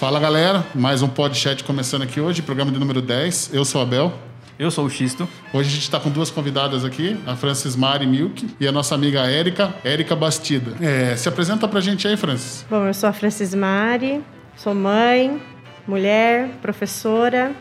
[0.00, 3.50] Fala galera, mais um podcast começando aqui hoje, programa de número 10.
[3.52, 4.10] Eu sou o Abel.
[4.58, 5.28] Eu sou o Xisto.
[5.52, 8.94] Hoje a gente está com duas convidadas aqui, a Francis Mari Milk e a nossa
[8.94, 10.74] amiga Érica, Érica Bastida.
[10.82, 12.64] É, se apresenta pra gente aí, Francis.
[12.70, 14.24] Bom, eu sou a Francis Mari,
[14.56, 15.38] sou mãe,
[15.86, 17.52] mulher, professora,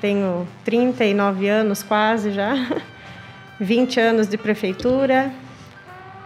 [0.00, 2.80] tenho 39 anos quase já,
[3.60, 5.32] 20 anos de prefeitura,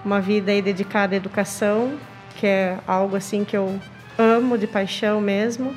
[0.02, 1.98] uma vida aí dedicada à educação,
[2.34, 3.78] que é algo assim que eu
[4.18, 5.74] amo de paixão mesmo.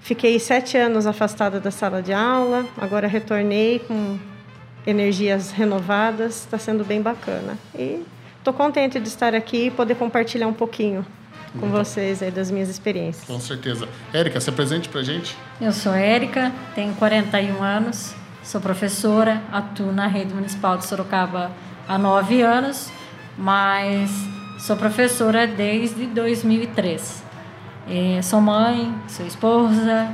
[0.00, 4.18] Fiquei sete anos afastada da sala de aula, agora retornei com
[4.86, 7.56] energias renovadas, está sendo bem bacana.
[7.74, 8.02] E
[8.38, 11.06] estou contente de estar aqui e poder compartilhar um pouquinho
[11.58, 13.24] com vocês aí das minhas experiências.
[13.26, 13.88] Com certeza.
[14.12, 15.36] Érica, se apresente para gente.
[15.60, 21.52] Eu sou Érica, tenho 41 anos, sou professora, atuo na rede municipal de Sorocaba
[21.86, 22.90] há nove anos,
[23.36, 24.10] mas
[24.58, 27.21] sou professora desde 2003.
[27.88, 30.12] É, sou mãe, sou esposa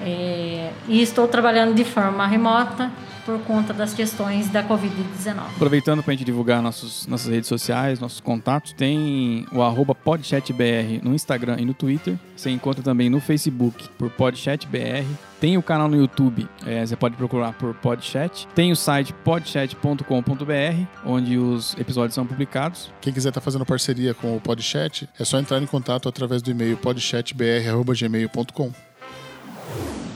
[0.00, 2.90] é, e estou trabalhando de forma remota
[3.24, 5.36] por conta das questões da Covid-19.
[5.54, 11.00] Aproveitando para a gente divulgar nossos, nossas redes sociais, nossos contatos, tem o arroba podchatbr
[11.02, 12.18] no Instagram e no Twitter.
[12.36, 15.04] Você encontra também no Facebook por podchatbr.
[15.42, 18.46] Tem o canal no YouTube, é, você pode procurar por Podchat.
[18.54, 22.92] Tem o site podchat.com.br, onde os episódios são publicados.
[23.00, 26.42] Quem quiser estar tá fazendo parceria com o Podchat, é só entrar em contato através
[26.42, 28.70] do e-mail podchatbr.gmail.com.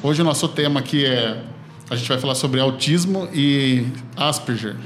[0.01, 1.43] Hoje o nosso tema aqui é
[1.91, 3.85] a gente vai falar sobre autismo e
[4.17, 4.77] Asperger.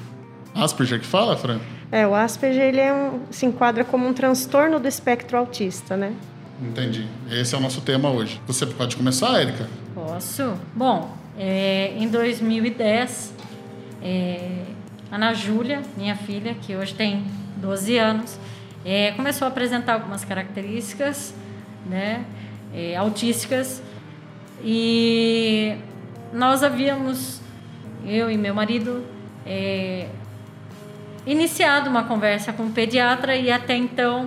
[0.54, 1.60] Asperger que fala, Fran?
[1.92, 6.14] É, o Asperger ele é um, se enquadra como um transtorno do espectro autista, né?
[6.62, 7.06] Entendi.
[7.30, 8.40] Esse é o nosso tema hoje.
[8.46, 9.68] Você pode começar, Érica?
[9.94, 10.56] Posso.
[10.74, 13.34] Bom, é, em 2010,
[14.02, 14.64] é,
[15.10, 17.24] Ana Júlia, minha filha, que hoje tem
[17.56, 18.38] 12 anos,
[18.84, 21.34] é, começou a apresentar algumas características
[21.86, 22.24] né,
[22.74, 23.82] é, autísticas
[24.62, 25.76] e
[26.32, 27.40] nós havíamos,
[28.04, 29.04] eu e meu marido,
[29.46, 30.08] é,
[31.26, 34.26] iniciado uma conversa com o pediatra e até então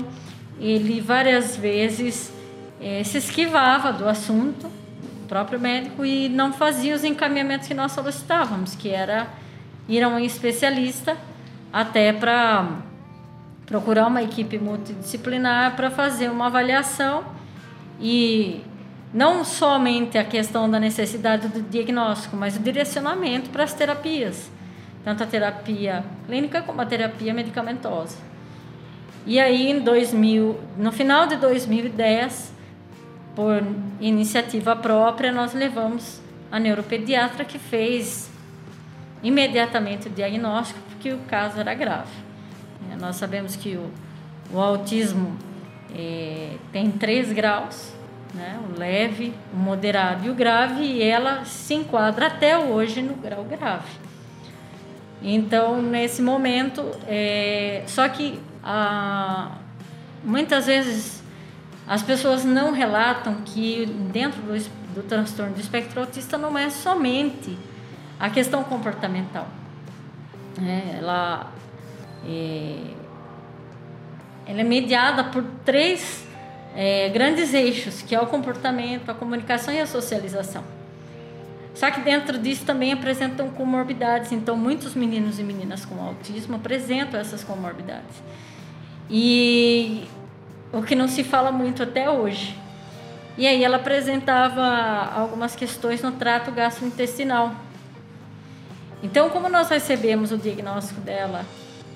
[0.64, 2.34] ele várias vezes
[2.80, 7.92] é, se esquivava do assunto, o próprio médico, e não fazia os encaminhamentos que nós
[7.92, 9.28] solicitávamos, que era
[9.90, 11.18] ir a um especialista
[11.72, 12.78] até para
[13.66, 17.26] procurar uma equipe multidisciplinar para fazer uma avaliação
[18.00, 18.62] e
[19.14, 24.50] não somente a questão da necessidade do diagnóstico, mas o direcionamento para as terapias,
[25.04, 28.33] tanto a terapia clínica como a terapia medicamentosa.
[29.26, 32.54] E aí, em 2000, no final de 2010,
[33.36, 33.64] por
[34.02, 38.30] iniciativa própria, nós levamos a neuropediatra que fez
[39.24, 42.12] imediatamente o diagnóstico, porque o caso era grave.
[42.92, 43.90] É, nós sabemos que o,
[44.52, 45.38] o autismo
[45.96, 47.94] é, tem três graus,
[48.34, 48.60] né?
[48.70, 53.46] o leve, o moderado e o grave, e ela se enquadra até hoje no grau
[53.46, 54.04] grave.
[55.22, 57.84] Então, nesse momento, é...
[57.88, 59.58] só que ah,
[60.24, 61.22] muitas vezes
[61.88, 64.58] as pessoas não relatam que dentro do,
[64.94, 67.58] do transtorno do espectro autista não é somente
[68.20, 69.48] a questão comportamental.
[70.62, 71.52] É, ela,
[72.26, 72.78] é,
[74.46, 76.26] ela é mediada por três
[76.76, 80.64] é, grandes eixos, que é o comportamento, a comunicação e a socialização.
[81.76, 87.20] Só que dentro disso também apresentam comorbidades, então muitos meninos e meninas com autismo apresentam
[87.20, 88.22] essas comorbidades.
[89.10, 90.08] E
[90.72, 92.58] o que não se fala muito até hoje.
[93.38, 94.64] E aí ela apresentava
[95.16, 97.54] algumas questões no trato gastrointestinal.
[99.02, 101.46] Então, como nós recebemos o diagnóstico dela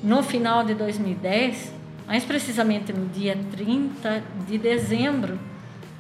[0.03, 1.73] no final de 2010,
[2.06, 5.39] mais precisamente no dia 30 de dezembro,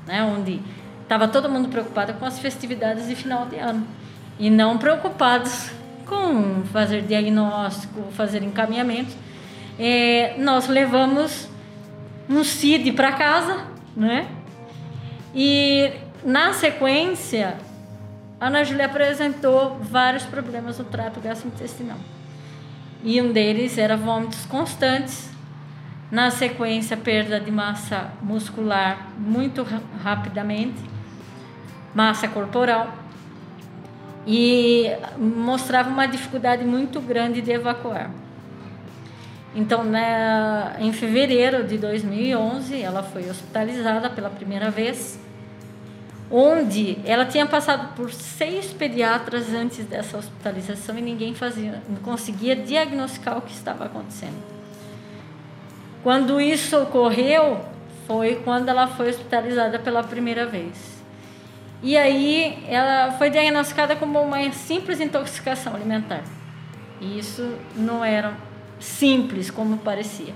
[0.05, 0.59] né, onde
[1.03, 3.85] estava todo mundo preocupado com as festividades de final de ano
[4.39, 5.71] e não preocupados
[6.05, 9.13] com fazer diagnóstico, fazer encaminhamento.
[9.79, 11.47] É, nós levamos
[12.29, 13.65] um CID para casa,
[13.95, 14.27] né?
[15.33, 15.91] E
[16.23, 17.57] na sequência,
[18.39, 21.97] a Ana Júlia apresentou vários problemas no trato gastrointestinal.
[23.03, 25.29] E um deles era vômitos constantes,
[26.11, 29.65] na sequência, perda de massa muscular muito
[30.03, 30.79] rapidamente,
[31.93, 32.95] massa corporal,
[34.25, 34.87] e
[35.17, 38.09] mostrava uma dificuldade muito grande de evacuar.
[39.57, 45.19] Então, né, em fevereiro de 2011, ela foi hospitalizada pela primeira vez,
[46.29, 52.55] onde ela tinha passado por seis pediatras antes dessa hospitalização e ninguém fazia, não conseguia
[52.55, 54.37] diagnosticar o que estava acontecendo.
[56.03, 57.65] Quando isso ocorreu,
[58.05, 61.01] foi quando ela foi hospitalizada pela primeira vez.
[61.81, 66.23] E aí ela foi diagnosticada como uma simples intoxicação alimentar.
[67.01, 68.45] E isso não era
[68.79, 70.33] simples como parecia.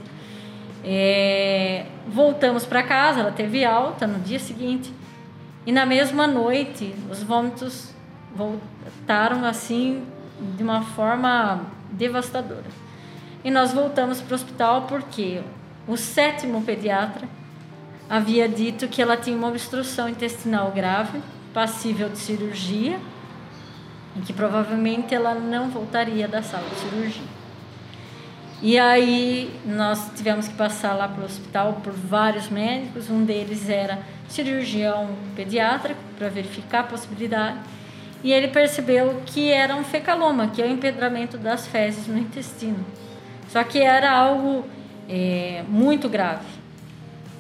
[0.84, 4.94] É, voltamos para casa, ela teve alta no dia seguinte.
[5.66, 7.94] E na mesma noite, os vômitos
[8.36, 10.04] voltaram assim
[10.56, 11.62] de uma forma
[11.92, 12.66] devastadora.
[13.44, 15.42] E nós voltamos para o hospital porque
[15.88, 17.28] o sétimo pediatra
[18.10, 21.22] havia dito que ela tinha uma obstrução intestinal grave,
[21.54, 23.00] passível de cirurgia,
[24.16, 27.41] e que provavelmente ela não voltaria da sala de cirurgia.
[28.62, 33.68] E aí nós tivemos que passar lá para o hospital por vários médicos, um deles
[33.68, 33.98] era
[34.30, 37.58] cirurgião pediátrico para verificar a possibilidade.
[38.24, 42.86] E ele percebeu que era um fecaloma, que é o empedramento das fezes no intestino.
[43.50, 44.64] Só que era algo
[45.10, 46.46] é, muito grave,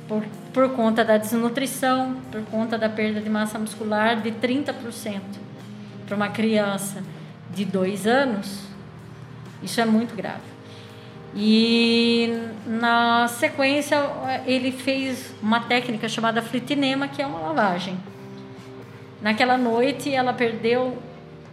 [0.07, 5.21] por, por conta da desnutrição, por conta da perda de massa muscular de 30%.
[6.07, 7.03] Para uma criança
[7.53, 8.63] de dois anos,
[9.61, 10.50] isso é muito grave.
[11.33, 12.29] E
[12.65, 13.97] na sequência
[14.45, 17.97] ele fez uma técnica chamada flitinema, que é uma lavagem.
[19.21, 20.97] Naquela noite ela perdeu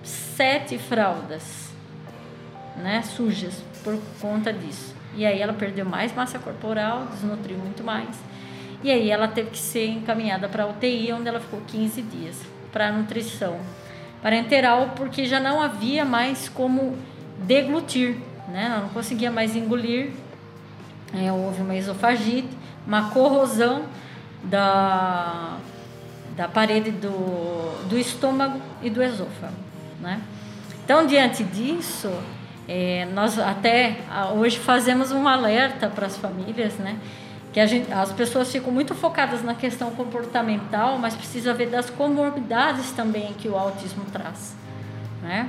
[0.03, 1.71] sete fraldas,
[2.77, 4.95] né, sujas por conta disso.
[5.15, 8.09] E aí ela perdeu mais massa corporal, desnutriu muito mais.
[8.83, 12.41] E aí ela teve que ser encaminhada para UTI, onde ela ficou 15 dias
[12.73, 13.59] para nutrição
[14.23, 16.97] parenteral, porque já não havia mais como
[17.39, 18.17] deglutir
[18.49, 18.67] né?
[18.67, 20.11] Ela não conseguia mais engolir.
[21.15, 22.49] É, houve uma esofagite,
[22.87, 23.85] uma corrosão
[24.43, 25.57] da,
[26.37, 29.55] da parede do, do estômago e do esôfago,
[30.01, 30.21] né?
[30.85, 32.11] Então, diante disso,
[32.67, 33.99] é, nós até
[34.37, 36.99] hoje fazemos um alerta para as famílias, né?
[37.53, 42.91] Que gente, as pessoas ficam muito focadas na questão comportamental, mas precisa ver das comorbidades
[42.93, 44.55] também que o autismo traz,
[45.23, 45.49] né?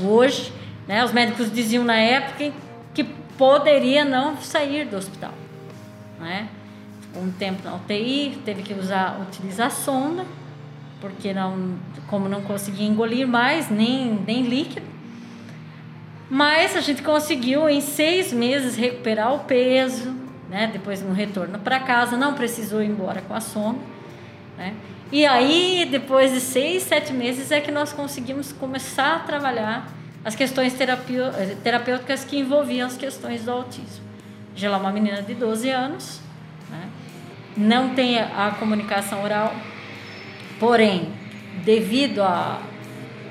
[0.00, 0.52] Hoje
[0.86, 1.04] né?
[1.04, 2.52] Os médicos diziam na época
[2.94, 5.32] que poderia não sair do hospital.
[6.18, 6.48] Né?
[7.16, 10.24] Um tempo na UTI, teve que usar, utilizar sonda,
[11.00, 11.76] porque não,
[12.06, 14.86] como não conseguia engolir mais, nem, nem líquido.
[16.30, 20.14] Mas a gente conseguiu em seis meses recuperar o peso,
[20.48, 20.70] né?
[20.72, 23.80] depois no retorno para casa, não precisou ir embora com a sonda.
[24.56, 24.74] Né?
[25.10, 29.86] E aí, depois de seis, sete meses, é que nós conseguimos começar a trabalhar
[30.24, 34.04] as questões eh, terapêuticas que envolviam as questões do autismo.
[34.60, 36.20] Ela é uma menina de 12 anos,
[36.70, 36.88] né?
[37.56, 39.54] não tem a comunicação oral,
[40.60, 41.08] porém,
[41.64, 42.60] devido a,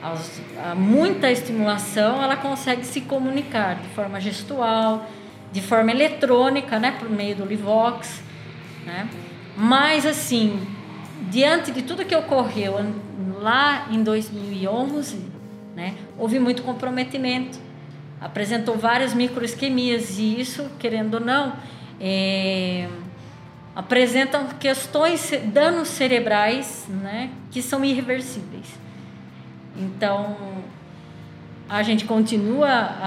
[0.01, 5.09] a, a, muita estimulação, ela consegue se comunicar de forma gestual,
[5.51, 8.21] de forma eletrônica, né, por meio do Livox,
[8.85, 9.07] né?
[9.55, 10.65] Mas assim,
[11.29, 12.75] diante de tudo que ocorreu
[13.39, 15.30] lá em 2011,
[15.75, 15.95] né?
[16.18, 17.59] Houve muito comprometimento,
[18.19, 21.53] apresentou várias microisquemias e isso, querendo ou não,
[22.00, 22.88] é,
[23.75, 28.68] apresentam questões, danos cerebrais né, que são irreversíveis.
[29.77, 30.35] Então,
[31.69, 32.97] a gente continua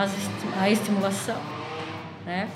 [0.58, 1.36] a estimulação,
[2.24, 2.48] né?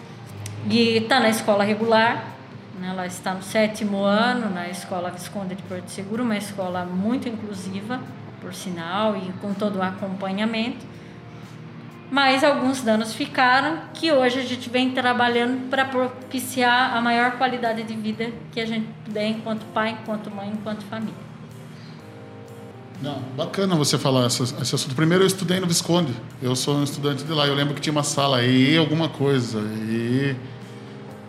[0.70, 2.32] E está na escola regular,
[2.80, 2.88] né?
[2.88, 8.00] ela está no sétimo ano na escola Visconde de Porto Seguro, uma escola muito inclusiva,
[8.40, 10.86] por sinal, e com todo o acompanhamento.
[12.10, 17.82] Mas alguns danos ficaram que hoje a gente vem trabalhando para propiciar a maior qualidade
[17.82, 21.28] de vida que a gente puder enquanto pai, enquanto mãe, enquanto família.
[23.02, 24.94] Não, bacana você falar esse, esse assunto.
[24.94, 26.12] Primeiro eu estudei no Visconde.
[26.42, 27.46] Eu sou um estudante de lá.
[27.46, 29.60] Eu lembro que tinha uma sala e alguma coisa.
[29.60, 30.34] E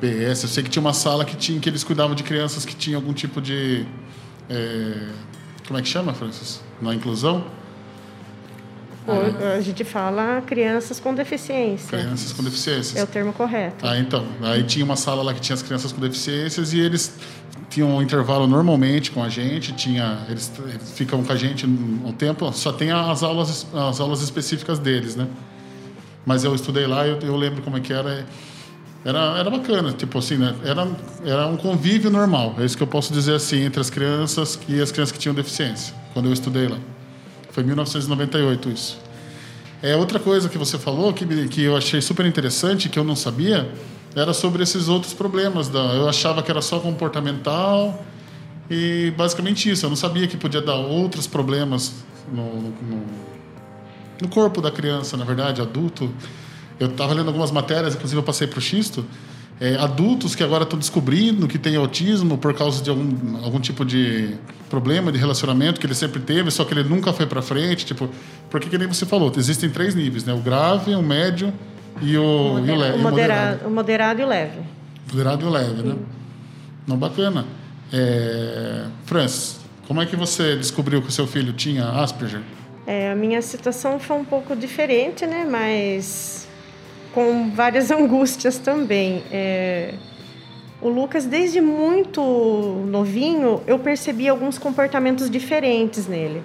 [0.02, 0.44] BS.
[0.44, 3.00] Eu sei que tinha uma sala que tinha que eles cuidavam de crianças que tinham
[3.00, 3.86] algum tipo de
[4.50, 5.10] é,
[5.68, 6.62] como é que chama, Francis?
[6.82, 7.44] Na inclusão?
[9.56, 11.98] A gente fala crianças com deficiência.
[11.98, 12.96] Crianças com deficiências.
[12.96, 13.86] É o termo correto.
[13.86, 14.26] Ah, então.
[14.42, 17.18] Aí tinha uma sala lá que tinha as crianças com deficiências e eles
[17.70, 22.12] tinham um intervalo normalmente com a gente, tinha eles, eles ficam com a gente um
[22.12, 25.28] tempo, só tem as aulas as aulas específicas deles, né?
[26.26, 28.26] Mas eu estudei lá, eu, eu lembro como é que era.
[29.04, 30.54] Era, era bacana, tipo assim, né?
[30.64, 30.88] Era,
[31.24, 34.82] era um convívio normal, é isso que eu posso dizer assim, entre as crianças e
[34.82, 36.78] as crianças que tinham deficiência, quando eu estudei lá.
[37.52, 39.00] Foi em 1998 isso.
[39.82, 43.16] É outra coisa que você falou que, que eu achei super interessante, que eu não
[43.16, 43.72] sabia,
[44.14, 45.70] era sobre esses outros problemas.
[45.70, 48.04] Da, eu achava que era só comportamental
[48.70, 49.86] e basicamente isso.
[49.86, 51.94] Eu não sabia que podia dar outros problemas
[52.32, 53.06] no, no,
[54.22, 56.12] no corpo da criança, na verdade, adulto.
[56.80, 59.06] Eu estava lendo algumas matérias, inclusive eu passei para o Xisto,
[59.60, 63.84] é, adultos que agora estão descobrindo que tem autismo por causa de algum, algum tipo
[63.84, 64.36] de
[64.70, 68.10] problema de relacionamento que ele sempre teve, só que ele nunca foi para frente, tipo,
[68.50, 70.34] porque que nem você falou, existem três níveis, né?
[70.34, 71.52] O grave, o médio
[72.02, 74.60] e o, Modera- e o, le- o e o moderado, o moderado e o leve.
[75.12, 75.96] Moderado e o leve, né?
[76.88, 77.46] Não, bacana.
[77.92, 78.86] É...
[79.06, 82.42] Francis, como é que você descobriu que o seu filho tinha Asperger?
[82.88, 85.46] É, a minha situação foi um pouco diferente, né?
[85.50, 86.48] Mas
[87.14, 89.24] com várias angústias também.
[89.32, 89.94] É,
[90.82, 92.22] o Lucas, desde muito
[92.88, 96.42] novinho, eu percebi alguns comportamentos diferentes nele.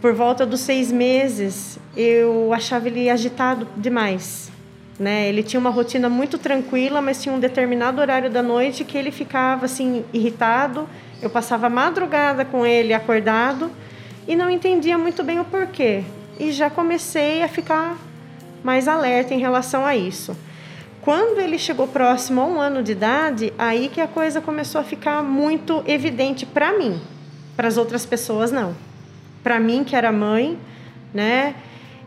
[0.00, 4.50] Por volta dos seis meses, eu achava ele agitado demais.
[4.98, 5.28] Né?
[5.28, 9.10] Ele tinha uma rotina muito tranquila, mas tinha um determinado horário da noite que ele
[9.10, 10.88] ficava assim irritado.
[11.22, 13.70] Eu passava a madrugada com ele acordado
[14.26, 16.02] e não entendia muito bem o porquê.
[16.38, 17.96] E já comecei a ficar
[18.64, 20.36] mais alerta em relação a isso.
[21.02, 24.84] Quando ele chegou próximo a um ano de idade, aí que a coisa começou a
[24.84, 26.98] ficar muito evidente para mim.
[27.54, 28.74] Para as outras pessoas, não.
[29.42, 30.58] Para mim, que era mãe,
[31.12, 31.54] né?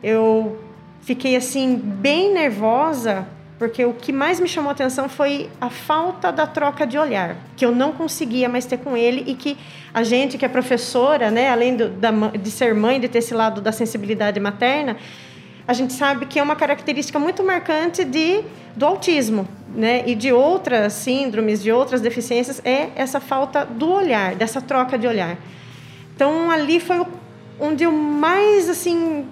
[0.02, 0.60] Eu
[1.02, 3.28] fiquei assim bem nervosa
[3.60, 7.66] porque o que mais me chamou atenção foi a falta da troca de olhar, que
[7.66, 9.58] eu não conseguia mais ter com ele e que
[9.92, 13.34] a gente que é professora, né, além do, da, de ser mãe, de ter esse
[13.34, 14.96] lado da sensibilidade materna,
[15.68, 18.42] a gente sabe que é uma característica muito marcante de,
[18.76, 19.46] do autismo,
[19.76, 24.98] né, e de outras síndromes, de outras deficiências, é essa falta do olhar, dessa troca
[24.98, 25.38] de olhar.
[26.16, 27.06] Então ali foi
[27.60, 29.26] onde eu mais assim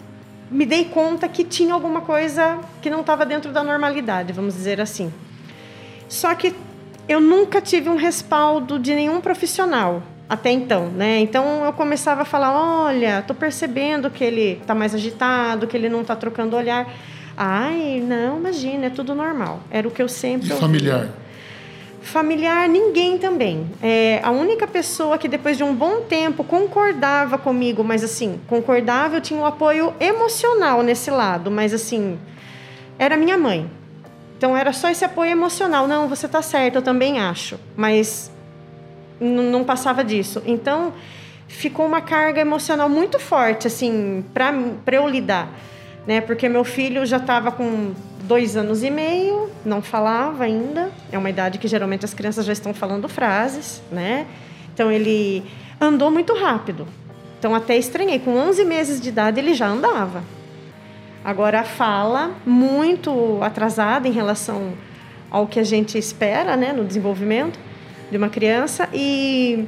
[0.51, 4.81] me dei conta que tinha alguma coisa que não estava dentro da normalidade, vamos dizer
[4.81, 5.11] assim.
[6.07, 6.53] Só que
[7.07, 11.19] eu nunca tive um respaldo de nenhum profissional até então, né?
[11.19, 12.51] Então eu começava a falar,
[12.85, 16.91] olha, tô percebendo que ele tá mais agitado, que ele não tá trocando olhar.
[17.37, 19.59] Ai, não, imagina, é tudo normal.
[19.69, 21.09] Era o que eu sempre E familiar?
[22.01, 23.67] Familiar, ninguém também.
[23.81, 29.17] É, a única pessoa que depois de um bom tempo concordava comigo, mas assim, concordava,
[29.17, 32.17] eu tinha um apoio emocional nesse lado, mas assim,
[32.97, 33.69] era minha mãe.
[34.37, 35.87] Então era só esse apoio emocional.
[35.87, 37.59] Não, você tá certo, eu também acho.
[37.75, 38.31] Mas
[39.25, 40.41] não passava disso.
[40.45, 40.93] Então
[41.47, 45.49] ficou uma carga emocional muito forte, assim, para eu lidar.
[46.05, 46.21] Né?
[46.21, 50.91] Porque meu filho já estava com dois anos e meio, não falava ainda.
[51.11, 54.27] É uma idade que geralmente as crianças já estão falando frases, né?
[54.73, 55.43] Então ele
[55.79, 56.87] andou muito rápido.
[57.39, 60.23] Então até estranhei, com 11 meses de idade ele já andava.
[61.23, 64.73] Agora a fala muito atrasada em relação
[65.31, 67.59] ao que a gente espera, né, no desenvolvimento
[68.11, 69.65] de uma criança e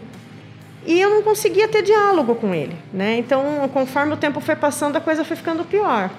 [0.85, 3.17] e eu não conseguia ter diálogo com ele, né?
[3.17, 6.09] Então, conforme o tempo foi passando, a coisa foi ficando pior.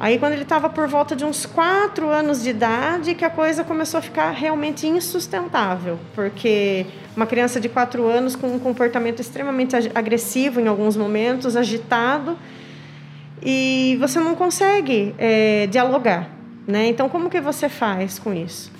[0.00, 3.62] Aí, quando ele estava por volta de uns quatro anos de idade, que a coisa
[3.62, 6.84] começou a ficar realmente insustentável, porque
[7.16, 12.36] uma criança de quatro anos com um comportamento extremamente ag- agressivo em alguns momentos, agitado,
[13.40, 16.28] e você não consegue eh, dialogar,
[16.66, 16.88] né?
[16.88, 18.72] Então, como que você faz com isso?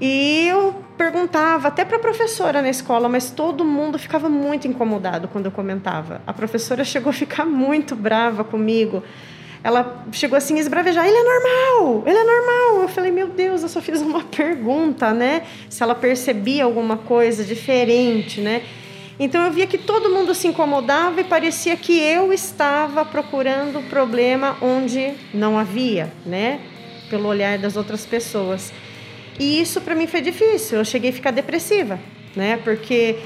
[0.00, 5.28] E eu perguntava até para a professora na escola, mas todo mundo ficava muito incomodado
[5.28, 6.20] quando eu comentava.
[6.26, 9.02] A professora chegou a ficar muito brava comigo.
[9.64, 12.82] Ela chegou assim a esbravejar: ele é normal, ele é normal.
[12.82, 15.44] Eu falei: meu Deus, eu só fiz uma pergunta, né?
[15.70, 18.62] Se ela percebia alguma coisa diferente, né?
[19.18, 23.82] Então eu via que todo mundo se incomodava e parecia que eu estava procurando o
[23.84, 26.60] problema onde não havia, né?
[27.08, 28.70] Pelo olhar das outras pessoas.
[29.40, 30.76] E isso para mim foi difícil.
[30.76, 31.98] Eu cheguei a ficar depressiva,
[32.36, 32.58] né?
[32.62, 33.16] Porque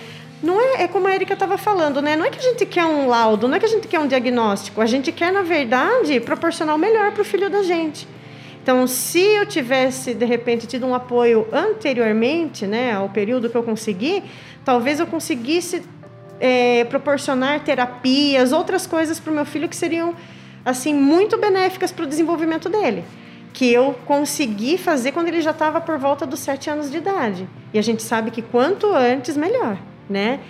[0.40, 2.14] não é, é como a Erika estava falando, né?
[2.14, 4.06] Não é que a gente quer um laudo, não é que a gente quer um
[4.06, 4.80] diagnóstico.
[4.80, 8.06] A gente quer, na verdade, proporcionar o melhor para o filho da gente.
[8.62, 13.64] Então, se eu tivesse, de repente, tido um apoio anteriormente, né, ao período que eu
[13.64, 14.22] consegui,
[14.64, 15.82] talvez eu conseguisse
[16.38, 20.14] é, proporcionar terapias, outras coisas para o meu filho que seriam,
[20.64, 23.04] assim, muito benéficas para o desenvolvimento dele
[23.54, 27.48] que eu consegui fazer quando ele já estava por volta dos sete anos de idade.
[27.72, 29.78] E a gente sabe que quanto antes, melhor,
[30.10, 30.40] né?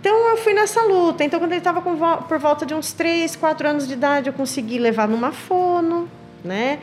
[0.00, 1.22] Então eu fui nessa luta.
[1.22, 4.78] Então quando ele estava por volta de uns três, quatro anos de idade, eu consegui
[4.80, 6.08] levar numa fono,
[6.44, 6.80] né?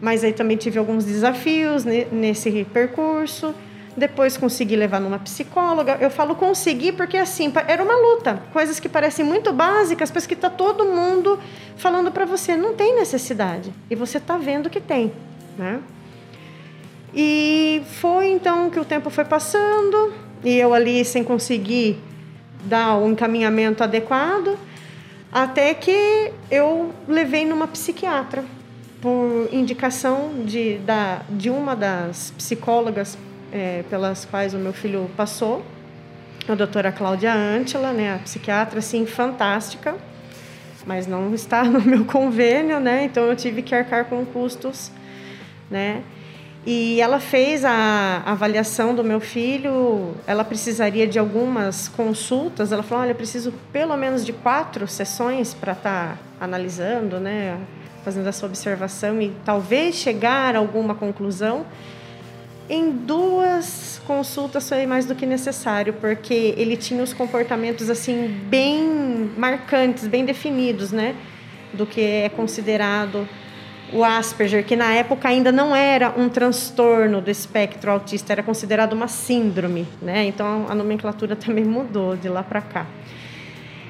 [0.00, 3.54] Mas aí também tive alguns desafios nesse percurso.
[3.96, 5.98] Depois consegui levar numa psicóloga.
[6.00, 8.42] Eu falo consegui porque assim, era uma luta.
[8.52, 11.38] Coisas que parecem muito básicas, mas que está todo mundo
[11.76, 13.72] falando para você, não tem necessidade.
[13.90, 15.12] E você está vendo que tem,
[15.58, 15.80] né?
[17.14, 21.98] E foi então que o tempo foi passando e eu ali sem conseguir
[22.64, 24.58] dar o um encaminhamento adequado,
[25.30, 28.44] até que eu levei numa psiquiatra,
[29.00, 33.18] por indicação de, da, de uma das psicólogas
[33.52, 35.64] é, pelas quais o meu filho passou,
[36.48, 39.94] a doutora Cláudia Antila, né, a psiquiatra, assim, fantástica,
[40.86, 44.90] mas não está no meu convênio, né, então eu tive que arcar com custos,
[45.70, 46.02] né,
[46.64, 53.04] e ela fez a avaliação do meu filho, ela precisaria de algumas consultas, ela falou,
[53.04, 57.58] olha, preciso pelo menos de quatro sessões para estar tá analisando, né,
[58.04, 61.66] fazendo essa observação e talvez chegar a alguma conclusão,
[62.68, 69.30] em duas consultas foi mais do que necessário, porque ele tinha os comportamentos assim bem
[69.36, 71.14] marcantes, bem definidos, né,
[71.72, 73.26] do que é considerado
[73.92, 78.94] o Asperger, que na época ainda não era um transtorno do espectro autista, era considerado
[78.94, 80.24] uma síndrome, né?
[80.24, 82.86] Então a nomenclatura também mudou de lá para cá.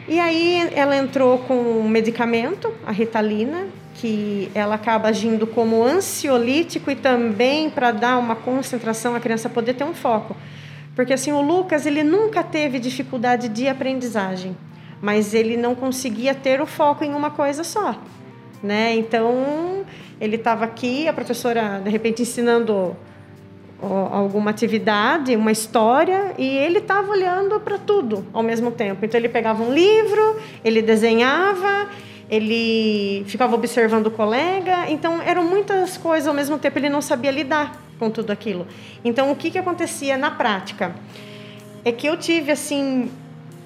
[0.08, 6.90] E aí ela entrou com um medicamento, a Ritalina, que ela acaba agindo como ansiolítico
[6.90, 10.36] e também para dar uma concentração, a criança poder ter um foco.
[10.94, 14.56] Porque assim, o Lucas, ele nunca teve dificuldade de aprendizagem,
[15.00, 17.96] mas ele não conseguia ter o foco em uma coisa só,
[18.62, 18.94] né?
[18.94, 19.84] Então,
[20.20, 22.96] ele estava aqui, a professora de repente ensinando
[23.82, 29.04] alguma atividade, uma história, e ele estava olhando para tudo ao mesmo tempo.
[29.04, 31.88] Então ele pegava um livro, ele desenhava,
[32.32, 37.30] ele ficava observando o colega, então eram muitas coisas ao mesmo tempo, ele não sabia
[37.30, 38.66] lidar com tudo aquilo.
[39.04, 40.94] Então o que, que acontecia na prática?
[41.84, 43.10] É que eu tive assim,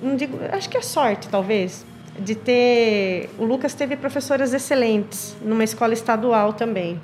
[0.02, 1.86] não digo, acho que é sorte talvez,
[2.18, 3.30] de ter.
[3.38, 7.00] O Lucas teve professoras excelentes numa escola estadual também.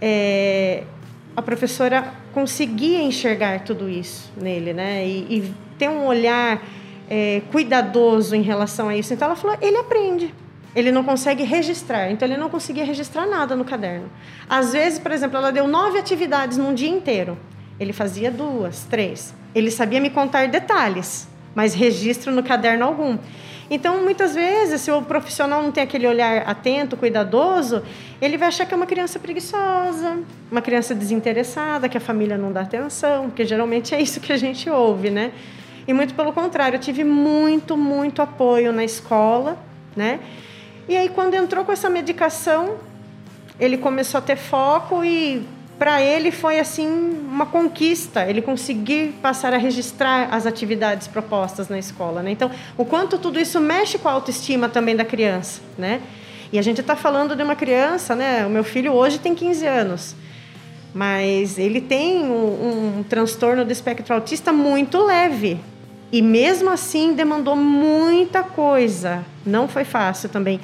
[0.00, 0.84] É,
[1.36, 5.06] a professora conseguia enxergar tudo isso nele, né?
[5.06, 6.62] E, e ter um olhar
[7.10, 9.12] é, cuidadoso em relação a isso.
[9.12, 10.32] Então ela falou: ele aprende.
[10.74, 14.10] Ele não consegue registrar, então ele não conseguia registrar nada no caderno.
[14.48, 17.36] Às vezes, por exemplo, ela deu nove atividades num dia inteiro.
[17.78, 19.34] Ele fazia duas, três.
[19.54, 23.18] Ele sabia me contar detalhes, mas registro no caderno algum.
[23.70, 27.82] Então, muitas vezes, se o profissional não tem aquele olhar atento, cuidadoso,
[28.20, 30.18] ele vai achar que é uma criança preguiçosa,
[30.50, 34.36] uma criança desinteressada, que a família não dá atenção, porque geralmente é isso que a
[34.36, 35.32] gente ouve, né?
[35.86, 39.58] E muito pelo contrário, eu tive muito, muito apoio na escola,
[39.96, 40.20] né?
[40.88, 42.76] E aí, quando entrou com essa medicação,
[43.58, 45.46] ele começou a ter foco e
[45.78, 48.28] para ele foi assim uma conquista.
[48.28, 52.30] Ele conseguir passar a registrar as atividades propostas na escola né?
[52.30, 56.00] então o quanto tudo isso mexe com a autoestima também da criança né?
[56.52, 58.46] E a gente está falando de uma criança né?
[58.46, 60.16] O meu filho hoje tem 15 anos.
[60.94, 65.58] Mas ele tem um, um transtorno do espectro autista muito leve
[66.12, 69.24] e mesmo assim demandou muita coisa.
[69.46, 70.60] Não foi fácil também.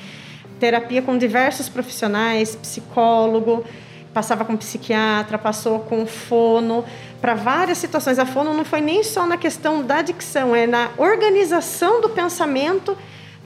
[0.60, 3.64] Terapia com diversos profissionais, psicólogo,
[4.12, 6.84] passava com psiquiatra, passou com fono,
[7.20, 8.18] para várias situações.
[8.18, 12.96] A fono não foi nem só na questão da dicção, é na organização do pensamento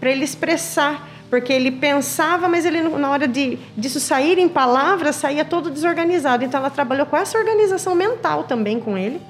[0.01, 5.17] para ele expressar, porque ele pensava, mas ele na hora de disso sair em palavras
[5.17, 6.43] saía todo desorganizado.
[6.43, 9.21] Então ela trabalhou com essa organização mental também com ele,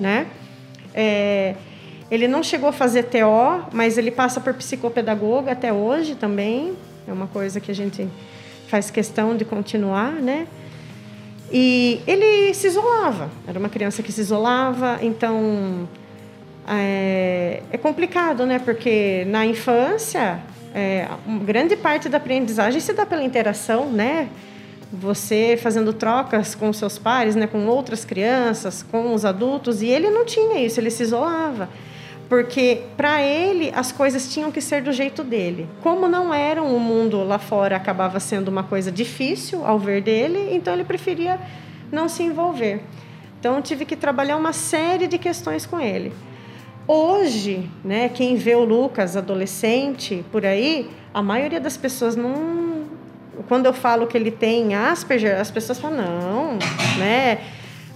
[0.00, 0.26] né?
[0.94, 1.56] É,
[2.12, 6.74] ele não chegou a fazer TO, mas ele passa por psicopedagoga até hoje também.
[7.08, 8.06] É uma coisa que a gente
[8.68, 10.46] faz questão de continuar, né?
[11.50, 13.30] E ele se isolava.
[13.48, 15.88] Era uma criança que se isolava, então
[16.68, 18.58] é, é complicado, né?
[18.58, 20.38] Porque na infância,
[20.74, 21.08] é,
[21.46, 24.28] grande parte da aprendizagem se dá pela interação, né?
[24.92, 27.46] Você fazendo trocas com seus pares, né?
[27.46, 30.78] Com outras crianças, com os adultos, e ele não tinha isso.
[30.78, 31.70] Ele se isolava
[32.28, 35.68] porque para ele as coisas tinham que ser do jeito dele.
[35.82, 40.54] Como não eram o mundo lá fora acabava sendo uma coisa difícil ao ver dele,
[40.54, 41.38] então ele preferia
[41.90, 42.80] não se envolver.
[43.38, 46.12] Então tive que trabalhar uma série de questões com ele.
[46.86, 52.72] Hoje, né, quem vê o Lucas adolescente por aí, a maioria das pessoas não
[53.48, 56.58] quando eu falo que ele tem Asperger, as pessoas falam não,
[56.98, 57.38] né?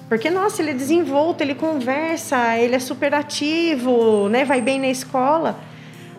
[0.09, 4.45] Porque, nossa, ele é desenvolto, ele conversa, ele é super ativo, né?
[4.45, 5.59] vai bem na escola.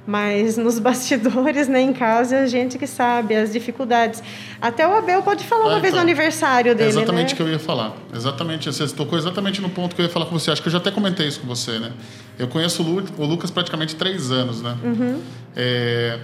[0.06, 4.23] Mas nos bastidores, né, em casa, a gente que sabe as dificuldades.
[4.62, 6.89] Até o Abel pode falar uma ah, vez no então, aniversário dele.
[6.89, 7.36] É exatamente o né?
[7.36, 7.93] que eu ia falar.
[8.13, 8.71] Exatamente.
[8.71, 10.52] Você tocou exatamente no ponto que eu ia falar com você.
[10.52, 11.91] Acho que eu já até comentei isso com você, né?
[12.39, 14.78] Eu conheço o Lucas praticamente três anos, né?
[14.84, 15.21] Uhum.
[15.56, 16.19] É,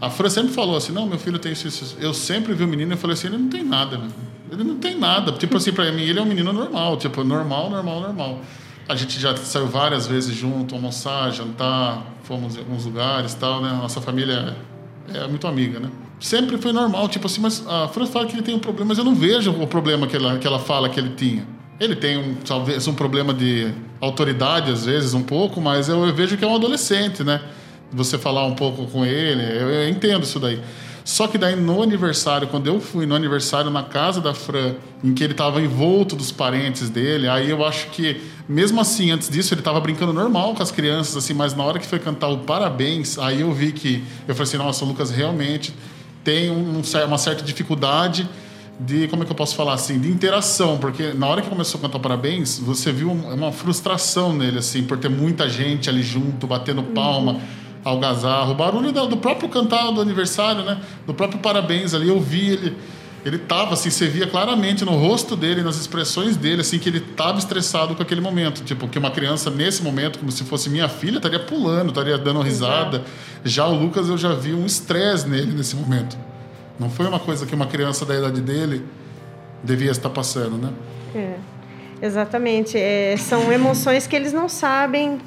[0.00, 1.96] a Fran sempre falou assim: não, meu filho tem isso.
[2.00, 4.08] Eu sempre vi o menino e falei assim: ele não tem nada, né?
[4.50, 5.32] Ele não tem nada.
[5.32, 6.96] Tipo assim, para mim, ele é um menino normal.
[6.96, 8.40] Tipo, normal, normal, normal.
[8.88, 13.70] A gente já saiu várias vezes junto, almoçar, jantar, fomos em alguns lugares tal, né?
[13.70, 14.56] Nossa família
[15.12, 15.90] é, é muito amiga, né?
[16.20, 17.08] sempre foi normal.
[17.08, 19.50] Tipo assim, mas a Fran fala que ele tem um problema, mas eu não vejo
[19.50, 21.46] o problema que ela, que ela fala que ele tinha.
[21.80, 26.14] Ele tem um, talvez um problema de autoridade, às vezes, um pouco, mas eu, eu
[26.14, 27.40] vejo que é um adolescente, né?
[27.92, 30.60] Você falar um pouco com ele, eu, entendo isso daí.
[31.04, 35.12] Só que daí no aniversário, quando eu fui no aniversário na casa da Fran, em
[35.12, 39.52] que ele estava envolto dos parentes dele, aí eu acho que, mesmo assim, antes disso,
[39.54, 42.38] ele estava brincando normal com as crianças, assim, mas na hora que foi cantar o
[42.38, 44.04] parabéns, aí eu vi que.
[44.28, 45.74] Eu falei assim: nossa, o Lucas realmente
[46.22, 48.28] tem um, uma certa dificuldade
[48.78, 51.78] de como é que eu posso falar assim de interação porque na hora que começou
[51.78, 56.46] a cantar parabéns você viu uma frustração nele assim por ter muita gente ali junto
[56.46, 60.80] batendo palma uhum algazarro, o barulho do próprio cantar do aniversário, né?
[61.06, 62.76] Do próprio parabéns ali, eu vi ele.
[63.22, 67.00] Ele tava assim, você via claramente no rosto dele, nas expressões dele, assim, que ele
[67.00, 68.64] tava estressado com aquele momento.
[68.64, 72.40] Tipo, que uma criança, nesse momento, como se fosse minha filha, estaria pulando, estaria dando
[72.40, 73.02] risada.
[73.44, 76.16] Já o Lucas, eu já vi um estresse nele nesse momento.
[76.78, 78.82] Não foi uma coisa que uma criança da idade dele
[79.62, 80.72] devia estar passando, né?
[81.14, 82.78] É, exatamente.
[82.78, 85.20] É, são emoções que eles não sabem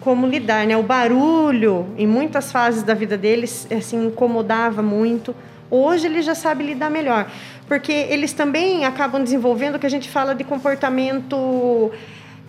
[0.00, 0.76] como lidar, né?
[0.76, 5.34] O barulho, em muitas fases da vida deles, assim, incomodava muito.
[5.70, 7.30] Hoje ele já sabe lidar melhor,
[7.68, 11.92] porque eles também acabam desenvolvendo o que a gente fala de comportamento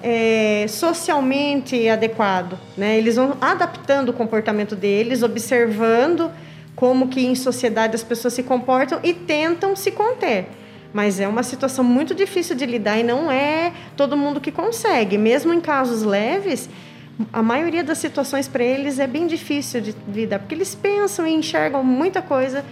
[0.01, 2.97] é, socialmente adequado, né?
[2.97, 6.31] Eles vão adaptando o comportamento deles, observando
[6.75, 10.47] como que em sociedade as pessoas se comportam e tentam se conter.
[10.93, 15.17] Mas é uma situação muito difícil de lidar e não é todo mundo que consegue.
[15.17, 16.69] Mesmo em casos leves,
[17.31, 21.31] a maioria das situações para eles é bem difícil de lidar, porque eles pensam e
[21.31, 22.63] enxergam muita coisa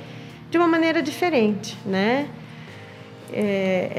[0.49, 2.27] de uma maneira diferente, né?
[3.31, 3.91] É,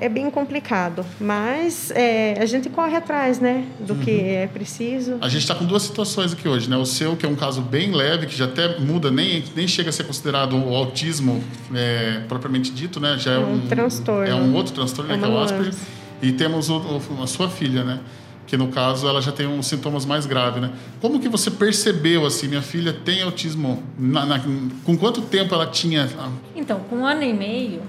[0.02, 4.00] é, é bem complicado, mas é, a gente corre atrás, né, do uhum.
[4.00, 5.16] que é preciso.
[5.20, 6.76] A gente está com duas situações aqui hoje, né?
[6.76, 9.90] O seu, que é um caso bem leve, que já até muda, nem, nem chega
[9.90, 11.40] a ser considerado o autismo
[11.72, 13.16] é, propriamente dito, né?
[13.16, 14.26] Já é, um, um transtorno.
[14.26, 15.74] É um outro transtorno, né, que é o Asperger.
[16.20, 18.00] E temos o, o, a sua filha, né?
[18.46, 20.72] Que no caso ela já tem uns sintomas mais graves, né?
[21.00, 23.82] Como que você percebeu assim, minha filha tem autismo?
[23.98, 24.40] Na, na,
[24.84, 26.08] com quanto tempo ela tinha?
[26.54, 27.82] Então, com um ano e meio,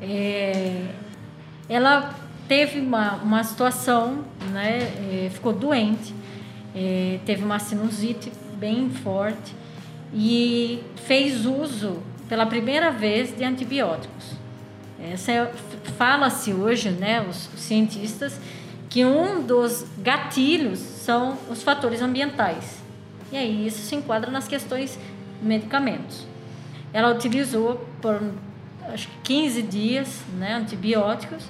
[0.00, 0.86] é,
[1.68, 2.14] ela
[2.46, 4.78] teve uma, uma situação, né?
[5.26, 6.14] É, ficou doente,
[6.74, 9.54] é, teve uma sinusite bem forte
[10.14, 14.36] e fez uso pela primeira vez de antibióticos.
[15.12, 15.52] Essa é,
[15.98, 17.26] fala-se hoje, né?
[17.28, 18.38] Os, os cientistas
[18.96, 22.82] que um dos gatilhos são os fatores ambientais.
[23.30, 24.98] E aí isso se enquadra nas questões
[25.38, 26.26] de medicamentos.
[26.94, 28.18] Ela utilizou por
[28.90, 31.44] acho que 15 dias né, antibióticos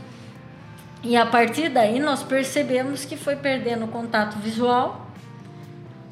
[1.05, 5.09] e a partir daí nós percebemos que foi perdendo o contato visual.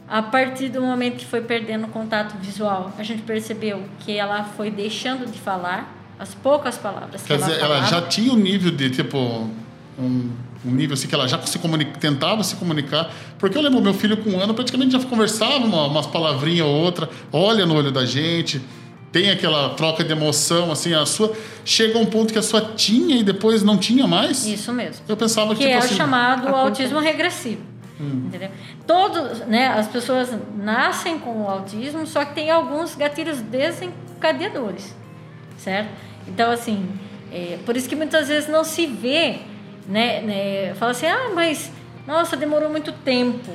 [0.09, 4.45] A partir do momento que foi perdendo o contato visual, a gente percebeu que ela
[4.45, 7.81] foi deixando de falar as poucas palavras Quer que ela dizer, falava.
[7.81, 9.51] ela já tinha um nível de tipo
[9.99, 10.31] um
[10.65, 13.13] um nível assim que ela já se comunica, tentava se comunicar.
[13.39, 16.75] Porque eu lembro meu filho com um ano praticamente já conversava uma, umas palavrinhas ou
[16.75, 18.61] outra, olha no olho da gente,
[19.13, 21.33] tem aquela troca de emoção, assim, a sua
[21.65, 24.47] chega um ponto que a sua tinha e depois não tinha mais.
[24.47, 25.05] Isso mesmo.
[25.07, 27.63] Eu pensava que tipo é assim, o chamado autismo regressivo.
[28.01, 28.25] Hum.
[28.27, 28.51] Entendeu?
[28.87, 34.97] Todos, né, as pessoas nascem com o autismo, só que tem alguns gatilhos desencadeadores,
[35.59, 35.91] certo?
[36.27, 36.89] Então assim,
[37.31, 39.43] é, por isso que muitas vezes não se vê
[39.87, 41.71] né, né, fala assim, ah, mas
[42.07, 43.51] nossa, demorou muito tempo,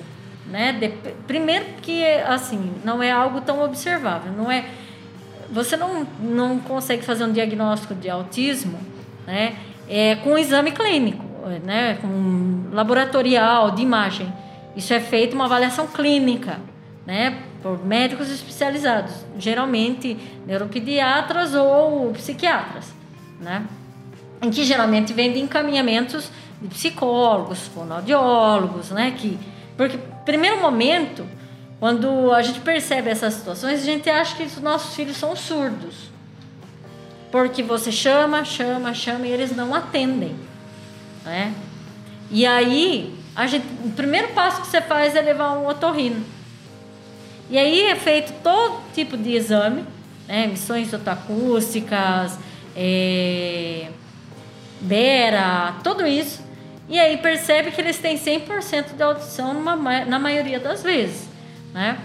[0.47, 0.73] né?
[0.73, 0.89] De,
[1.27, 4.65] primeiro que assim não é algo tão observável, não é
[5.51, 8.79] você não, não consegue fazer um diagnóstico de autismo,
[9.25, 9.55] né?
[9.87, 11.23] É, com um exame clínico,
[11.63, 11.97] né?
[12.01, 14.31] Com laboratorial de imagem.
[14.75, 16.59] Isso é feito uma avaliação clínica,
[17.05, 17.43] né?
[17.61, 22.93] Por médicos especializados, geralmente neuropediatras ou psiquiatras,
[23.39, 23.65] né?
[24.41, 26.29] Em que geralmente vem de encaminhamentos
[26.61, 29.13] de psicólogos, fonoaudiólogos, né?
[29.17, 29.37] Que,
[29.77, 31.25] porque, primeiro momento,
[31.79, 36.09] quando a gente percebe essas situações, a gente acha que os nossos filhos são surdos.
[37.31, 40.35] Porque você chama, chama, chama e eles não atendem.
[41.23, 41.53] Né?
[42.31, 46.25] E aí, a gente, o primeiro passo que você faz é levar um otorrino.
[47.49, 49.83] E aí é feito todo tipo de exame,
[50.27, 50.43] né?
[50.43, 52.37] emissões otoacústicas,
[52.75, 53.89] é,
[54.81, 56.43] Bera, tudo isso.
[56.87, 61.27] E aí percebe que eles têm 100% de audição numa, na maioria das vezes,
[61.73, 61.99] né?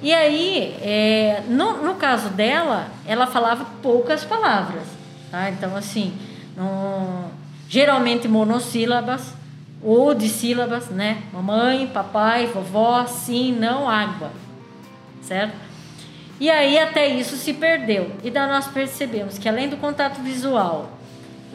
[0.00, 4.84] E aí, é, no, no caso dela, ela falava poucas palavras,
[5.30, 5.50] tá?
[5.50, 6.14] Então, assim,
[6.56, 7.30] no,
[7.68, 9.34] geralmente monossílabas
[9.82, 11.22] ou de sílabas, né?
[11.32, 14.30] Mamãe, papai, vovó, sim, não, água,
[15.22, 15.54] certo?
[16.38, 18.12] E aí até isso se perdeu.
[18.22, 20.95] E daí nós percebemos que além do contato visual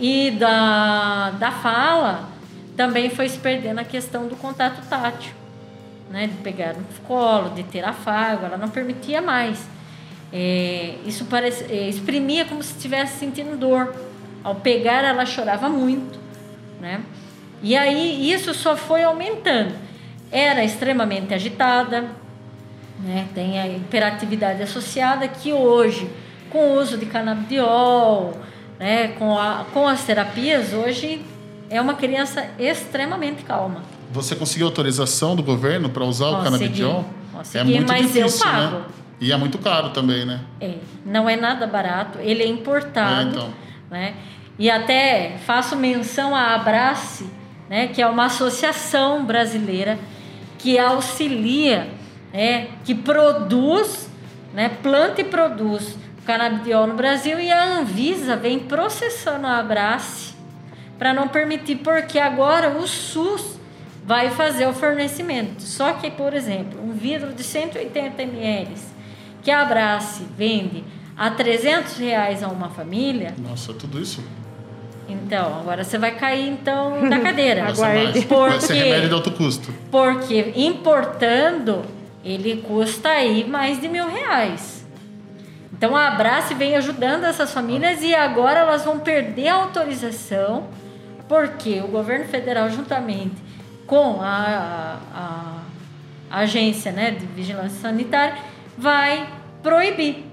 [0.02, 2.28] e da, da fala,
[2.76, 5.32] também foi se perdendo a questão do contato tátil,
[6.10, 6.26] né?
[6.26, 9.64] De pegar no colo, de ter afago, ela não permitia mais.
[10.34, 13.94] É, isso parece, é, exprimia como se estivesse sentindo dor.
[14.44, 16.18] Ao pegar, ela chorava muito,
[16.80, 17.02] né?
[17.62, 19.76] E aí isso só foi aumentando.
[20.32, 22.10] Era extremamente agitada,
[23.00, 23.28] né?
[23.36, 26.10] Tem a hiperatividade associada que hoje,
[26.50, 28.34] com o uso de canabidiol,
[28.82, 29.10] né?
[29.10, 31.22] com, a, com as terapias, hoje
[31.70, 33.84] é uma criança extremamente calma.
[34.12, 36.42] Você conseguiu autorização do governo para usar Consegui.
[36.42, 37.06] o canabidiol?
[37.32, 38.76] Consegui, é muito mas difícil, eu pago.
[38.80, 38.86] Né?
[39.22, 40.42] E é muito caro também, né?
[40.60, 40.74] É,
[41.06, 43.20] não é nada barato, ele é importado.
[43.20, 43.50] É, então.
[43.92, 44.16] né?
[44.58, 47.26] E até faço menção à Abrace,
[47.70, 49.98] né, que é uma associação brasileira
[50.58, 51.88] que auxilia,
[52.34, 54.10] né, que produz,
[54.54, 60.34] né, planta e produz canabidiol no Brasil e a Anvisa vem processando a Abrace
[60.98, 63.60] para não permitir, porque agora o SUS
[64.06, 65.62] vai fazer o fornecimento.
[65.62, 68.70] Só que, por exemplo, um vidro de 180 ml
[69.42, 70.84] que a Abrace vende
[71.18, 73.34] a 300 reais a uma família.
[73.38, 74.24] Nossa, tudo isso?
[75.08, 77.68] Então, agora você vai cair então da cadeira.
[77.68, 78.22] Aguarde.
[78.22, 79.74] Porque, vai ser remédio de alto custo.
[79.90, 81.82] Porque importando,
[82.24, 84.81] ele custa aí mais de mil reais.
[85.82, 90.68] Então a Abrace vem ajudando essas famílias e agora elas vão perder a autorização
[91.28, 93.34] porque o governo federal juntamente
[93.88, 95.58] com a, a,
[96.30, 98.36] a agência né, de vigilância sanitária
[98.78, 99.28] vai
[99.64, 100.24] proibir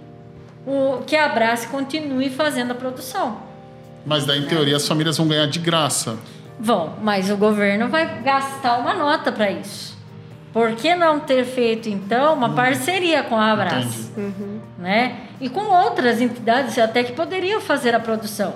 [0.67, 3.41] o, que a Abrace continue fazendo a produção.
[4.05, 6.19] Mas daí, em teoria, as famílias vão ganhar de graça.
[6.61, 9.98] Vão, mas o governo vai gastar uma nota para isso.
[10.53, 12.55] Por que não ter feito, então, uma uhum.
[12.55, 14.11] parceria com a Abraço?
[14.17, 14.61] Uhum.
[14.79, 15.21] Né?
[15.41, 18.55] E com outras entidades até que poderiam fazer a produção.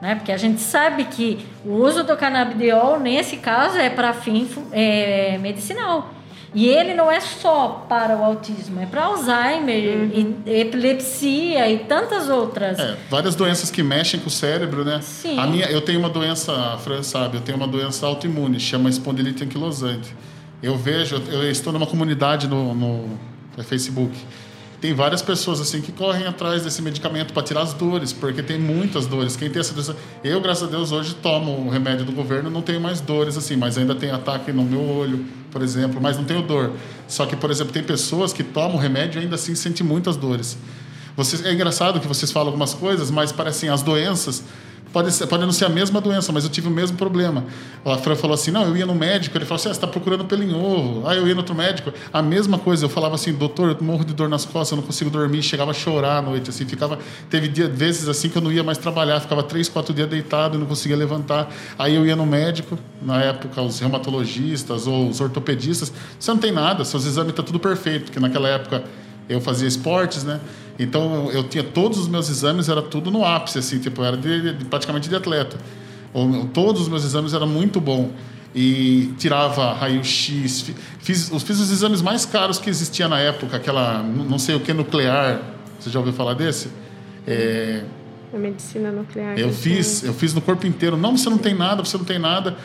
[0.00, 0.14] Né?
[0.16, 5.38] Porque a gente sabe que o uso do canabidiol, nesse caso, é para fim é,
[5.38, 6.10] medicinal.
[6.54, 10.42] E ele não é só para o autismo, é para Alzheimer, uhum.
[10.44, 12.78] e epilepsia e tantas outras.
[12.78, 15.00] É, várias doenças que mexem com o cérebro, né?
[15.00, 15.38] Sim.
[15.38, 18.90] A minha, eu tenho uma doença, a Fran sabe, eu tenho uma doença autoimune, chama
[18.90, 20.14] espondilite anquilosante.
[20.62, 23.18] Eu vejo, eu estou numa comunidade no, no
[23.64, 24.16] Facebook
[24.82, 28.58] tem várias pessoas assim que correm atrás desse medicamento para tirar as dores, porque tem
[28.58, 29.36] muitas dores.
[29.36, 32.62] Quem tem essa doença, eu graças a Deus hoje tomo o remédio do governo, não
[32.62, 36.24] tenho mais dores assim, mas ainda tem ataque no meu olho, por exemplo, mas não
[36.24, 36.72] tenho dor.
[37.06, 40.16] Só que, por exemplo, tem pessoas que tomam o remédio e ainda assim sentem muitas
[40.16, 40.58] dores.
[41.16, 44.42] Vocês, é engraçado que vocês falam algumas coisas, mas parecem as doenças
[44.92, 47.44] Pode, ser, pode não ser a mesma doença, mas eu tive o mesmo problema.
[47.84, 49.86] A Fran falou assim: não, eu ia no médico, ele falou assim: ah, você está
[49.86, 51.08] procurando pelo em ovo.
[51.08, 51.92] Ah, eu ia no outro médico.
[52.12, 54.84] A mesma coisa, eu falava assim: doutor, eu morro de dor nas costas, eu não
[54.84, 55.42] consigo dormir.
[55.42, 56.98] Chegava a chorar à noite, assim, ficava.
[57.30, 60.56] Teve dia, vezes assim que eu não ia mais trabalhar, ficava três, quatro dias deitado
[60.56, 61.50] e não conseguia levantar.
[61.78, 66.52] Aí eu ia no médico, na época, os reumatologistas ou os ortopedistas: você não tem
[66.52, 68.84] nada, seus exames estão tá tudo perfeito, porque naquela época
[69.32, 70.40] eu fazia esportes, né?
[70.78, 74.54] Então eu tinha todos os meus exames era tudo no ápice, assim, tipo, era de,
[74.54, 75.56] de, praticamente de atleta.
[76.52, 78.10] todos os meus exames eram muito bom
[78.54, 84.38] e tirava raio-x, fiz, fiz os exames mais caros que existia na época, aquela não
[84.38, 85.40] sei o que nuclear.
[85.78, 86.68] Você já ouviu falar desse?
[87.26, 87.82] É,
[88.32, 89.38] a medicina nuclear.
[89.38, 90.96] Eu fiz, eu fiz no corpo inteiro.
[90.96, 92.56] Não, você não tem nada, você não tem nada.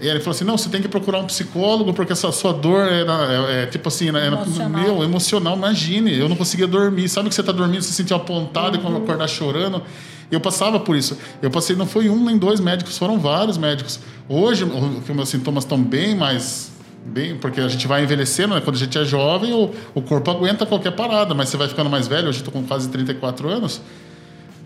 [0.00, 2.86] E ele falou assim: não, você tem que procurar um psicólogo, porque essa sua dor
[2.86, 4.82] era, é, é, tipo assim, era, emocional.
[4.82, 7.08] meu, emocional, imagine, eu não conseguia dormir.
[7.08, 8.82] Sabe que você está dormindo, você se sentia apontado uhum.
[8.82, 9.82] e quando acordar chorando.
[10.30, 11.16] Eu passava por isso.
[11.40, 13.98] Eu passei, não foi um nem dois médicos, foram vários médicos.
[14.28, 16.70] Hoje, os meus sintomas estão bem mais.
[17.06, 18.60] Bem, porque a gente vai envelhecendo, né?
[18.60, 21.88] quando a gente é jovem, o, o corpo aguenta qualquer parada, mas você vai ficando
[21.88, 22.28] mais velho.
[22.28, 23.80] Hoje estou com quase 34 anos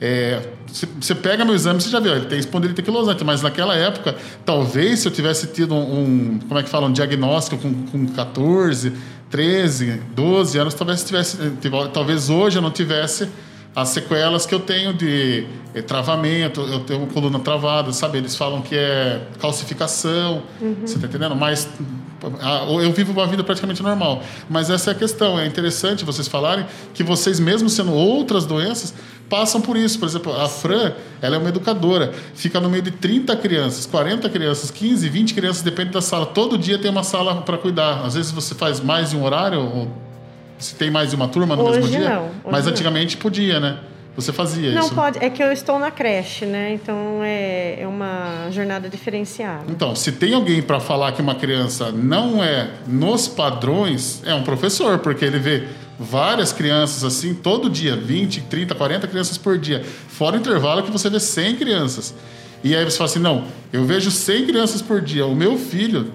[0.05, 0.43] é,
[1.01, 4.99] você pega meu exame, você já viu, ele tem espondilite anquilosante, mas naquela época, talvez
[4.99, 8.95] se eu tivesse tido um, como é que fala, um diagnóstico com, com 14,
[9.31, 11.38] 13, 12 anos, talvez tivesse,
[11.93, 13.29] talvez hoje eu não tivesse
[13.77, 18.19] as sequelas que eu tenho de é, travamento, eu tenho coluna travada, sabe?
[18.19, 20.79] Eles falam que é calcificação, uhum.
[20.85, 21.37] você tá entendendo?
[21.37, 21.69] Mas
[22.83, 24.23] eu vivo uma vida praticamente normal.
[24.49, 25.38] Mas essa é a questão.
[25.38, 28.95] É interessante vocês falarem que vocês, mesmo sendo outras doenças,
[29.33, 29.99] passam por isso.
[29.99, 30.92] Por exemplo, a Fran,
[31.23, 35.62] ela é uma educadora, fica no meio de 30 crianças, 40 crianças, 15, 20 crianças,
[35.62, 36.27] depende da sala.
[36.27, 38.05] Todo dia tem uma sala para cuidar.
[38.05, 39.88] Às vezes você faz mais de um horário, ou
[40.59, 42.09] se tem mais de uma turma no Hoje mesmo dia.
[42.11, 42.25] Não.
[42.25, 43.23] Hoje Mas antigamente não.
[43.23, 43.79] podia, né?
[44.14, 44.95] Você fazia não, isso?
[44.95, 45.25] Não, pode.
[45.25, 46.75] É que eu estou na creche, né?
[46.75, 49.64] Então é, é uma jornada diferenciada.
[49.71, 54.42] Então, se tem alguém para falar que uma criança não é nos padrões, é um
[54.42, 55.66] professor, porque ele vê
[56.03, 59.83] várias crianças assim, todo dia, 20, 30, 40 crianças por dia.
[60.09, 62.15] Fora o intervalo que você vê 100 crianças.
[62.65, 65.27] E aí você fala assim: não, eu vejo 100 crianças por dia.
[65.27, 66.12] O meu filho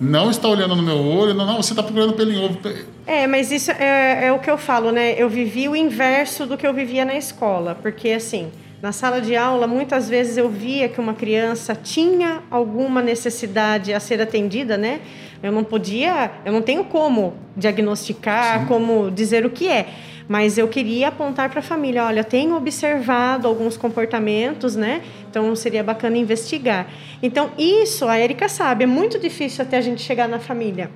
[0.00, 2.58] não está olhando no meu olho, não, não você está procurando pelo em ovo.
[3.06, 5.14] É, mas isso é, é o que eu falo, né?
[5.20, 8.50] Eu vivi o inverso do que eu vivia na escola, porque assim.
[8.80, 13.98] Na sala de aula, muitas vezes eu via que uma criança tinha alguma necessidade a
[13.98, 15.00] ser atendida, né?
[15.42, 18.66] Eu não podia, eu não tenho como diagnosticar, Sim.
[18.66, 19.86] como dizer o que é,
[20.28, 25.02] mas eu queria apontar para a família, olha, tenho observado alguns comportamentos, né?
[25.30, 26.86] Então seria bacana investigar.
[27.22, 30.90] Então isso a Erika sabe, é muito difícil até a gente chegar na família,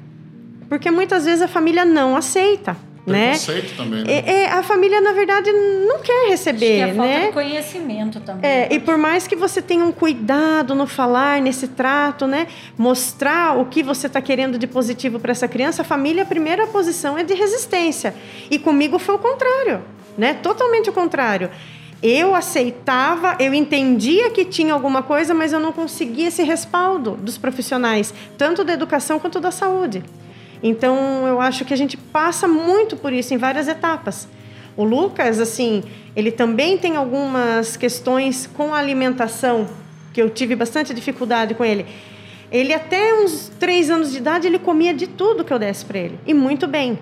[0.68, 3.34] porque muitas vezes a família não aceita né?
[3.76, 4.12] também, né?
[4.12, 7.12] É, é, a família, na verdade, não quer receber, Acho que é né?
[7.12, 8.48] falta de conhecimento também.
[8.48, 12.46] É, e por mais que você tenha um cuidado no falar, nesse trato, né?
[12.78, 16.66] Mostrar o que você está querendo de positivo para essa criança, a família, a primeira
[16.66, 18.14] posição é de resistência.
[18.50, 19.82] E comigo foi o contrário,
[20.16, 20.34] né?
[20.34, 21.50] Totalmente o contrário.
[22.02, 27.38] Eu aceitava, eu entendia que tinha alguma coisa, mas eu não conseguia esse respaldo dos
[27.38, 30.02] profissionais, tanto da educação quanto da saúde.
[30.62, 34.28] Então, eu acho que a gente passa muito por isso em várias etapas.
[34.76, 35.82] O Lucas, assim,
[36.14, 39.68] ele também tem algumas questões com a alimentação,
[40.12, 41.84] que eu tive bastante dificuldade com ele.
[42.50, 45.98] Ele, até uns três anos de idade, ele comia de tudo que eu desse para
[45.98, 46.98] ele, e muito bem.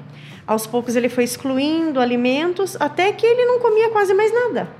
[0.46, 4.79] Aos poucos, ele foi excluindo alimentos, até que ele não comia quase mais nada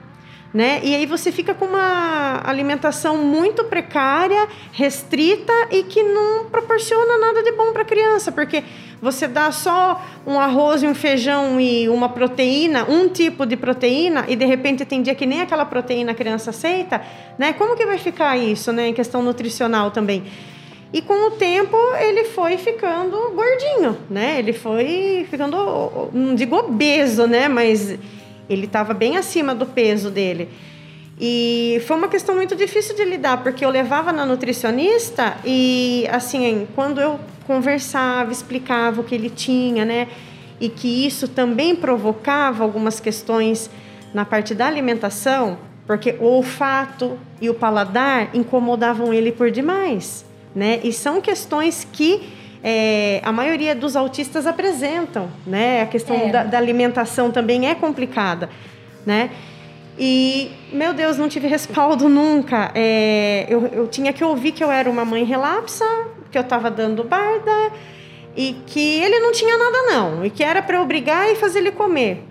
[0.53, 0.81] né?
[0.83, 7.43] E aí você fica com uma alimentação muito precária, restrita e que não proporciona nada
[7.43, 8.65] de bom para a criança, porque
[9.01, 14.25] você dá só um arroz e um feijão e uma proteína, um tipo de proteína,
[14.29, 17.01] e de repente tem dia que nem aquela proteína a criança aceita,
[17.39, 17.53] né?
[17.53, 18.89] Como que vai ficar isso, né?
[18.89, 20.25] Em questão nutricional também.
[20.93, 24.41] E com o tempo ele foi ficando gordinho, né?
[24.41, 27.49] Ele foi ficando, não digo obeso, né?
[27.49, 27.97] Mas
[28.51, 30.49] ele estava bem acima do peso dele.
[31.21, 36.67] E foi uma questão muito difícil de lidar, porque eu levava na nutricionista e, assim,
[36.75, 40.09] quando eu conversava, explicava o que ele tinha, né?
[40.59, 43.71] E que isso também provocava algumas questões
[44.13, 50.81] na parte da alimentação, porque o olfato e o paladar incomodavam ele por demais, né?
[50.83, 55.83] E são questões que é, a maioria dos autistas apresentam, né?
[55.83, 56.29] A questão é.
[56.31, 58.51] da, da, alimentação também é complicada,
[59.07, 59.31] né?
[59.99, 62.71] E, meu Deus, não tive respaldo nunca.
[62.75, 65.85] É, eu, eu tinha que ouvir que eu era uma mãe relapsa,
[66.31, 67.73] que eu estava dando barda
[68.37, 71.73] e que ele não tinha nada não, e que era para obrigar e fazer ele
[71.73, 72.25] comer.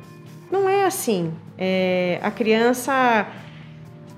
[0.51, 1.33] Não é assim.
[1.57, 3.27] É, a criança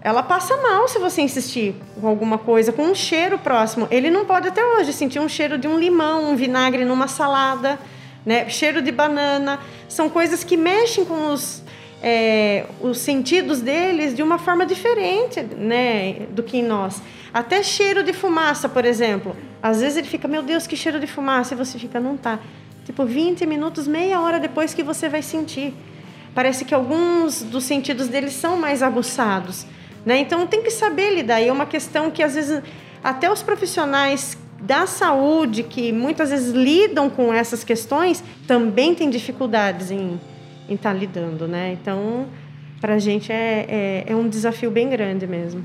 [0.01, 3.87] ela passa mal se você insistir com alguma coisa, com um cheiro próximo.
[3.91, 7.79] Ele não pode até hoje sentir um cheiro de um limão, um vinagre numa salada,
[8.25, 8.49] né?
[8.49, 9.59] cheiro de banana.
[9.87, 11.61] São coisas que mexem com os,
[12.01, 16.25] é, os sentidos deles de uma forma diferente né?
[16.31, 16.99] do que em nós.
[17.31, 19.35] Até cheiro de fumaça, por exemplo.
[19.61, 22.39] Às vezes ele fica, meu Deus, que cheiro de fumaça, e você fica, não tá.
[22.85, 25.75] Tipo, 20 minutos, meia hora depois que você vai sentir.
[26.33, 29.67] Parece que alguns dos sentidos deles são mais aguçados.
[30.05, 30.19] Né?
[30.19, 31.41] Então tem que saber lidar.
[31.41, 32.61] E é uma questão que às vezes
[33.03, 39.89] até os profissionais da saúde que muitas vezes lidam com essas questões também têm dificuldades
[39.89, 40.19] em
[40.69, 41.75] estar tá lidando, né?
[41.79, 42.27] Então
[42.79, 45.63] para a gente é, é, é, um desafio bem grande mesmo.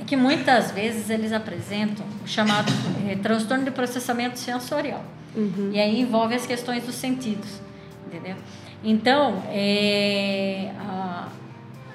[0.00, 2.72] É que muitas vezes eles apresentam o chamado
[3.06, 5.04] é, transtorno de processamento sensorial.
[5.36, 5.70] Uhum.
[5.72, 7.60] E aí envolve as questões dos sentidos,
[8.06, 8.36] entendeu?
[8.82, 11.28] Então, é, a,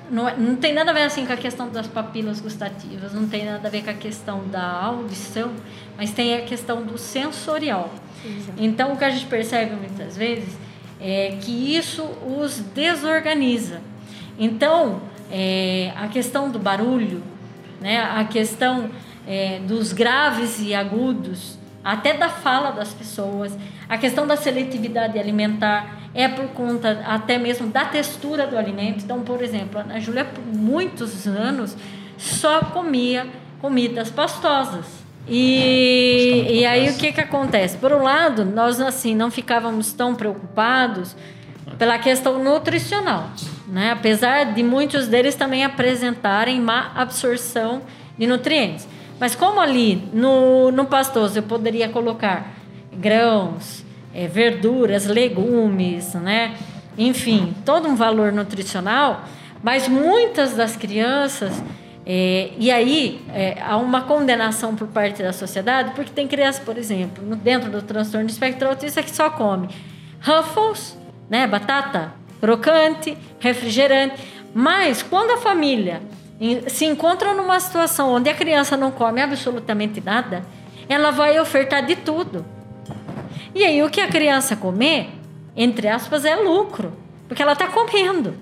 [0.10, 3.28] não, é, não tem nada a ver assim com a questão das papilas gustativas, não
[3.28, 5.52] tem nada a ver com a questão da audição,
[5.98, 7.94] mas tem a questão do sensorial.
[8.26, 8.58] Exato.
[8.58, 10.58] Então, o que a gente percebe muitas vezes
[11.00, 13.82] é que isso os desorganiza.
[14.38, 17.24] Então, é, a questão do barulho,
[17.80, 18.90] né, a questão
[19.28, 25.99] é, dos graves e agudos, até da fala das pessoas, a questão da seletividade alimentar
[26.14, 29.04] é por conta até mesmo da textura do alimento.
[29.04, 31.76] Então, por exemplo, a Júlia por muitos anos
[32.18, 33.28] só comia
[33.62, 34.86] comidas pastosas.
[35.28, 37.78] E, e aí o que, que acontece?
[37.78, 41.16] Por um lado, nós assim não ficávamos tão preocupados
[41.78, 43.30] pela questão nutricional,
[43.68, 43.92] né?
[43.92, 47.84] apesar de muitos deles também apresentarem má absorção
[48.18, 48.88] de nutrientes.
[49.20, 52.54] Mas como ali no, no pastoso eu poderia colocar
[52.92, 56.56] grãos, é, verduras, legumes, né?
[56.98, 59.24] enfim, todo um valor nutricional,
[59.64, 61.64] mas muitas das crianças.
[62.06, 66.78] É, e aí é, há uma condenação por parte da sociedade, porque tem criança, por
[66.78, 69.70] exemplo, dentro do transtorno de espectro autista que só come
[70.22, 70.98] Ruffles
[71.30, 71.46] né?
[71.46, 74.16] Batata crocante, refrigerante.
[74.54, 76.02] Mas quando a família
[76.68, 80.44] se encontra numa situação onde a criança não come absolutamente nada,
[80.88, 82.44] ela vai ofertar de tudo.
[83.54, 85.10] E aí o que a criança comer,
[85.56, 86.94] entre aspas, é lucro,
[87.28, 88.36] porque ela está comendo.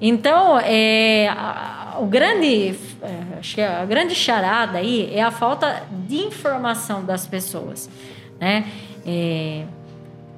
[0.00, 5.84] Então, é, a, o grande, é, acho que a grande charada aí é a falta
[6.06, 7.88] de informação das pessoas,
[8.38, 8.66] né?
[9.06, 9.64] É,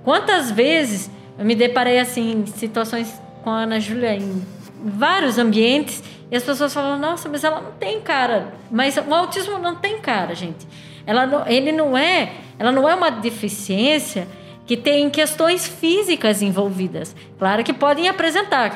[0.04, 4.44] quantas vezes eu me deparei assim em situações com a Ana Júlia em
[4.84, 8.54] vários ambientes e as pessoas falam: "Nossa, mas ela não tem cara".
[8.70, 10.66] Mas o autismo não tem cara, gente.
[11.06, 14.26] Ela não, ele não é, ela não é uma deficiência
[14.66, 17.14] que tem questões físicas envolvidas.
[17.38, 18.72] Claro que podem apresentar,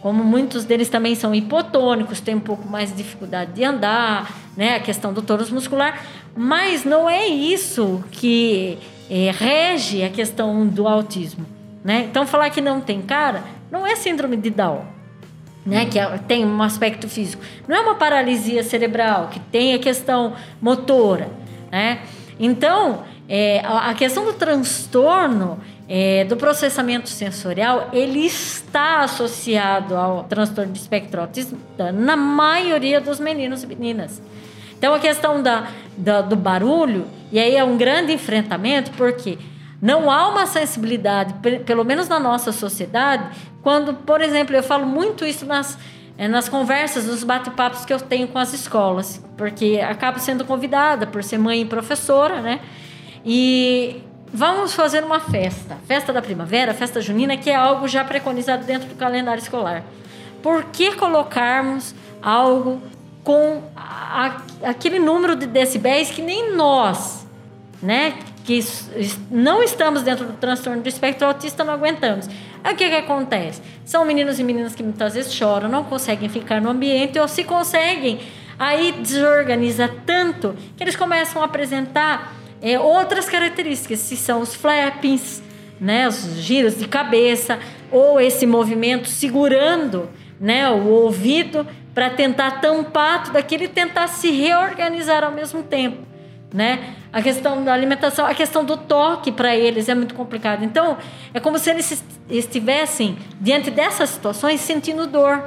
[0.00, 4.76] como muitos deles também são hipotônicos, têm um pouco mais de dificuldade de andar, né?
[4.76, 6.04] a questão do tônus muscular,
[6.36, 8.78] mas não é isso que
[9.10, 11.46] é, rege a questão do autismo.
[11.82, 12.06] Né?
[12.10, 14.84] Então, falar que não tem cara não é síndrome de Down,
[15.64, 15.86] né?
[15.86, 17.42] que é, tem um aspecto físico.
[17.66, 21.30] Não é uma paralisia cerebral, que tem a questão motora.
[21.70, 22.00] Né?
[22.38, 30.72] Então, é, a questão do transtorno é, do processamento sensorial, ele está associado ao transtorno
[30.72, 31.56] de espectro autista
[31.92, 34.22] na maioria dos meninos e meninas.
[34.78, 39.36] Então, a questão da, da, do barulho, e aí é um grande enfrentamento, porque
[39.82, 41.34] não há uma sensibilidade,
[41.66, 43.24] pelo menos na nossa sociedade,
[43.62, 45.76] quando, por exemplo, eu falo muito isso nas,
[46.20, 51.06] é, nas conversas, nos bate-papos que eu tenho com as escolas, porque acabo sendo convidada
[51.06, 52.60] por ser mãe e professora, né?
[53.24, 58.66] E vamos fazer uma festa, festa da primavera, festa junina, que é algo já preconizado
[58.66, 59.82] dentro do calendário escolar.
[60.42, 62.82] Por que colocarmos algo
[63.24, 67.26] com a, aquele número de decibéis que nem nós,
[67.82, 68.62] né, que
[69.30, 72.28] não estamos dentro do transtorno do espectro autista, não aguentamos.
[72.62, 73.62] Aí o que, que acontece?
[73.84, 77.44] São meninos e meninas que muitas vezes choram, não conseguem ficar no ambiente, ou se
[77.44, 78.20] conseguem,
[78.58, 85.42] aí desorganiza tanto que eles começam a apresentar é, outras características, se são os flappings,
[85.80, 87.58] né, os giros de cabeça,
[87.90, 94.30] ou esse movimento segurando né, o ouvido para tentar tampar tudo aquilo e tentar se
[94.30, 96.09] reorganizar ao mesmo tempo.
[96.52, 96.94] Né?
[97.12, 100.64] A questão da alimentação, a questão do toque para eles é muito complicado.
[100.64, 100.96] Então,
[101.32, 105.42] é como se eles estivessem diante dessas situações sentindo dor.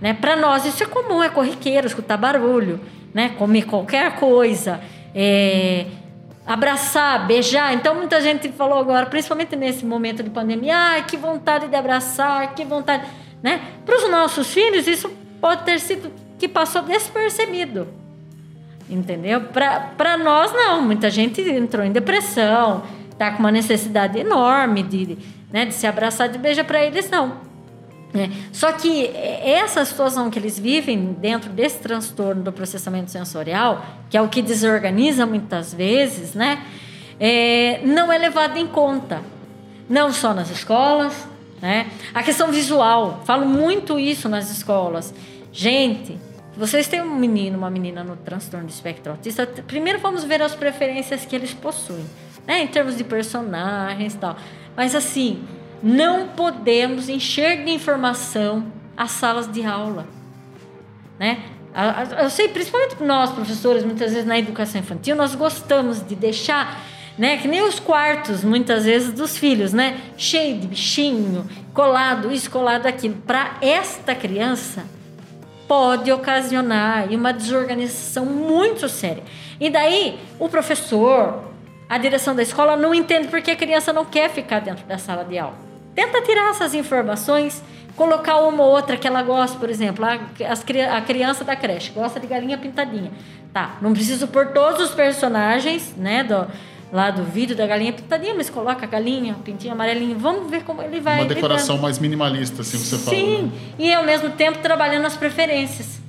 [0.00, 0.12] Né?
[0.12, 2.78] Para nós isso é comum, é corriqueiro, escutar barulho,
[3.14, 3.30] né?
[3.38, 4.80] comer qualquer coisa,
[5.14, 5.86] é,
[6.46, 7.72] abraçar, beijar.
[7.72, 12.54] Então, muita gente falou agora, principalmente nesse momento de pandemia, ah, que vontade de abraçar,
[12.54, 13.06] que vontade.
[13.42, 13.62] Né?
[13.86, 17.88] Para os nossos filhos, isso pode ter sido que passou despercebido.
[18.88, 19.40] Entendeu?
[19.40, 20.82] Para nós, não.
[20.82, 22.82] Muita gente entrou em depressão,
[23.18, 25.18] tá com uma necessidade enorme de,
[25.52, 26.64] né, de se abraçar, de beijar.
[26.64, 27.44] Para eles, não.
[28.14, 28.30] É.
[28.52, 29.10] Só que
[29.42, 34.40] essa situação que eles vivem dentro desse transtorno do processamento sensorial, que é o que
[34.40, 36.62] desorganiza muitas vezes, né,
[37.20, 39.20] é, não é levado em conta.
[39.88, 41.28] Não só nas escolas,
[41.60, 41.86] né?
[42.12, 45.14] A questão visual, falo muito isso nas escolas.
[45.52, 46.18] Gente,
[46.56, 50.54] vocês têm um menino, uma menina no transtorno de espectro autista, primeiro vamos ver as
[50.54, 52.06] preferências que eles possuem,
[52.46, 52.62] né?
[52.62, 54.36] Em termos de personagens e tal.
[54.74, 55.44] Mas assim,
[55.82, 60.06] não podemos encher de informação as salas de aula.
[61.18, 61.42] Né?
[62.18, 66.82] Eu sei, principalmente nós, professores, muitas vezes na educação infantil, nós gostamos de deixar,
[67.18, 72.50] né, que nem os quartos, muitas vezes, dos filhos, né, cheio de bichinho, colado isso,
[72.50, 73.16] colado aquilo.
[73.26, 74.84] Para esta criança,
[75.66, 79.22] pode ocasionar uma desorganização muito séria.
[79.60, 81.44] E daí, o professor,
[81.88, 85.24] a direção da escola não entende porque a criança não quer ficar dentro da sala
[85.24, 85.54] de aula.
[85.94, 87.62] Tenta tirar essas informações,
[87.96, 92.20] colocar uma ou outra que ela gosta, por exemplo, a, a criança da creche gosta
[92.20, 93.10] de galinha pintadinha.
[93.52, 96.46] Tá, não preciso pôr todos os personagens, né, do,
[96.92, 100.62] lá do vídeo da galinha pintadinha, mas coloca a galinha, o pintinho amarelinho, vamos ver
[100.62, 101.16] como ele vai.
[101.16, 101.82] Uma decoração lidando.
[101.82, 103.16] mais minimalista, assim você fala.
[103.16, 103.50] Sim, né?
[103.78, 106.00] e ao mesmo tempo trabalhando as preferências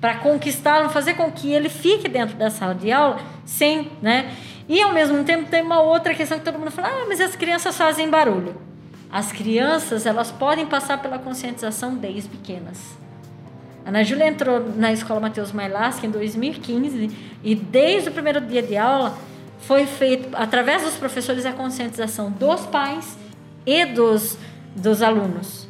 [0.00, 4.34] para conquistá-lo, fazer com que ele fique dentro da sala de aula sem, né?
[4.68, 7.36] E ao mesmo tempo tem uma outra questão que todo mundo fala: "Ah, mas as
[7.36, 8.54] crianças fazem barulho".
[9.10, 12.96] As crianças, elas podem passar pela conscientização desde pequenas.
[13.84, 17.10] A Ana Júlia entrou na escola Mateus Mailasca em 2015
[17.44, 19.16] e desde o primeiro dia de aula
[19.66, 23.16] foi feito, através dos professores, a conscientização dos pais
[23.66, 24.36] e dos,
[24.76, 25.66] dos alunos.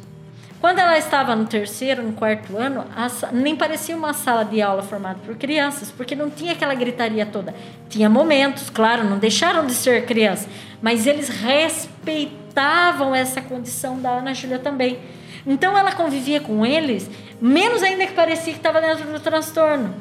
[0.59, 4.81] Quando ela estava no terceiro, no quarto ano, a, nem parecia uma sala de aula
[4.81, 7.53] formada por crianças, porque não tinha aquela gritaria toda.
[7.87, 10.47] Tinha momentos, claro, não deixaram de ser crianças,
[10.81, 14.99] mas eles respeitavam essa condição da Ana Júlia também.
[15.45, 19.93] Então ela convivia com eles, menos ainda que parecia que estava dentro do transtorno.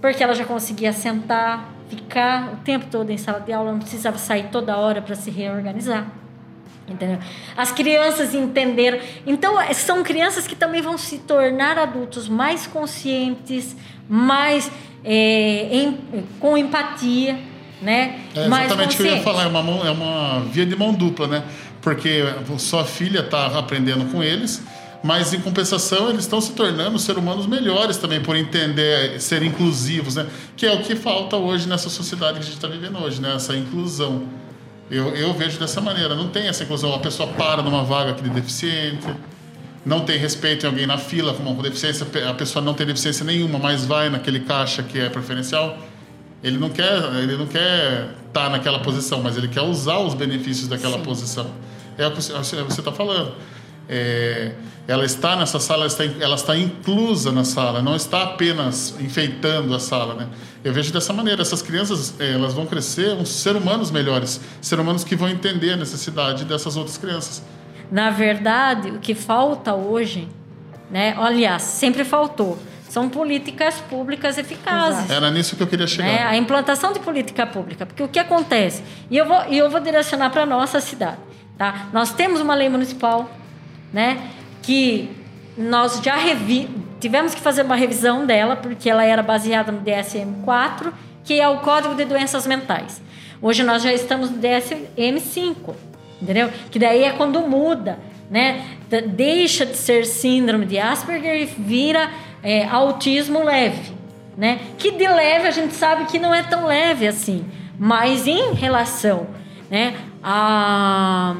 [0.00, 4.16] Porque ela já conseguia sentar, ficar o tempo todo em sala de aula, não precisava
[4.16, 6.06] sair toda hora para se reorganizar.
[6.88, 7.18] Entendeu?
[7.56, 8.98] As crianças entenderam.
[9.26, 13.76] Então, são crianças que também vão se tornar adultos mais conscientes,
[14.08, 14.70] mais
[15.04, 15.98] é, em,
[16.40, 17.38] com empatia,
[17.80, 18.20] né?
[18.34, 20.92] É exatamente o que eu ia falar, é uma, mão, é uma via de mão
[20.92, 21.44] dupla, né?
[21.80, 22.22] Porque
[22.58, 24.62] sua filha está aprendendo com eles,
[25.02, 30.14] mas em compensação eles estão se tornando seres humanos melhores também por entender, ser inclusivos,
[30.14, 30.26] né?
[30.56, 33.34] Que é o que falta hoje nessa sociedade que a gente está vivendo hoje, né?
[33.34, 34.22] Essa inclusão.
[34.90, 36.94] Eu, eu vejo dessa maneira, não tem essa inclusão.
[36.94, 39.06] A pessoa para numa vaga de deficiente,
[39.84, 43.24] não tem respeito em alguém na fila com uma deficiência, a pessoa não tem deficiência
[43.24, 45.76] nenhuma, mas vai naquele caixa que é preferencial.
[46.44, 50.14] Ele não quer, ele não quer estar tá naquela posição, mas ele quer usar os
[50.14, 51.04] benefícios daquela Sim.
[51.04, 51.50] posição.
[51.98, 53.32] É o que você está falando.
[53.88, 54.52] É,
[54.86, 59.74] ela está nessa sala, ela está, ela está inclusa na sala, não está apenas enfeitando
[59.74, 60.28] a sala, né?
[60.64, 64.78] Eu vejo dessa maneira, essas crianças, é, elas vão crescer uns ser humanos melhores, ser
[64.80, 67.42] humanos que vão entender a necessidade dessas outras crianças.
[67.90, 70.28] Na verdade, o que falta hoje,
[70.90, 71.14] né?
[71.18, 72.58] Aliás, sempre faltou,
[72.88, 75.10] são políticas públicas eficazes.
[75.10, 76.06] Era nisso que eu queria chegar.
[76.06, 76.22] Né?
[76.22, 78.82] A implantação de política pública, porque o que acontece?
[79.10, 81.18] E eu vou, eu vou direcionar para a nossa cidade,
[81.56, 81.88] tá?
[81.92, 83.30] Nós temos uma lei municipal,
[83.92, 84.30] né?
[84.62, 85.10] Que
[85.56, 86.68] nós já revi,
[87.00, 90.92] tivemos que fazer uma revisão dela, porque ela era baseada no DSM-4,
[91.24, 93.02] que é o Código de Doenças Mentais.
[93.40, 95.74] Hoje nós já estamos no DSM-5,
[96.20, 96.50] entendeu?
[96.70, 97.98] Que daí é quando muda,
[98.30, 98.64] né?
[99.08, 102.10] Deixa de ser síndrome de Asperger e vira
[102.42, 103.92] é, autismo leve,
[104.36, 104.60] né?
[104.78, 107.44] Que de leve a gente sabe que não é tão leve assim,
[107.78, 109.26] mas em relação,
[109.70, 111.34] né, a,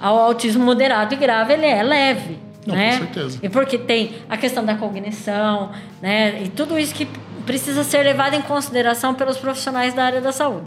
[0.00, 2.38] ao autismo moderado e grave ele é leve.
[2.66, 2.92] Não, né?
[2.92, 3.38] Com certeza.
[3.42, 5.70] E porque tem a questão da cognição,
[6.00, 6.42] né?
[6.42, 7.08] E tudo isso que
[7.46, 10.66] precisa ser levado em consideração pelos profissionais da área da saúde.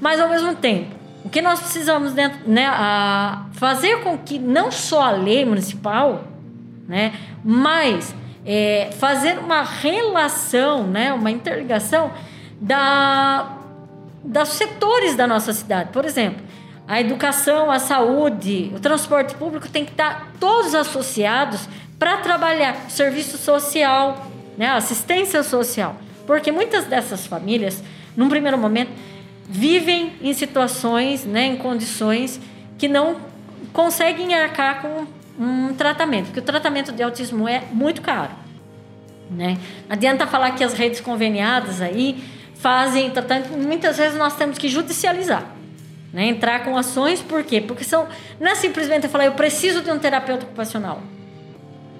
[0.00, 4.70] Mas ao mesmo tempo, o que nós precisamos dentro, né, a fazer com que não
[4.70, 6.24] só a lei municipal,
[6.88, 7.12] né,
[7.44, 8.14] mas
[8.44, 12.10] é, fazer uma relação, né, uma interligação
[12.60, 13.56] da,
[14.24, 15.90] dos setores da nossa cidade.
[15.92, 16.42] Por exemplo,
[16.86, 21.68] a educação, a saúde, o transporte público tem que estar todos associados
[21.98, 24.26] para trabalhar serviço social,
[24.58, 25.96] né, assistência social.
[26.26, 27.82] Porque muitas dessas famílias,
[28.16, 28.90] num primeiro momento,
[29.48, 32.40] vivem em situações, né, em condições
[32.78, 33.16] que não
[33.72, 35.06] conseguem arcar com
[35.38, 38.32] um tratamento, porque o tratamento de autismo é muito caro.
[39.30, 39.56] Né?
[39.88, 42.22] Adianta falar que as redes conveniadas aí
[42.56, 45.61] fazem tratamento, muitas vezes nós temos que judicializar.
[46.12, 46.26] Né?
[46.26, 47.60] Entrar com ações, por quê?
[47.60, 48.06] Porque são,
[48.38, 51.02] não é simplesmente falar, eu preciso de um terapeuta ocupacional.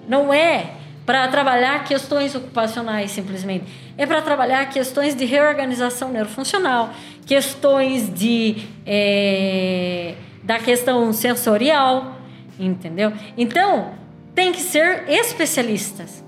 [0.07, 0.73] Não é
[1.07, 3.65] para trabalhar questões ocupacionais simplesmente.
[3.97, 6.91] É para trabalhar questões de reorganização neurofuncional,
[7.27, 12.19] questões de é, da questão sensorial,
[12.59, 13.13] entendeu?
[13.37, 13.93] Então
[14.35, 16.23] tem que ser especialistas.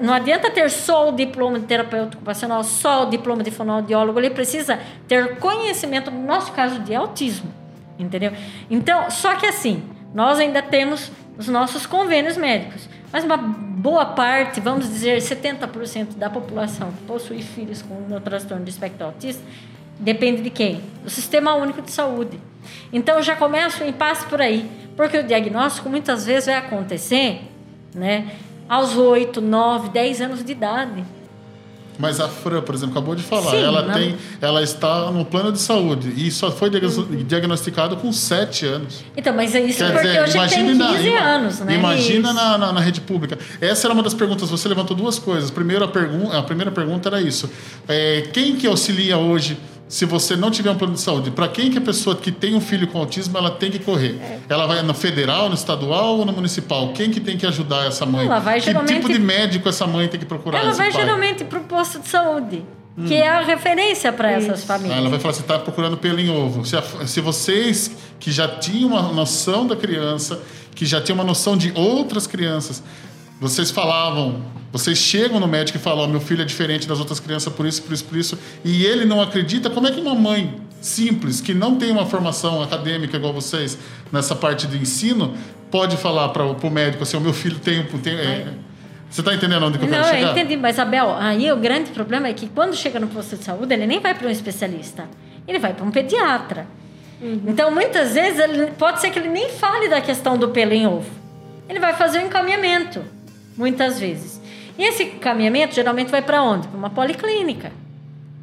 [0.00, 4.18] Não adianta ter só o diploma de terapeuta ocupacional, só o diploma de fonoaudiólogo.
[4.18, 7.52] Ele precisa ter conhecimento, no nosso caso, de autismo.
[7.98, 8.32] Entendeu?
[8.70, 9.82] Então, só que assim,
[10.14, 12.88] nós ainda temos os nossos convênios médicos.
[13.12, 18.64] Mas uma boa parte, vamos dizer 70% da população que possui filhos com o transtorno
[18.64, 19.42] de espectro autista,
[19.98, 20.82] depende de quem?
[21.02, 22.40] Do Sistema Único de Saúde.
[22.92, 27.42] Então já começa o impasse por aí, porque o diagnóstico muitas vezes vai acontecer,
[27.94, 28.28] né?
[28.68, 31.04] Aos 8, 9, 10 anos de idade.
[31.98, 35.50] Mas a Fran, por exemplo, acabou de falar, Sim, ela, tem, ela está no plano
[35.50, 37.24] de saúde e só foi uhum.
[37.24, 39.04] diagnosticada com 7 anos.
[39.16, 41.74] Então, mas é isso Quer porque dizer, hoje tem 15 na, anos, né?
[41.74, 43.36] Imagina na, na, na, rede pública.
[43.60, 45.50] Essa era uma das perguntas, você levantou duas coisas.
[45.50, 47.50] Primeiro, a, pergun a primeira pergunta era isso.
[47.88, 49.58] É, quem que auxilia hoje
[49.88, 52.54] se você não tiver um plano de saúde, para quem que a pessoa que tem
[52.54, 54.18] um filho com autismo ela tem que correr?
[54.20, 54.40] É.
[54.48, 56.92] Ela vai no federal, no estadual ou no municipal?
[56.92, 58.26] Quem que tem que ajudar essa mãe?
[58.26, 58.94] Ela vai que geralmente...
[58.94, 60.58] tipo de médico essa mãe tem que procurar?
[60.60, 61.00] Ela vai pai?
[61.00, 62.62] geralmente para o posto de saúde.
[62.98, 63.06] Hum.
[63.06, 64.98] Que é a referência para essas famílias.
[64.98, 66.66] Ela vai falar: você está procurando pelo em ovo.
[66.66, 70.42] Se, a, se vocês que já tinham uma noção da criança,
[70.74, 72.82] que já tinham uma noção de outras crianças,
[73.40, 77.20] vocês falavam, vocês chegam no médico e falam: oh, meu filho é diferente das outras
[77.20, 79.70] crianças por isso, por isso, por isso, e ele não acredita.
[79.70, 83.78] Como é que uma mãe simples, que não tem uma formação acadêmica igual vocês
[84.12, 85.34] nessa parte de ensino,
[85.70, 87.82] pode falar para o médico assim: o meu filho tem.
[88.02, 88.48] tem é,
[89.08, 90.20] você está entendendo onde que eu não, quero chegar?
[90.20, 93.36] Não, eu entendi, mas Abel, aí o grande problema é que quando chega no posto
[93.36, 95.08] de saúde, ele nem vai para um especialista,
[95.46, 96.66] ele vai para um pediatra.
[97.20, 100.86] Então, muitas vezes, ele, pode ser que ele nem fale da questão do pelo em
[100.86, 101.10] ovo.
[101.68, 103.02] Ele vai fazer o encaminhamento,
[103.58, 104.40] muitas vezes.
[104.78, 106.68] E esse encaminhamento geralmente vai para onde?
[106.68, 107.72] Para uma policlínica,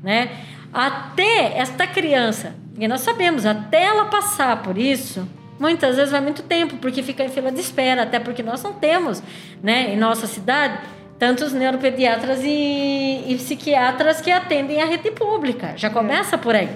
[0.03, 0.29] né?
[0.73, 5.25] Até esta criança, e nós sabemos, até ela passar por isso,
[5.57, 8.73] muitas vezes vai muito tempo, porque fica em fila de espera, até porque nós não
[8.73, 9.23] temos,
[9.63, 10.77] né, em nossa cidade,
[11.17, 15.73] tantos neuropediatras e, e psiquiatras que atendem a rede pública.
[15.77, 16.69] Já começa por aí,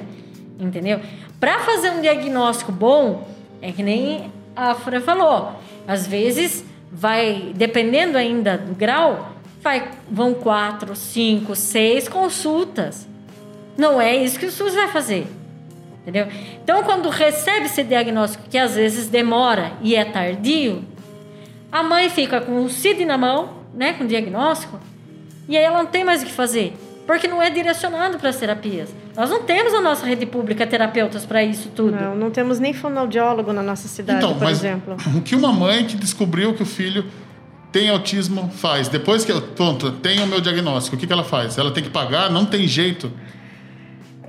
[0.58, 1.02] entendeu?
[1.38, 3.28] Para fazer um diagnóstico bom,
[3.62, 10.34] é que nem a Fran falou, às vezes vai, dependendo ainda do grau, vai, vão
[10.34, 13.08] quatro, cinco, seis consultas.
[13.78, 15.28] Não é isso que o SUS vai fazer.
[16.02, 16.28] Entendeu?
[16.64, 20.84] Então, quando recebe esse diagnóstico, que às vezes demora e é tardio,
[21.72, 24.80] a mãe fica com o CID na mão, né, com o diagnóstico,
[25.48, 26.74] e aí ela não tem mais o que fazer,
[27.10, 28.94] porque não é direcionado para as terapias.
[29.18, 31.90] Nós não temos a nossa rede pública terapeutas para isso tudo.
[32.00, 34.96] Não, não temos nem fonoaudiólogo na nossa cidade, Então, por mas exemplo.
[35.16, 37.04] o que uma mãe que descobriu que o filho
[37.72, 38.90] tem autismo faz?
[38.90, 41.58] Depois que eu, pronto, tem o meu diagnóstico, o que, que ela faz?
[41.58, 42.30] Ela tem que pagar?
[42.30, 43.12] Não tem jeito.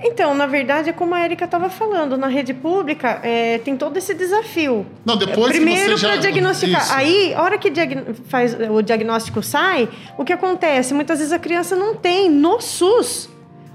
[0.03, 3.95] Então, na verdade, é como a Erika estava falando, na rede pública é, tem todo
[3.97, 4.85] esse desafio.
[5.05, 6.81] Não, depois Primeiro você já- para diagnosticar.
[6.81, 6.93] Isso.
[6.93, 9.87] Aí, a hora que diagn- faz, o diagnóstico sai,
[10.17, 10.93] o que acontece?
[10.93, 13.29] Muitas vezes a criança não tem no SUS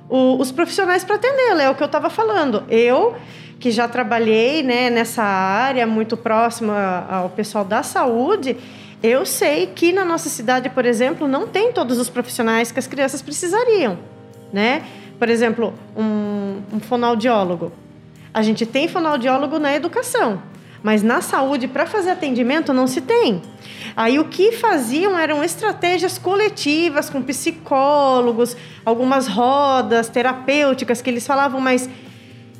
[0.08, 1.62] o- os profissionais para atendê-la.
[1.62, 2.64] É o que eu estava falando.
[2.68, 3.14] Eu,
[3.60, 8.56] que já trabalhei né, nessa área muito próxima ao pessoal da saúde,
[9.02, 12.86] eu sei que na nossa cidade, por exemplo, não tem todos os profissionais que as
[12.86, 13.98] crianças precisariam,
[14.52, 14.82] né?
[15.18, 17.72] Por exemplo, um, um fonoaudiólogo.
[18.32, 20.42] A gente tem fonoaudiólogo na educação,
[20.82, 23.40] mas na saúde, para fazer atendimento, não se tem.
[23.96, 28.54] Aí o que faziam eram estratégias coletivas com psicólogos,
[28.84, 31.88] algumas rodas terapêuticas que eles falavam, mas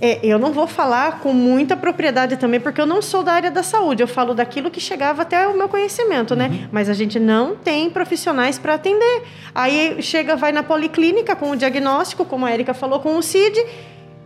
[0.00, 3.50] é, eu não vou falar com muita propriedade também, porque eu não sou da área
[3.50, 4.02] da saúde.
[4.02, 6.68] Eu falo daquilo que chegava até o meu conhecimento, né?
[6.70, 9.22] Mas a gente não tem profissionais para atender.
[9.54, 13.64] Aí chega, vai na policlínica com o diagnóstico, como a Erika falou, com o CID.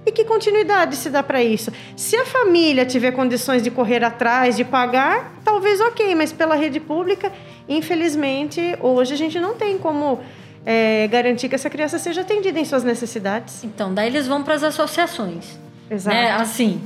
[0.05, 1.71] E que continuidade se dá para isso?
[1.95, 6.81] Se a família tiver condições de correr atrás, de pagar, talvez ok, mas pela rede
[6.81, 7.31] pública,
[7.69, 10.21] infelizmente, hoje a gente não tem como
[10.65, 13.65] é, garantir que essa criança seja atendida em suas necessidades.
[13.65, 15.59] Então, daí eles vão para as associações.
[15.91, 16.15] Exato.
[16.17, 16.31] Né?
[16.33, 16.81] Assim,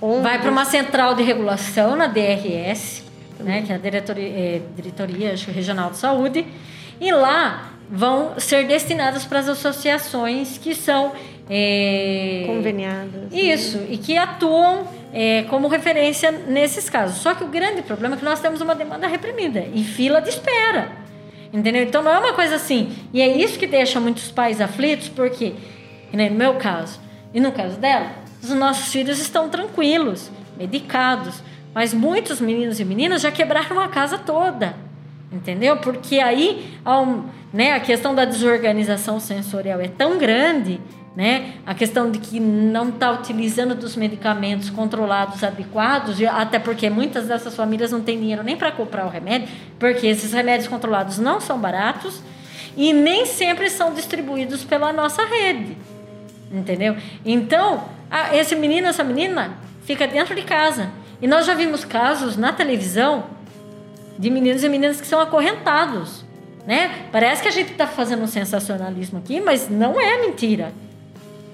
[0.00, 3.04] Onde- vai para uma central de regulação na DRS,
[3.40, 3.62] né?
[3.62, 6.46] que é a Diretoria, eh, Diretoria acho Regional de Saúde,
[7.00, 11.12] e lá vão ser destinadas para as associações que são
[11.50, 13.32] eh, Conveniadas.
[13.32, 17.18] Isso, e que atuam eh, como referência nesses casos.
[17.18, 20.30] Só que o grande problema é que nós temos uma demanda reprimida e fila de
[20.30, 21.01] espera.
[21.52, 21.82] Entendeu?
[21.82, 22.96] Então não é uma coisa assim.
[23.12, 25.54] E é isso que deixa muitos pais aflitos, porque,
[26.10, 26.98] que nem no meu caso,
[27.34, 28.10] e no caso dela,
[28.42, 31.42] os nossos filhos estão tranquilos, medicados.
[31.74, 34.74] Mas muitos meninos e meninas já quebraram a casa toda.
[35.30, 35.78] Entendeu?
[35.78, 36.74] Porque aí
[37.52, 40.80] né, a questão da desorganização sensorial é tão grande,
[41.14, 41.54] né?
[41.66, 47.54] A questão de que não está utilizando dos medicamentos controlados adequados, até porque muitas dessas
[47.54, 49.48] famílias não têm dinheiro nem para comprar o remédio,
[49.78, 52.22] porque esses remédios controlados não são baratos
[52.76, 55.76] e nem sempre são distribuídos pela nossa rede.
[56.50, 56.96] Entendeu?
[57.24, 59.52] Então, a- esse menino, essa menina,
[59.84, 60.90] fica dentro de casa.
[61.20, 63.24] E nós já vimos casos na televisão
[64.18, 66.24] de meninos e meninas que são acorrentados.
[66.66, 67.06] Né?
[67.10, 70.72] Parece que a gente está fazendo um sensacionalismo aqui, mas não é mentira.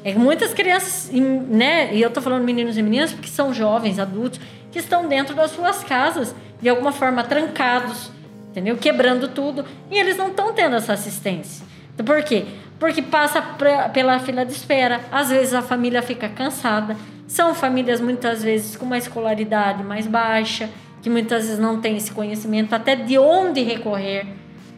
[0.05, 1.95] É que muitas crianças, né?
[1.95, 4.41] E eu tô falando meninos e meninas porque são jovens, adultos,
[4.71, 8.11] que estão dentro das suas casas, de alguma forma trancados,
[8.51, 8.77] entendeu?
[8.77, 9.65] Quebrando tudo.
[9.91, 11.67] E eles não estão tendo essa assistência.
[12.05, 12.45] Por quê?
[12.79, 15.01] Porque passa pra- pela fila de espera.
[15.11, 16.97] Às vezes a família fica cansada.
[17.27, 20.71] São famílias muitas vezes com uma escolaridade mais baixa,
[21.03, 24.27] que muitas vezes não tem esse conhecimento até de onde recorrer.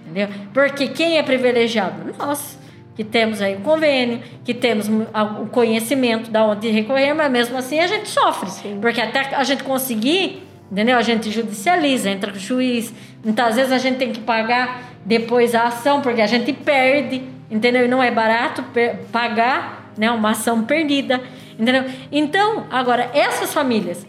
[0.02, 0.28] Entendeu?
[0.52, 2.14] Porque quem é privilegiado?
[2.18, 2.58] Nós,
[2.94, 7.80] que temos aí o convênio, que temos o conhecimento da onde recorrer, mas mesmo assim
[7.80, 8.50] a gente sofre.
[8.80, 10.96] Porque até a gente conseguir, entendeu?
[10.96, 12.92] A gente judicializa, entra com o juiz.
[13.24, 17.84] Muitas vezes a gente tem que pagar depois a ação, porque a gente perde, entendeu?
[17.84, 18.64] E não é barato
[19.10, 21.20] pagar né, uma ação perdida,
[21.58, 21.84] entendeu?
[22.12, 24.06] Então, agora, essas famílias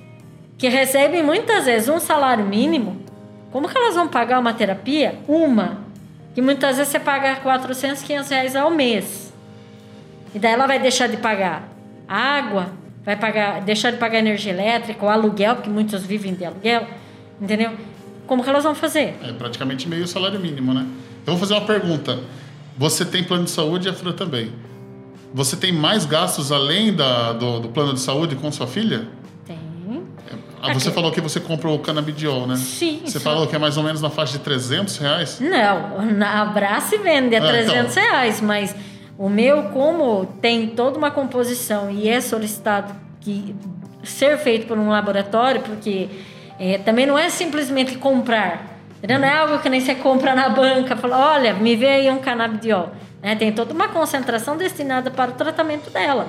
[0.57, 3.01] que recebem muitas vezes um salário mínimo,
[3.51, 5.15] como que elas vão pagar uma terapia?
[5.27, 5.90] Uma.
[6.33, 9.33] Que muitas vezes você paga 400, 500 reais ao mês.
[10.33, 11.69] E daí ela vai deixar de pagar
[12.07, 12.69] água,
[13.05, 16.87] vai pagar, deixar de pagar energia elétrica, o aluguel, porque muitos vivem de aluguel,
[17.39, 17.71] entendeu?
[18.27, 19.17] Como que elas vão fazer?
[19.23, 20.85] É praticamente meio salário mínimo, né?
[21.25, 22.19] Eu vou fazer uma pergunta.
[22.77, 24.51] Você tem plano de saúde e a Fran também.
[25.33, 29.07] Você tem mais gastos além da, do, do plano de saúde com sua filha?
[30.61, 32.55] Ah, você falou que você comprou o canabidiol, né?
[32.55, 33.01] Sim.
[33.05, 35.39] Você falou que é mais ou menos na faixa de 300 reais?
[35.39, 38.03] Não, na Abrace vende a Ah, 300 então.
[38.03, 38.75] reais, mas
[39.17, 43.55] o meu, como tem toda uma composição e é solicitado que
[44.03, 46.09] ser feito por um laboratório, porque
[46.59, 48.67] é, também não é simplesmente comprar.
[49.07, 52.19] Não é algo que nem você compra na banca, fala, olha, me vê aí um
[52.19, 52.91] canabidiol.
[53.21, 53.35] Né?
[53.35, 56.27] Tem toda uma concentração destinada para o tratamento dela.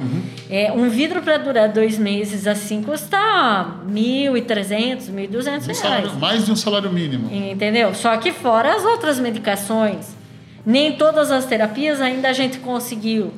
[0.51, 3.17] É, um vidro para durar dois meses assim custa
[3.89, 5.79] 1.300, 1.200 Um reais.
[5.79, 7.29] salário- mais de um salário mínimo.
[7.33, 7.95] Entendeu?
[7.95, 10.15] Só que fora as outras medicações.
[10.65, 13.33] Nem todas as terapias ainda a gente conseguiu.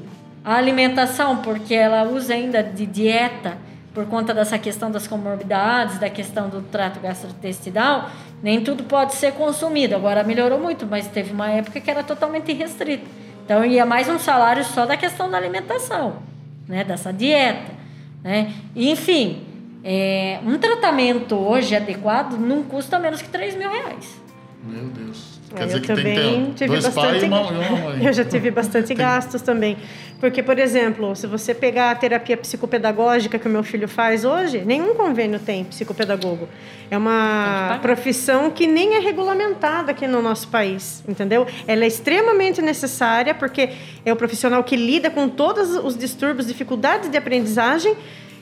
[0.45, 3.57] A alimentação, porque ela usa ainda de dieta,
[3.95, 8.11] por conta dessa questão das comorbidades, da questão do trato gastrointestinal,
[8.43, 9.95] nem tudo pode ser consumido.
[9.95, 13.07] Agora melhorou muito, mas teve uma época que era totalmente restrito.
[13.45, 16.17] Então ia mais um salário só da questão da alimentação,
[16.67, 16.83] né?
[16.85, 17.73] dessa dieta.
[18.23, 18.53] Né?
[18.75, 19.43] E, Enfim,
[19.85, 24.19] é, um tratamento hoje adequado não custa menos que 3 mil reais.
[24.63, 25.35] Meu Deus.
[25.55, 27.07] Quer É, dizer eu que tem também que ter tive dois bastante.
[27.07, 28.03] pais e uma, e uma mãe.
[28.07, 29.77] Eu já tive bastante gastos também.
[30.21, 34.63] Porque, por exemplo, se você pegar a terapia psicopedagógica que o meu filho faz hoje,
[34.65, 36.49] nenhum convênio tem psicopedagogo.
[36.91, 41.47] É uma profissão que nem é regulamentada aqui no nosso país, entendeu?
[41.67, 43.71] Ela é extremamente necessária porque
[44.05, 47.97] é o profissional que lida com todos os distúrbios, dificuldades de aprendizagem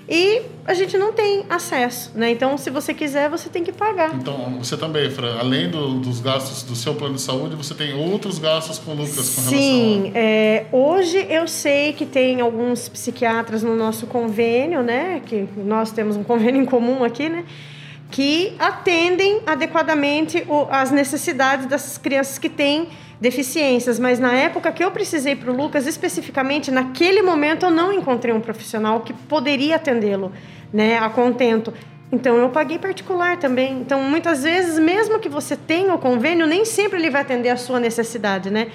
[0.09, 2.31] e a gente não tem acesso, né?
[2.31, 4.15] Então, se você quiser, você tem que pagar.
[4.15, 7.95] Então, você também, Fran, além do- dos gastos do seu plano de saúde, você tem
[7.95, 12.89] outros gastos com o Lucas com Sim, relação é, hoje eu sei que tem alguns
[12.89, 15.21] psiquiatras no nosso convênio, né?
[15.25, 17.45] Que nós temos um convênio em comum aqui, né?
[18.13, 22.89] Que atendem adequadamente o- as necessidades das crianças que têm
[23.21, 23.99] deficiências.
[23.99, 28.35] Mas na época que eu precisei para o Lucas, especificamente, naquele momento eu não encontrei
[28.35, 30.31] um profissional que poderia atendê-lo,
[30.73, 30.99] né?
[30.99, 31.73] A contento.
[32.13, 33.81] Então eu paguei particular também.
[33.81, 37.57] Então muitas vezes, mesmo que você tenha o convênio, nem sempre ele vai atender a
[37.57, 38.69] sua necessidade, né?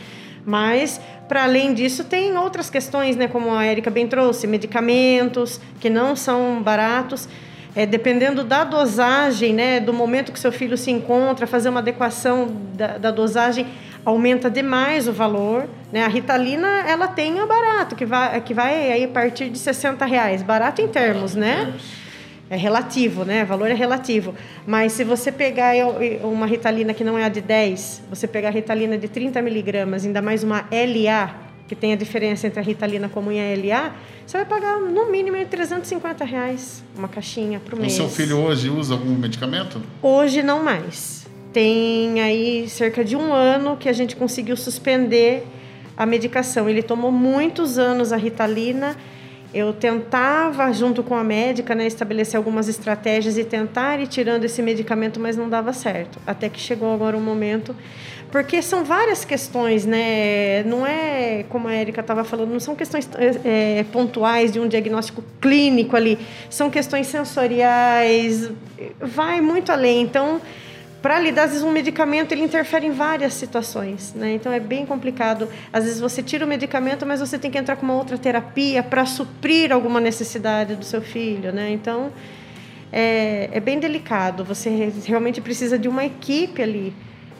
[0.43, 3.27] Mas para além disso tem outras questões, né?
[3.27, 7.29] Como a Érica bem trouxe, medicamentos que não são baratos.
[7.78, 12.47] É, dependendo da dosagem, né, do momento que seu filho se encontra, fazer uma adequação
[12.73, 13.67] da, da dosagem
[14.03, 15.69] aumenta demais o valor.
[15.91, 16.03] Né?
[16.03, 20.03] A Ritalina ela tem o barato que vai que vai aí a partir de 60
[20.07, 21.71] reais, barato em termos, né?
[22.49, 23.43] É relativo, né?
[23.43, 24.34] O valor é relativo.
[24.65, 25.73] Mas se você pegar
[26.23, 30.03] uma Ritalina que não é a de 10, você pegar a Ritalina de 30 miligramas,
[30.03, 33.93] ainda mais uma LA, que tem a diferença entre a Ritalina comum e a LA,
[34.26, 37.93] você vai pagar no mínimo 350 reais uma caixinha por O mês.
[37.93, 39.82] seu filho hoje usa algum medicamento?
[40.01, 41.28] Hoje não mais.
[41.53, 45.45] Tem aí cerca de um ano que a gente conseguiu suspender
[45.95, 46.70] a medicação.
[46.70, 48.95] Ele tomou muitos anos a Ritalina.
[49.53, 54.61] Eu tentava, junto com a médica, né, estabelecer algumas estratégias e tentar ir tirando esse
[54.61, 56.20] medicamento, mas não dava certo.
[56.28, 57.76] Até que chegou agora um momento.
[58.32, 60.63] Porque são várias questões, né?
[60.63, 63.09] Não é, como a Erika estava falando, não são questões
[63.43, 66.19] é, pontuais de um diagnóstico clínico ali.
[66.49, 68.51] São questões sensoriais,
[68.99, 70.01] vai muito além.
[70.01, 70.41] Então,
[71.01, 74.34] para lidar, às vezes um medicamento ele interfere em várias situações, né?
[74.34, 75.47] Então é bem complicado.
[75.71, 78.84] Às vezes você tira o medicamento, mas você tem que entrar com uma outra terapia
[78.84, 81.71] para suprir alguma necessidade do seu filho, né?
[81.71, 82.11] Então
[82.91, 84.43] é, é bem delicado.
[84.43, 86.93] Você realmente precisa de uma equipe ali,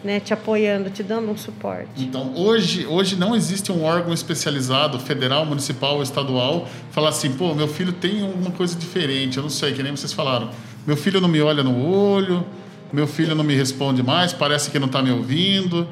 [0.08, 0.22] né?
[0.22, 1.90] Te apoiando, te dando um suporte.
[1.98, 7.54] Então, hoje, hoje não existe um órgão especializado, federal, municipal ou estadual, falar assim, pô,
[7.54, 10.50] meu filho tem alguma coisa diferente, eu não sei, que nem vocês falaram.
[10.88, 12.46] Meu filho não me olha no olho,
[12.94, 15.86] meu filho não me responde mais, parece que não está me ouvindo.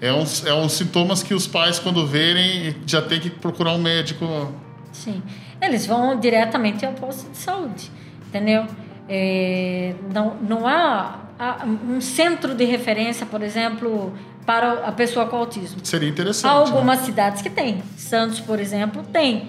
[0.00, 3.78] É uns, é uns sintomas que os pais, quando verem, já tem que procurar um
[3.78, 4.52] médico.
[4.92, 5.20] Sim.
[5.60, 7.90] Eles vão diretamente ao posto de saúde,
[8.28, 8.64] entendeu?
[9.08, 14.12] É, não, não há, há um centro de referência, por exemplo,
[14.44, 15.84] para a pessoa com autismo.
[15.84, 16.50] Seria interessante.
[16.50, 16.60] Há né?
[16.60, 17.82] algumas cidades que tem.
[17.96, 19.48] Santos, por exemplo, tem.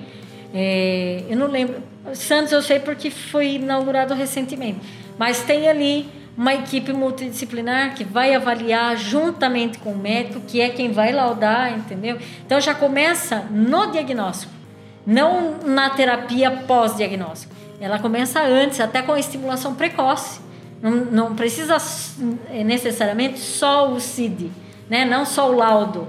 [0.53, 1.82] É, eu não lembro.
[2.14, 4.80] Santos eu sei porque foi inaugurado recentemente.
[5.18, 10.70] Mas tem ali uma equipe multidisciplinar que vai avaliar juntamente com o médico, que é
[10.70, 12.20] quem vai laudar, entendeu?
[12.45, 14.53] Então já começa no diagnóstico,
[15.05, 17.55] não na terapia pós-diagnóstico.
[17.80, 20.40] Ela começa antes, até com a estimulação precoce.
[20.82, 21.78] Não, não precisa
[22.66, 24.52] necessariamente só o CID,
[24.90, 25.06] né?
[25.06, 26.08] não só o laudo.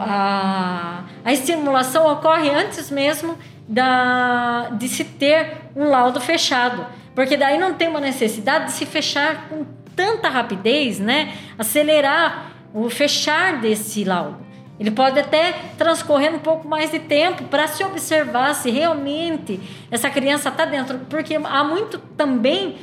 [0.00, 3.36] A, a estimulação ocorre antes mesmo
[3.68, 6.86] da, de se ter um laudo fechado.
[7.14, 9.64] Porque daí não tem uma necessidade de se fechar com
[9.94, 11.34] tanta rapidez, né?
[11.56, 14.43] Acelerar o fechar desse laudo.
[14.78, 19.60] Ele pode até transcorrer um pouco mais de tempo para se observar se realmente
[19.90, 22.76] essa criança está dentro, porque há muito também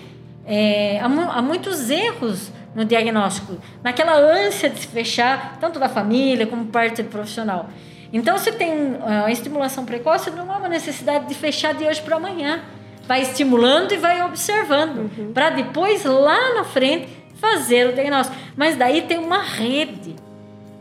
[0.45, 6.47] é, há, há muitos erros no diagnóstico, naquela ânsia de se fechar, tanto da família
[6.47, 7.69] como parte do profissional.
[8.13, 12.17] Então, se tem a estimulação precoce, não há uma necessidade de fechar de hoje para
[12.17, 12.61] amanhã.
[13.07, 15.33] Vai estimulando e vai observando, uhum.
[15.33, 18.37] para depois, lá na frente, fazer o diagnóstico.
[18.55, 20.15] Mas daí tem uma rede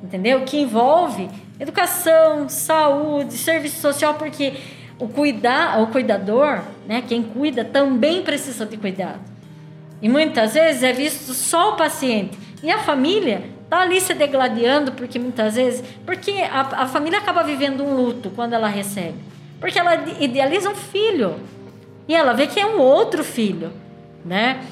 [0.02, 0.42] entendeu?
[0.42, 1.28] Que envolve
[1.58, 4.54] educação, saúde, serviço social, porque
[4.98, 9.20] o cuidar, o cuidador, né, quem cuida também precisa de cuidado.
[10.02, 14.92] E muitas vezes é visto só o paciente e a família tá ali se degladiando
[14.92, 19.16] porque muitas vezes, porque a, a família acaba vivendo um luto quando ela recebe,
[19.60, 21.36] porque ela idealiza um filho
[22.08, 23.72] e ela vê que é um outro filho,
[24.24, 24.64] né?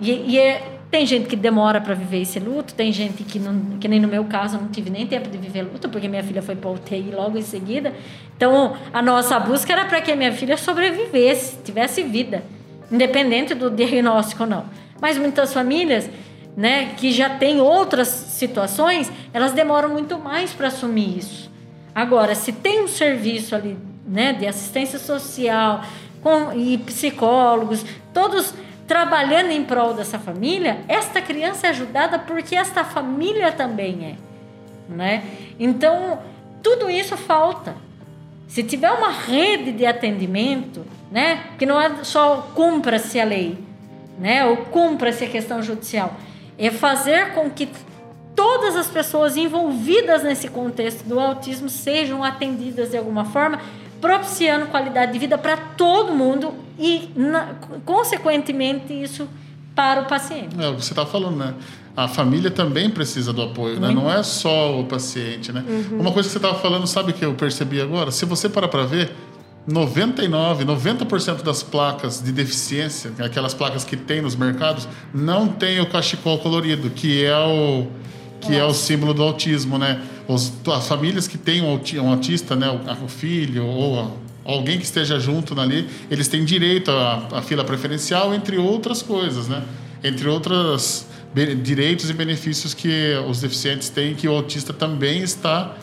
[0.00, 3.78] E, e é, tem gente que demora para viver esse luto, tem gente que, não,
[3.80, 6.40] que nem no meu caso, não tive nem tempo de viver luto, porque minha filha
[6.40, 7.92] foi para UTI logo em seguida.
[8.36, 12.44] Então, a nossa busca era para que a minha filha sobrevivesse, tivesse vida,
[12.92, 14.66] independente do diagnóstico ou não.
[15.00, 16.08] Mas muitas famílias,
[16.56, 21.50] né, que já têm outras situações, elas demoram muito mais para assumir isso.
[21.92, 23.76] Agora, se tem um serviço ali,
[24.06, 25.82] né, de assistência social
[26.22, 28.54] com, e psicólogos, todos
[28.86, 34.18] trabalhando em prol dessa família, esta criança é ajudada porque esta família também
[34.90, 35.24] é, né?
[35.58, 36.18] Então,
[36.62, 37.76] tudo isso falta.
[38.46, 43.58] Se tiver uma rede de atendimento, né, que não é só cumpra-se a lei,
[44.18, 46.14] né, ou cumpra-se a questão judicial,
[46.58, 47.68] é fazer com que
[48.34, 53.60] todas as pessoas envolvidas nesse contexto do autismo sejam atendidas de alguma forma,
[54.04, 57.54] propiciando qualidade de vida para todo mundo e, na,
[57.86, 59.26] consequentemente, isso
[59.74, 60.54] para o paciente.
[60.60, 61.54] É, você está falando, né?
[61.96, 63.90] A família também precisa do apoio, né?
[63.92, 65.64] Não é só o paciente, né?
[65.66, 66.00] Uhum.
[66.00, 68.10] Uma coisa que você estava falando, sabe que eu percebi agora?
[68.10, 69.10] Se você parar para ver,
[69.66, 75.86] 99, 90% das placas de deficiência, aquelas placas que tem nos mercados, não tem o
[75.86, 77.86] cachecol colorido, que é o
[78.46, 80.00] que é o símbolo do autismo, né?
[80.28, 85.18] Os, as famílias que têm um autista, né, o, o filho ou alguém que esteja
[85.18, 89.62] junto ali, eles têm direito à, à fila preferencial, entre outras coisas, né?
[90.02, 91.06] Entre outros
[91.62, 95.74] direitos e benefícios que os deficientes têm, que o autista também está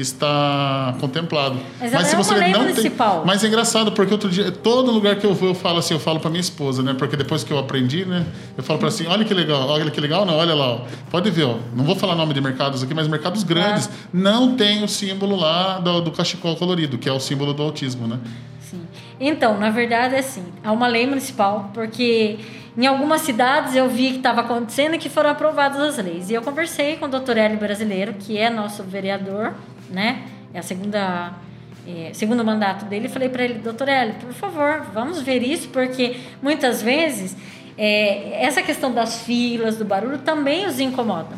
[0.00, 1.56] está contemplado.
[1.80, 3.16] Mas, mas se é você não municipal.
[3.18, 5.94] tem, mas é engraçado porque outro dia todo lugar que eu vou eu falo assim,
[5.94, 6.94] eu falo para minha esposa, né?
[6.94, 8.26] Porque depois que eu aprendi, né?
[8.56, 10.80] Eu falo para assim, olha que legal, olha que legal, não, olha lá, ó.
[11.10, 11.56] pode ver, ó.
[11.74, 14.08] não vou falar nome de mercados aqui, mas mercados grandes ah.
[14.12, 18.06] não tem o símbolo lá do, do cachecol colorido, que é o símbolo do autismo,
[18.06, 18.18] né?
[18.60, 18.82] Sim.
[19.18, 22.38] Então, na verdade é assim, há uma lei municipal porque
[22.76, 26.30] em algumas cidades eu vi que estava acontecendo e que foram aprovadas as leis.
[26.30, 29.54] E eu conversei com o doutor Hélio Brasileiro, que é nosso vereador,
[29.90, 30.24] né?
[30.52, 31.34] É a segunda
[31.88, 36.16] é, segundo mandato dele, falei para ele, doutor Hélio, por favor, vamos ver isso, porque
[36.42, 37.34] muitas vezes
[37.78, 41.34] é, essa questão das filas, do barulho, também os incomoda.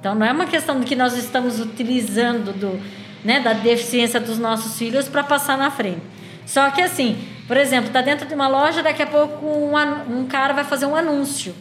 [0.00, 2.80] Então, não é uma questão de que nós estamos utilizando do,
[3.24, 6.02] né, da deficiência dos nossos filhos para passar na frente.
[6.44, 9.76] Só que, assim, por exemplo, está dentro de uma loja, daqui a pouco um,
[10.10, 11.54] um cara vai fazer um anúncio.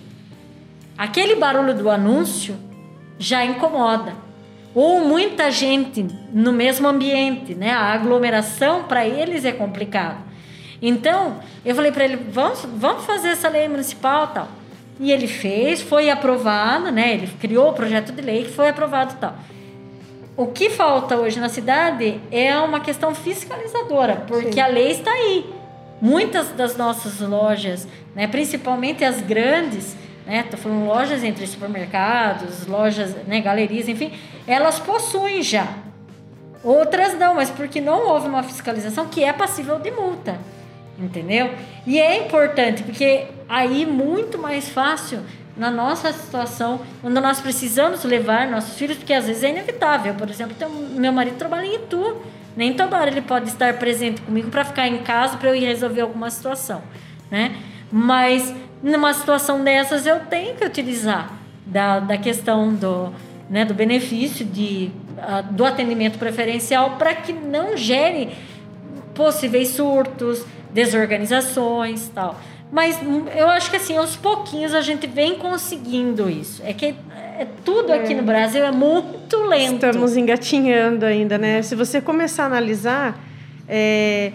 [0.98, 2.58] Aquele barulho do anúncio
[3.20, 4.31] já incomoda
[4.74, 7.72] ou muita gente no mesmo ambiente, né?
[7.72, 10.24] A aglomeração para eles é complicado.
[10.82, 14.48] Então, eu falei para ele, vamos, vamos fazer essa lei municipal tal.
[15.00, 17.14] E ele fez, foi aprovado, né?
[17.14, 19.36] Ele criou o projeto de lei que foi aprovado tal.
[20.38, 24.60] O que falta hoje na cidade é uma questão fiscalizadora, porque Sim.
[24.62, 25.46] a lei está aí.
[26.02, 29.96] Muitas das nossas lojas, né, principalmente as grandes,
[30.26, 30.44] né?
[30.44, 34.12] Tô falando lojas entre supermercados, lojas, né, galerias, enfim,
[34.48, 35.68] elas possuem já.
[36.64, 40.38] Outras não, mas porque não houve uma fiscalização que é passível de multa.
[41.00, 41.50] Entendeu?
[41.88, 45.20] E é importante, porque aí muito mais fácil
[45.58, 50.14] na nossa situação, quando nós precisamos levar nossos filhos, porque às vezes é inevitável.
[50.14, 50.56] Por exemplo,
[50.92, 52.22] meu marido trabalha em Itu,
[52.56, 55.66] nem toda hora ele pode estar presente comigo para ficar em casa para eu ir
[55.66, 56.82] resolver alguma situação,
[57.30, 57.56] né?
[57.92, 61.34] Mas numa situação dessas eu tenho que utilizar
[61.66, 63.12] da, da questão do,
[63.50, 68.30] né, do benefício de, uh, do atendimento preferencial para que não gere
[69.14, 72.40] possíveis surtos, desorganizações tal.
[72.72, 76.62] Mas hum, eu acho que assim, aos pouquinhos a gente vem conseguindo isso.
[76.66, 76.96] É que
[77.38, 78.16] é, tudo aqui é.
[78.16, 79.86] no Brasil é muito lento.
[79.86, 81.62] Estamos engatinhando ainda, né?
[81.62, 83.20] Se você começar a analisar,
[83.68, 84.32] é,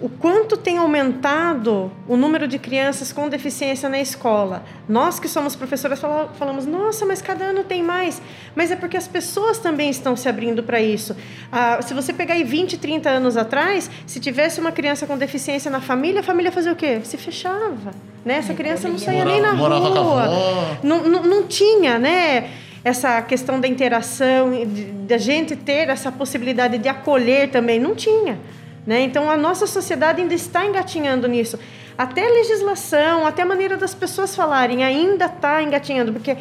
[0.00, 4.64] o quanto tem aumentado o número de crianças com deficiência na escola.
[4.88, 8.22] Nós que somos professoras falamos, nossa, mas cada ano tem mais.
[8.54, 11.14] Mas é porque as pessoas também estão se abrindo para isso.
[11.52, 15.70] Ah, se você pegar aí 20, 30 anos atrás, se tivesse uma criança com deficiência
[15.70, 17.00] na família, a família fazia o quê?
[17.04, 17.92] Se fechava.
[18.24, 18.38] Né?
[18.38, 19.68] Essa criança não saía nem na rua.
[20.82, 22.50] Não, não, não tinha, né?
[22.82, 24.52] essa questão da interação,
[25.06, 28.38] da gente ter essa possibilidade de acolher também, não tinha.
[28.86, 29.02] Né?
[29.02, 31.58] Então, a nossa sociedade ainda está engatinhando nisso.
[31.96, 36.36] Até a legislação, até a maneira das pessoas falarem ainda está engatinhando, porque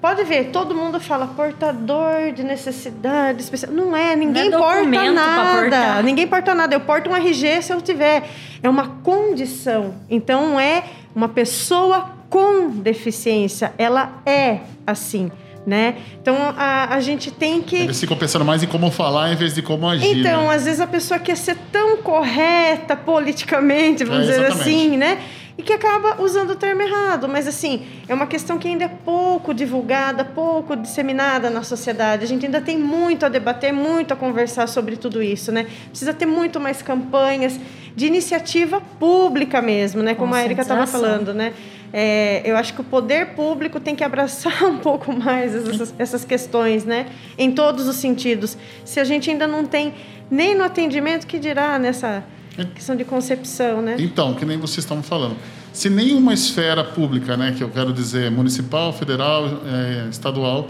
[0.00, 3.72] pode ver, todo mundo fala portador de necessidade especial.
[3.72, 6.02] Não é, ninguém não é porta nada.
[6.02, 6.74] Ninguém porta nada.
[6.74, 8.28] Eu porto um RG se eu tiver.
[8.62, 9.94] É uma condição.
[10.10, 10.84] Então, é
[11.14, 13.72] uma pessoa com deficiência.
[13.78, 15.32] Ela é assim
[15.66, 15.96] né?
[16.20, 17.76] Então a, a gente tem que.
[17.76, 20.18] Eles ficam pensando mais em como falar em vez de como agir.
[20.18, 20.54] Então, né?
[20.54, 25.18] às vezes a pessoa quer ser tão correta politicamente, vamos é, dizer assim, né?
[25.58, 27.28] E que acaba usando o termo errado.
[27.28, 32.22] Mas, assim, é uma questão que ainda é pouco divulgada, pouco disseminada na sociedade.
[32.22, 35.66] A gente ainda tem muito a debater, muito a conversar sobre tudo isso, né?
[35.88, 37.58] Precisa ter muito mais campanhas
[37.96, 40.14] de iniciativa pública mesmo, né?
[40.14, 41.52] Como a Erika estava falando, né?
[41.92, 46.24] É, eu acho que o poder público tem que abraçar um pouco mais essas, essas
[46.24, 47.06] questões, né?
[47.36, 48.56] Em todos os sentidos.
[48.84, 49.92] Se a gente ainda não tem
[50.30, 52.22] nem no atendimento, que dirá nessa
[52.64, 53.96] questão de concepção, né?
[53.98, 55.36] Então, que nem vocês estão falando.
[55.72, 60.68] Se nenhuma esfera pública, né, que eu quero dizer municipal, federal, é, estadual,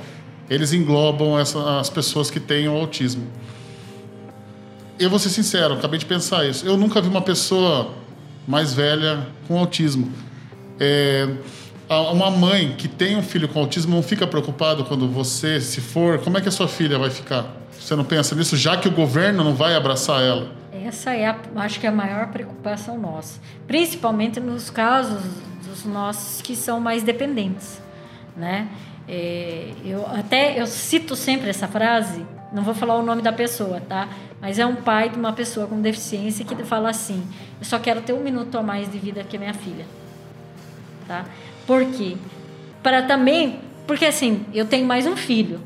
[0.51, 3.27] eles englobam essa, as pessoas que têm o autismo.
[4.99, 6.67] Eu vou ser sincero, acabei de pensar isso.
[6.67, 7.93] Eu nunca vi uma pessoa
[8.47, 10.13] mais velha com autismo.
[10.81, 11.29] É,
[11.89, 16.19] uma mãe que tem um filho com autismo não fica preocupado quando você, se for,
[16.19, 17.47] como é que a sua filha vai ficar?
[17.79, 20.58] Você não pensa nisso, já que o governo não vai abraçar ela?
[20.87, 25.23] Essa é, a, acho que é a maior preocupação nossa, principalmente nos casos
[25.65, 27.81] dos nossos que são mais dependentes,
[28.37, 28.69] né?
[29.09, 33.81] É, eu até eu cito sempre essa frase, não vou falar o nome da pessoa,
[33.81, 34.09] tá?
[34.41, 37.27] Mas é um pai de uma pessoa com deficiência que fala assim:
[37.59, 39.87] eu só quero ter um minuto a mais de vida que a minha filha
[41.09, 41.25] tá?
[41.67, 42.17] Por quê?
[42.83, 45.61] Para também, porque assim, eu tenho mais um filho,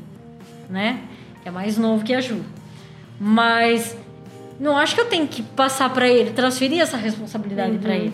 [0.69, 1.01] né?
[1.43, 2.41] Que é mais novo que a Ju.
[3.19, 3.95] Mas
[4.59, 7.79] não acho que eu tenho que passar para ele, transferir essa responsabilidade uhum.
[7.79, 8.13] para ele.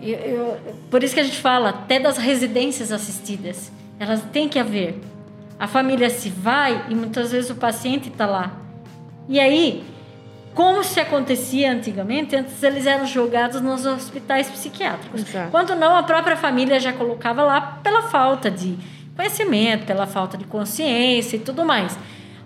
[0.00, 0.58] Eu, eu,
[0.90, 3.70] por isso que a gente fala até das residências assistidas.
[3.98, 4.98] Elas têm que haver.
[5.58, 8.52] A família se vai e muitas vezes o paciente está lá.
[9.28, 9.84] E aí,
[10.54, 15.20] como se acontecia antigamente, antes eles eram jogados nos hospitais psiquiátricos.
[15.20, 15.50] Exato.
[15.50, 18.76] Quando não, a própria família já colocava lá pela falta de
[19.14, 21.98] conhecimento, pela falta de consciência e tudo mais.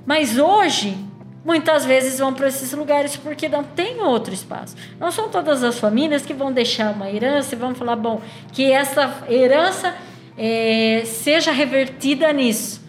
[0.05, 0.99] Mas hoje,
[1.45, 4.75] muitas vezes vão para esses lugares porque não tem outro espaço.
[4.99, 8.21] Não são todas as famílias que vão deixar uma herança e vão falar, bom,
[8.53, 9.95] que essa herança
[10.39, 12.83] é, seja revertida nisso.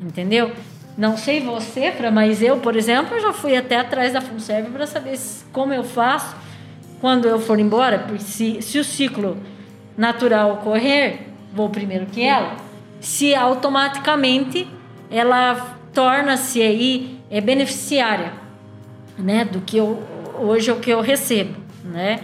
[0.00, 0.52] Entendeu?
[0.96, 5.16] Não sei você, mas eu, por exemplo, já fui até atrás da FUNSERV para saber
[5.52, 6.34] como eu faço
[7.00, 9.36] quando eu for embora, porque se, se o ciclo
[9.96, 11.20] natural ocorrer,
[11.52, 12.56] vou primeiro que ela,
[13.00, 14.68] se automaticamente
[15.08, 18.32] ela torna-se aí é beneficiária,
[19.18, 20.02] né, do que eu
[20.38, 21.54] hoje é o que eu recebo,
[21.84, 22.20] né?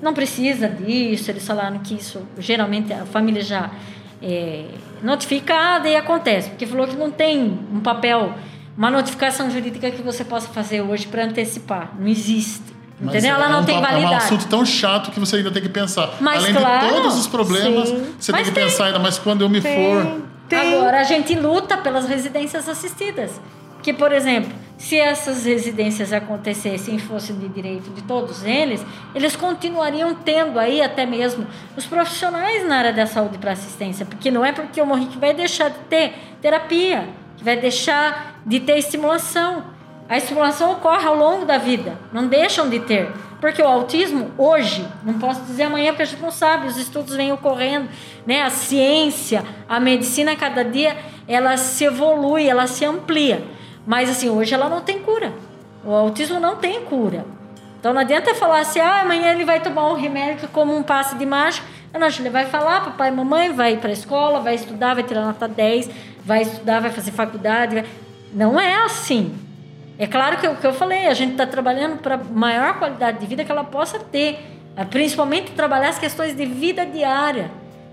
[0.00, 3.70] Não precisa disso, eles falaram que isso geralmente a família já
[4.22, 4.66] é,
[5.02, 8.32] notificada e acontece, porque falou que não tem um papel,
[8.76, 11.92] uma notificação jurídica que você possa fazer hoje para antecipar.
[11.98, 12.78] Não existe.
[13.00, 13.36] Mas entendeu?
[13.36, 14.12] Ela é não um, tem validade.
[14.12, 16.14] É um assunto tão chato que você ainda tem que pensar.
[16.20, 18.14] Mas, Além claro, de todos os problemas, sim.
[18.18, 18.64] você Mas tem que tem.
[18.64, 19.74] pensar ainda mais quando eu me tem.
[19.76, 20.20] for.
[20.48, 20.74] Tem.
[20.74, 23.40] Agora, a gente luta pelas residências assistidas.
[23.82, 29.34] Que, por exemplo, se essas residências acontecessem e fossem de direito de todos eles, eles
[29.34, 31.44] continuariam tendo aí até mesmo
[31.76, 35.18] os profissionais na área da saúde para assistência, porque não é porque eu morri que
[35.18, 39.64] vai deixar de ter terapia, que vai deixar de ter estimulação.
[40.08, 43.10] A estimulação ocorre ao longo da vida, não deixam de ter.
[43.40, 47.14] Porque o autismo, hoje, não posso dizer amanhã porque a gente não sabe, os estudos
[47.14, 47.88] vêm ocorrendo,
[48.26, 48.42] né?
[48.42, 53.57] a ciência, a medicina, cada dia, ela se evolui, ela se amplia.
[53.88, 55.32] Mas assim, hoje ela não tem cura.
[55.82, 57.24] O autismo não tem cura.
[57.80, 61.16] Então não adianta falar assim, ah, amanhã ele vai tomar um remédio como um passe
[61.16, 61.66] de mágica.
[61.98, 65.24] Não, ele vai falar, papai e mamãe, vai para a escola, vai estudar, vai tirar
[65.24, 65.88] nota 10,
[66.22, 67.76] vai estudar, vai fazer faculdade.
[67.76, 67.86] Vai...
[68.30, 69.34] Não é assim.
[69.98, 73.26] É claro que o que eu falei, a gente está trabalhando para maior qualidade de
[73.26, 74.38] vida que ela possa ter.
[74.90, 77.50] Principalmente trabalhar as questões de vida diária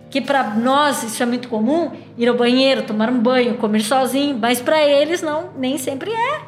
[0.10, 4.38] que para nós isso é muito comum, ir ao banheiro, tomar um banho, comer sozinho,
[4.38, 6.42] mas para eles não, nem sempre é.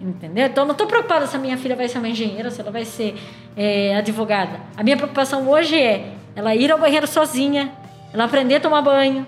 [0.00, 0.46] Entendeu?
[0.46, 2.84] Então, não estou preocupada se a minha filha vai ser uma engenheira, se ela vai
[2.84, 3.16] ser
[3.56, 4.60] é, advogada.
[4.76, 7.72] A minha preocupação hoje é ela ir ao banheiro sozinha,
[8.12, 9.26] ela aprender a tomar banho,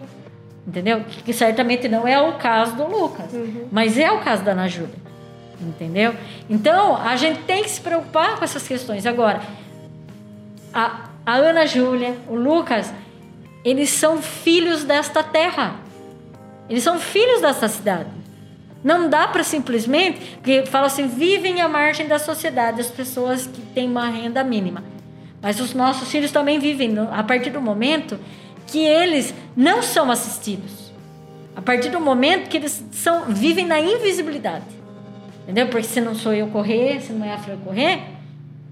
[0.66, 1.00] entendeu?
[1.00, 3.66] Que, que certamente não é o caso do Lucas, uhum.
[3.72, 4.94] mas é o caso da Ana Júlia,
[5.58, 6.14] entendeu?
[6.50, 9.06] Então, a gente tem que se preocupar com essas questões.
[9.06, 9.40] Agora,
[10.72, 12.92] a, a Ana Júlia, o Lucas,
[13.68, 15.76] eles são filhos desta terra.
[16.68, 18.08] Eles são filhos desta cidade.
[18.82, 23.60] Não dá para simplesmente, porque fala assim, vivem à margem da sociedade as pessoas que
[23.60, 24.84] têm uma renda mínima.
[25.42, 28.18] Mas os nossos filhos também vivem a partir do momento
[28.66, 30.92] que eles não são assistidos.
[31.56, 34.64] A partir do momento que eles são, vivem na invisibilidade.
[35.42, 35.66] Entendeu?
[35.68, 38.00] Porque se não sou eu correr, se não é a Fran correr,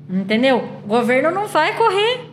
[0.08, 0.68] entendeu?
[0.84, 2.25] O governo não vai correr.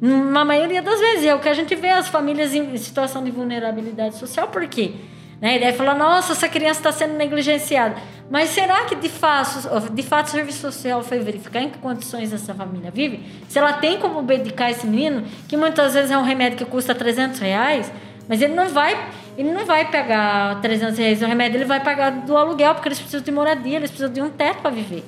[0.00, 1.24] Na maioria das vezes.
[1.26, 4.48] É o que a gente vê as famílias em situação de vulnerabilidade social.
[4.48, 4.94] Por quê?
[5.40, 5.56] Né?
[5.56, 7.96] E daí fala, nossa, essa criança está sendo negligenciada.
[8.30, 12.32] Mas será que de fato, de fato o serviço social foi verificar em que condições
[12.32, 13.20] essa família vive?
[13.48, 16.94] Se ela tem como medicar esse menino, que muitas vezes é um remédio que custa
[16.94, 17.90] 300 reais,
[18.28, 18.98] mas ele não vai,
[19.38, 22.98] ele não vai pegar 300 reais do remédio, ele vai pagar do aluguel, porque eles
[22.98, 25.04] precisam de moradia, eles precisam de um teto para viver.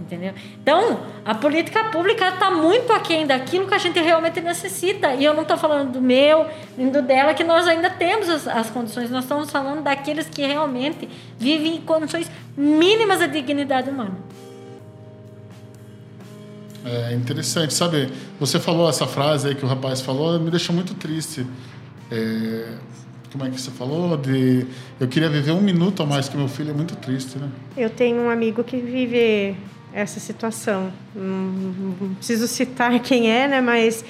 [0.00, 0.32] Entendeu?
[0.62, 5.14] Então, a política pública está muito aquém daquilo que a gente realmente necessita.
[5.14, 6.46] E eu não estou falando do meu,
[6.76, 9.10] nem do dela, que nós ainda temos as, as, condições.
[9.10, 14.16] Nós estamos falando daqueles que realmente vivem em condições mínimas de dignidade humana.
[16.84, 18.08] É interessante, sabe?
[18.38, 21.44] Você falou essa frase aí que o rapaz falou, me deixou muito triste.
[22.10, 22.72] É,
[23.32, 24.16] como é que você falou?
[24.16, 24.64] De
[24.98, 27.48] eu queria viver um minuto a mais que meu filho é muito triste, né?
[27.76, 29.56] Eu tenho um amigo que vive
[29.92, 30.92] essa situação.
[31.14, 33.60] Não, preciso citar quem é, né?
[33.60, 34.04] Mas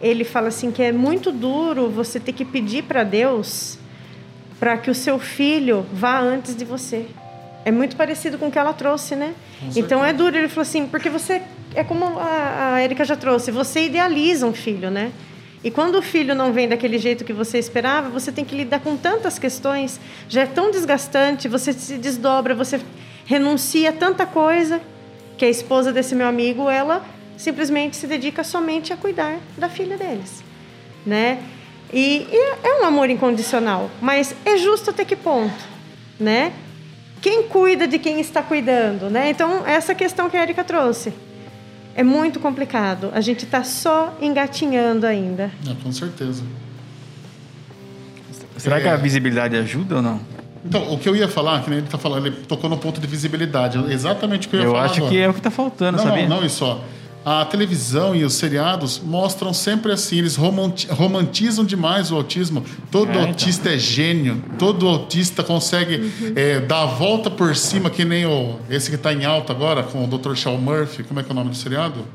[0.00, 3.78] ele fala assim que é muito duro você ter que pedir para Deus
[4.58, 7.06] para que o seu filho vá antes de você.
[7.64, 9.34] É muito parecido com o que ela trouxe, né?
[9.74, 10.36] Então é duro.
[10.36, 11.42] Ele falou assim, porque você
[11.74, 15.12] é como a, a Erika já trouxe, você idealiza um filho, né?
[15.64, 18.80] E quando o filho não vem daquele jeito que você esperava, você tem que lidar
[18.80, 19.98] com tantas questões,
[20.28, 22.80] já é tão desgastante, você se desdobra, você
[23.24, 24.80] renuncia a tanta coisa
[25.36, 27.04] que a esposa desse meu amigo, ela
[27.36, 30.42] simplesmente se dedica somente a cuidar da filha deles,
[31.04, 31.42] né?
[31.92, 35.54] E, e é um amor incondicional, mas é justo até que ponto,
[36.18, 36.52] né?
[37.20, 39.30] Quem cuida de quem está cuidando, né?
[39.30, 41.12] Então, essa questão que a Erika trouxe.
[41.94, 43.10] É muito complicado.
[43.14, 45.50] A gente está só engatinhando ainda.
[45.66, 46.44] É, com certeza.
[48.58, 48.82] Será é...
[48.82, 50.20] que a visibilidade ajuda ou não?
[50.68, 53.00] Então, o que eu ia falar, que nem ele está falando, ele tocou no ponto
[53.00, 53.78] de visibilidade.
[53.92, 54.84] Exatamente o que eu ia eu falar.
[54.84, 55.12] Eu acho agora.
[55.12, 56.28] que é o que está faltando, não, sabia?
[56.28, 56.78] Não, não, isso ó.
[57.28, 62.64] A televisão e os seriados mostram sempre assim, eles romantizam demais o autismo.
[62.88, 63.26] Todo é, então.
[63.26, 66.32] autista é gênio, todo autista consegue uhum.
[66.36, 69.82] é, dar a volta por cima, que nem o, esse que está em alta agora,
[69.82, 70.36] com o Dr.
[70.36, 71.02] Shaw Murphy.
[71.02, 72.06] Como é que é o nome do seriado?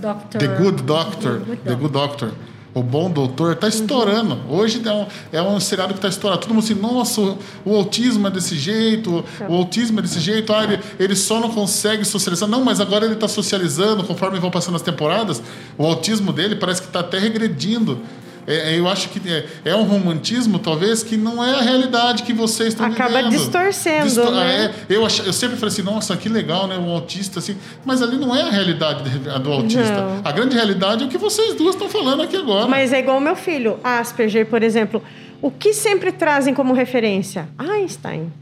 [0.00, 0.40] Doctor.
[0.40, 1.40] The Good Doctor.
[1.40, 1.64] The Good Doctor.
[1.64, 2.32] The Good Doctor.
[2.74, 4.34] O Bom Doutor está estourando.
[4.34, 4.58] Uhum.
[4.58, 6.42] Hoje é um, é um seriado que está estourando.
[6.42, 10.52] Todo mundo assim, nossa, o, o autismo é desse jeito, o autismo é desse jeito,
[10.52, 12.48] ah, ele, ele só não consegue socializar.
[12.48, 15.42] Não, mas agora ele está socializando, conforme vão passando as temporadas,
[15.76, 18.00] o autismo dele parece que está até regredindo.
[18.48, 22.22] É, é, eu acho que é, é, um romantismo, talvez, que não é a realidade
[22.22, 23.32] que vocês estão Acaba vivendo.
[23.32, 24.74] distorcendo, Distor né?
[24.88, 26.78] É, eu, ach, eu sempre falei assim, nossa, que legal, né?
[26.78, 27.58] Um autista, assim.
[27.84, 29.02] Mas ali não é a realidade
[29.40, 30.00] do autista.
[30.00, 30.22] Não.
[30.24, 32.66] A grande realidade é o que vocês duas estão falando aqui agora.
[32.66, 35.02] Mas é igual o meu filho, Asperger, por exemplo.
[35.42, 37.48] O que sempre trazem como referência?
[37.58, 38.32] Einstein.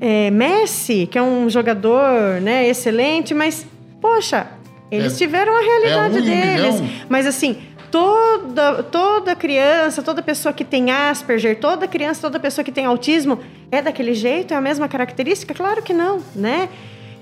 [0.00, 3.64] É, Messi, que é um jogador né, excelente, mas,
[4.00, 4.48] poxa,
[4.90, 6.82] eles é, tiveram a realidade é um deles.
[7.08, 7.56] Mas assim,
[7.90, 13.38] toda, toda criança, toda pessoa que tem Asperger, toda criança, toda pessoa que tem autismo
[13.70, 14.54] é daquele jeito?
[14.54, 15.54] É a mesma característica?
[15.54, 16.68] Claro que não, né?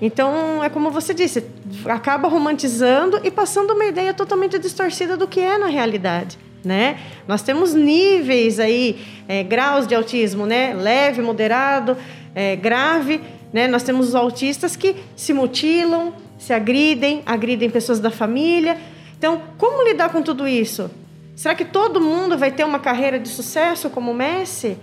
[0.01, 1.43] Então, é como você disse,
[1.85, 6.37] acaba romantizando e passando uma ideia totalmente distorcida do que é na realidade.
[6.63, 6.99] Né?
[7.27, 10.73] Nós temos níveis aí, é, graus de autismo, né?
[10.73, 11.97] Leve, moderado,
[12.33, 13.21] é, grave.
[13.51, 13.67] Né?
[13.67, 18.77] Nós temos os autistas que se mutilam, se agridem, agridem pessoas da família.
[19.19, 20.89] Então, como lidar com tudo isso?
[21.35, 24.77] Será que todo mundo vai ter uma carreira de sucesso como Messi?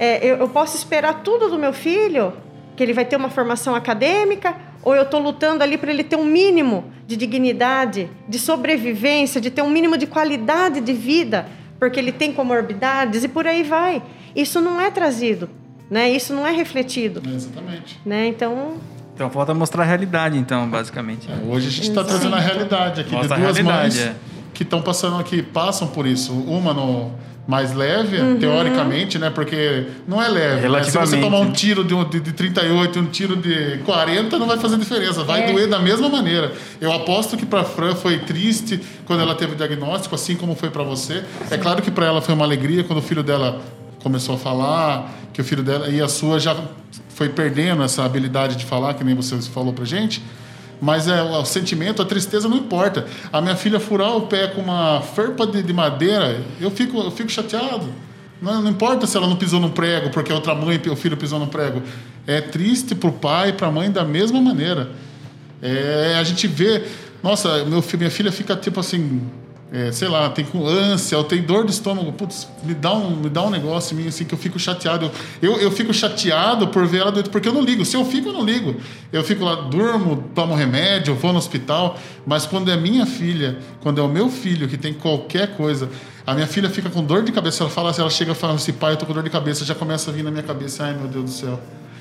[0.00, 2.32] É, eu, eu posso esperar tudo do meu filho?
[2.76, 4.56] Que ele vai ter uma formação acadêmica?
[4.82, 9.48] Ou eu estou lutando ali para ele ter um mínimo de dignidade, de sobrevivência, de
[9.48, 11.48] ter um mínimo de qualidade de vida,
[11.78, 14.02] porque ele tem comorbidades e por aí vai.
[14.34, 15.48] Isso não é trazido,
[15.88, 16.10] né?
[16.10, 17.22] Isso não é refletido.
[17.28, 18.00] Exatamente.
[18.04, 18.26] Né?
[18.26, 18.76] Então,
[19.18, 21.28] então falta mostrar a realidade, então, basicamente.
[21.28, 24.14] É, hoje a gente está trazendo a realidade aqui Mostra de duas mães é.
[24.54, 26.32] que estão passando aqui, passam por isso.
[26.32, 27.10] Uma no
[27.44, 28.38] mais leve, uhum.
[28.38, 29.28] teoricamente, né?
[29.28, 30.68] Porque não é leve.
[30.68, 30.84] Né?
[30.84, 34.46] Se você tomar um tiro de, de, de 38 e um tiro de 40, não
[34.46, 35.24] vai fazer diferença.
[35.24, 35.52] Vai é.
[35.52, 36.52] doer da mesma maneira.
[36.80, 40.70] Eu aposto que para Fran foi triste quando ela teve o diagnóstico, assim como foi
[40.70, 41.14] para você.
[41.14, 41.54] É Sim.
[41.54, 43.60] É claro que para ela foi uma alegria quando o filho dela
[44.00, 46.54] começou a falar, que o filho dela e a sua já
[47.18, 50.22] foi perdendo essa habilidade de falar, que nem você falou pra gente.
[50.80, 53.06] Mas é, o sentimento, a tristeza não importa.
[53.32, 57.10] A minha filha furar o pé com uma ferpa de, de madeira, eu fico, eu
[57.10, 57.88] fico chateado.
[58.40, 61.16] Não, não, importa se ela não pisou no prego, porque a outra mãe, o filho
[61.16, 61.82] pisou no prego.
[62.24, 64.88] É triste para o pai e para a mãe da mesma maneira.
[65.60, 66.84] É, a gente vê,
[67.20, 69.22] nossa, meu, minha filha fica tipo assim,
[69.70, 73.16] é, sei lá, tem com ânsia, ou tem dor de estômago, putz, me dá um,
[73.16, 75.10] me dá um negócio em mim assim que eu fico chateado.
[75.42, 77.84] Eu, eu fico chateado por ver ela doente, porque eu não ligo.
[77.84, 78.76] Se eu fico, eu não ligo.
[79.12, 84.00] Eu fico lá, durmo, tomo remédio, vou no hospital, mas quando é minha filha, quando
[84.00, 85.90] é o meu filho que tem qualquer coisa,
[86.26, 88.72] a minha filha fica com dor de cabeça, ela fala, ela chega e fala assim,
[88.72, 90.94] pai, eu tô com dor de cabeça, já começa a vir na minha cabeça, ai
[90.94, 91.60] meu Deus do céu.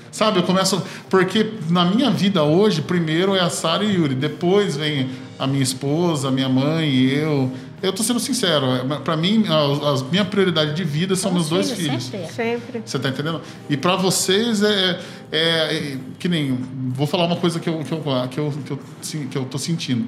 [0.10, 0.82] Sabe, eu começo.
[1.10, 5.64] Porque na minha vida hoje, primeiro é a Sara e Yuri, depois vem a minha
[5.64, 7.52] esposa, a minha mãe e eu.
[7.82, 11.48] Eu tô sendo sincero, é, para mim, a, a, minha prioridade de vida são meus
[11.48, 12.06] dois filhos.
[12.06, 12.34] Sempre.
[12.34, 12.82] sempre.
[12.84, 13.40] Você tá entendendo?
[13.70, 15.00] E para vocês é,
[15.32, 16.58] é, é, Que nem.
[16.90, 19.60] Vou falar uma coisa que eu, que eu, que eu, que eu, que eu tô
[19.60, 20.08] sentindo.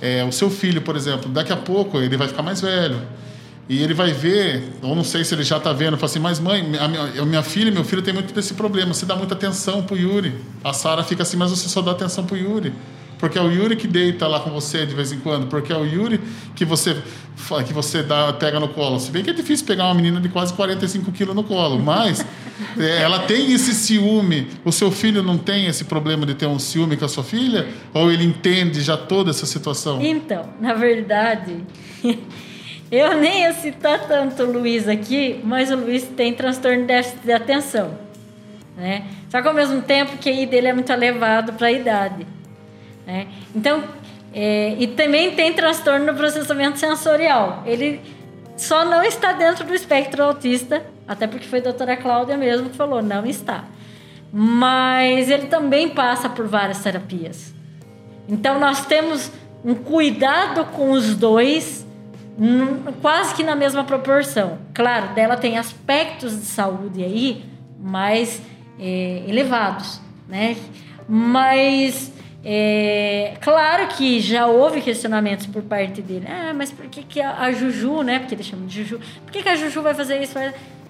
[0.00, 3.00] É, o seu filho, por exemplo, daqui a pouco ele vai ficar mais velho.
[3.68, 6.38] E ele vai ver, ou não sei se ele já está vendo, fala assim, mas
[6.38, 8.94] mãe, a minha, a minha filha e meu filho tem muito desse problema.
[8.94, 10.34] Você dá muita atenção pro Yuri.
[10.62, 12.72] A Sara fica assim, mas você só dá atenção pro Yuri.
[13.18, 15.46] Porque é o Yuri que deita lá com você de vez em quando.
[15.46, 16.20] Porque é o Yuri
[16.54, 16.96] que você,
[17.66, 19.00] que você dá, pega no colo.
[19.00, 22.24] Se bem que é difícil pegar uma menina de quase 45 quilos no colo, mas
[22.78, 24.48] é, ela tem esse ciúme.
[24.64, 27.66] O seu filho não tem esse problema de ter um ciúme com a sua filha?
[27.94, 30.02] Ou ele entende já toda essa situação?
[30.02, 31.64] Então, na verdade.
[32.88, 37.18] Eu nem ia citar tanto o Luiz aqui, mas o Luiz tem transtorno de déficit
[37.24, 37.98] de atenção.
[38.76, 39.06] Né?
[39.28, 42.24] Só que ao mesmo tempo que a I dele é muito elevado para a idade.
[43.06, 43.28] Né?
[43.54, 43.84] Então,
[44.34, 47.62] é, e também tem transtorno no processamento sensorial.
[47.64, 48.00] Ele
[48.56, 52.76] só não está dentro do espectro autista, até porque foi a doutora Cláudia mesmo que
[52.76, 53.64] falou, não está.
[54.32, 57.54] Mas ele também passa por várias terapias.
[58.28, 59.30] Então nós temos
[59.64, 61.86] um cuidado com os dois
[63.00, 64.58] quase que na mesma proporção.
[64.74, 67.44] Claro, dela tem aspectos de saúde aí
[67.80, 68.42] mais
[68.78, 70.56] é, elevados, né?
[71.08, 72.12] Mas
[72.48, 76.28] é, claro que já houve questionamentos por parte dele.
[76.28, 78.20] Ah, mas por que, que a, a Juju, né?
[78.20, 79.00] Porque ele chama de Juju.
[79.24, 80.38] Por que, que a Juju vai fazer isso?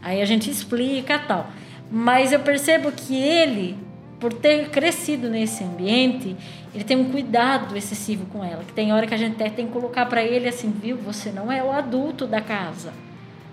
[0.03, 1.47] Aí a gente explica tal.
[1.91, 3.75] Mas eu percebo que ele,
[4.21, 6.37] por ter crescido nesse ambiente,
[6.75, 8.63] ele tem um cuidado excessivo com ela.
[8.63, 10.99] Que tem hora que a gente até tem que colocar para ele assim, viu?
[11.07, 12.93] Você não é o adulto da casa.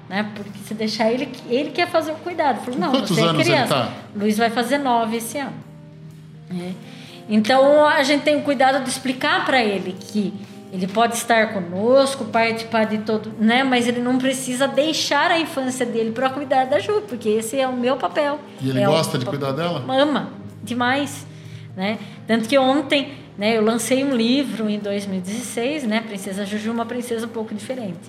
[0.09, 0.29] Né?
[0.35, 2.65] Porque se deixar ele, ele quer fazer o cuidado.
[2.65, 3.73] Falei, não, você é criança.
[3.73, 3.93] Tá?
[4.13, 5.55] Luiz vai fazer nove esse ano.
[6.51, 6.92] É.
[7.29, 10.33] Então a gente tem o cuidado de explicar para ele que
[10.71, 13.63] ele pode estar conosco, participar de todo, né?
[13.63, 17.67] Mas ele não precisa deixar a infância dele para cuidar da Ju, porque esse é
[17.67, 18.39] o meu papel.
[18.59, 19.85] E ele é gosta de cuidar dela?
[19.87, 21.27] Ama demais.
[21.75, 21.99] Né?
[22.25, 27.25] Tanto que ontem né, eu lancei um livro em 2016, né, Princesa Juju, uma princesa
[27.25, 27.99] um pouco diferente.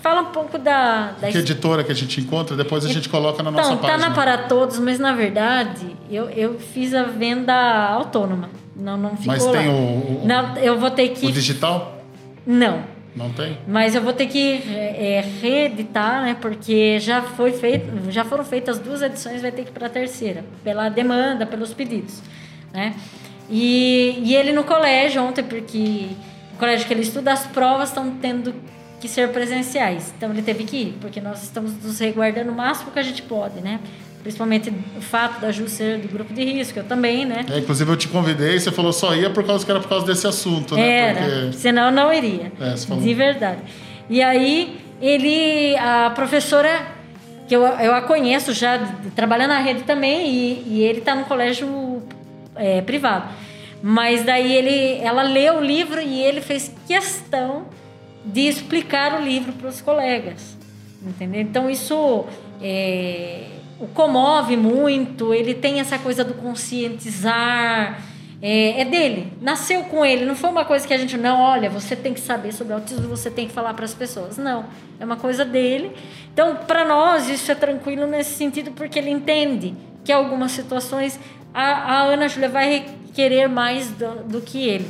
[0.00, 1.12] Fala um pouco da...
[1.12, 3.98] da que editora que a gente encontra, depois a gente coloca na nossa então, página.
[3.98, 8.48] Tá na Para Todos, mas na verdade eu, eu fiz a venda autônoma.
[8.74, 9.74] Não, não ficou Mas tem lá.
[9.74, 11.26] o, o, não, eu vou ter que...
[11.26, 12.02] O digital?
[12.46, 12.82] Não.
[13.14, 13.58] Não tem?
[13.66, 16.36] Mas eu vou ter que é, reeditar, né?
[16.40, 19.90] Porque já foi feito, já foram feitas duas edições, vai ter que ir para a
[19.90, 22.22] terceira, pela demanda, pelos pedidos,
[22.72, 22.94] né?
[23.50, 26.06] E, e ele no colégio ontem, porque
[26.54, 28.54] o colégio que ele estuda, as provas estão tendo
[29.00, 30.12] que ser presenciais.
[30.16, 33.22] Então ele teve que ir, porque nós estamos nos resguardando o máximo que a gente
[33.22, 33.80] pode, né?
[34.22, 37.46] Principalmente o fato da Ju ser do grupo de risco, eu também, né?
[37.50, 39.88] É, inclusive eu te convidei e você falou só ia por causa que era por
[39.88, 40.90] causa desse assunto, né?
[40.90, 41.52] Era, porque...
[41.56, 42.52] senão eu não iria.
[42.60, 43.02] É, você falou.
[43.02, 43.60] De verdade.
[44.10, 46.86] E aí ele, a professora,
[47.48, 48.78] que eu, eu a conheço já,
[49.16, 52.02] trabalhando na rede também, e, e ele está no colégio
[52.54, 53.30] é, privado.
[53.82, 57.64] Mas daí ele, ela leu o livro e ele fez questão
[58.24, 60.56] de explicar o livro para os colegas,
[61.02, 61.40] entendeu?
[61.40, 62.26] Então isso
[62.62, 63.46] é,
[63.78, 65.32] o comove muito.
[65.32, 68.02] Ele tem essa coisa do conscientizar.
[68.42, 70.24] É, é, dele, nasceu com ele.
[70.24, 73.06] Não foi uma coisa que a gente não, olha, você tem que saber sobre autismo,
[73.06, 74.38] você tem que falar para as pessoas.
[74.38, 74.64] Não,
[74.98, 75.92] é uma coisa dele.
[76.32, 81.20] Então, para nós isso é tranquilo nesse sentido porque ele entende que algumas situações
[81.52, 84.88] a, a Ana Júlia vai querer mais do, do, que ele.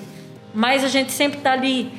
[0.55, 1.91] Mas a gente sempre está ali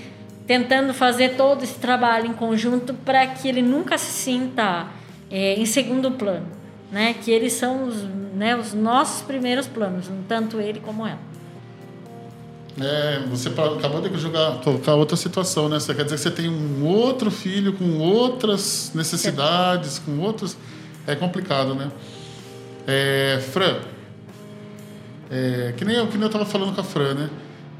[0.51, 4.87] tentando fazer todo esse trabalho em conjunto para que ele nunca se sinta
[5.29, 6.45] é, em segundo plano,
[6.91, 7.13] né?
[7.13, 8.03] Que eles são os,
[8.35, 11.19] né, os nossos primeiros planos, tanto ele como ela.
[12.81, 15.79] É, você acabou de jogar, colocar outra situação, né?
[15.79, 20.57] Você quer dizer que você tem um outro filho com outras necessidades, com outros.
[21.07, 21.89] É complicado, né?
[22.85, 23.77] É, Fran,
[25.29, 27.29] é, que nem eu, que nem eu tava falando com a Fran, né?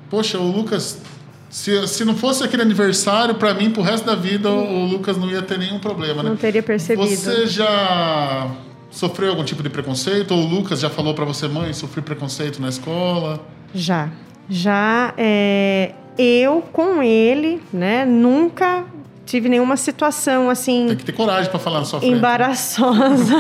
[0.10, 1.02] Poxa, o Lucas,
[1.51, 5.17] se, se não fosse aquele aniversário, para mim, pro resto da vida, o, o, Lucas
[5.17, 6.29] não ia ter nenhum problema, né?
[6.29, 7.05] Não teria percebido.
[7.05, 8.49] Você já
[8.89, 10.33] sofreu algum tipo de preconceito?
[10.33, 13.45] Ou o Lucas já falou para você, mãe, sofri preconceito na escola?
[13.75, 14.09] Já.
[14.49, 18.85] Já é, eu com ele, né, nunca
[19.25, 20.87] tive nenhuma situação assim.
[20.87, 22.15] Tem que ter coragem para falar na sua frente.
[22.15, 23.35] Embaraçosa.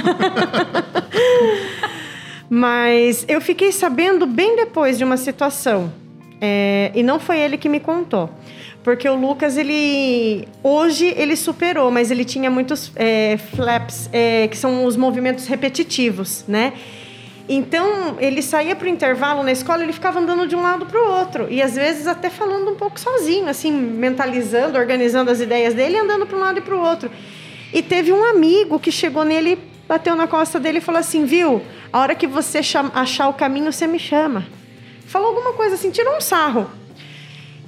[2.49, 6.00] Mas eu fiquei sabendo bem depois de uma situação.
[6.41, 8.27] É, e não foi ele que me contou.
[8.83, 10.47] Porque o Lucas, ele.
[10.63, 16.43] Hoje ele superou, mas ele tinha muitos é, flaps, é, que são os movimentos repetitivos,
[16.47, 16.73] né?
[17.47, 20.99] Então, ele saía para o intervalo na escola, ele ficava andando de um lado para
[20.99, 21.47] o outro.
[21.49, 26.25] E às vezes até falando um pouco sozinho, assim, mentalizando, organizando as ideias dele, andando
[26.25, 27.11] para um lado e para o outro.
[27.73, 31.61] E teve um amigo que chegou nele, bateu na costa dele e falou assim: Viu,
[31.91, 32.61] a hora que você
[32.93, 34.45] achar o caminho, você me chama.
[35.11, 36.71] Falou alguma coisa assim, tirou um sarro.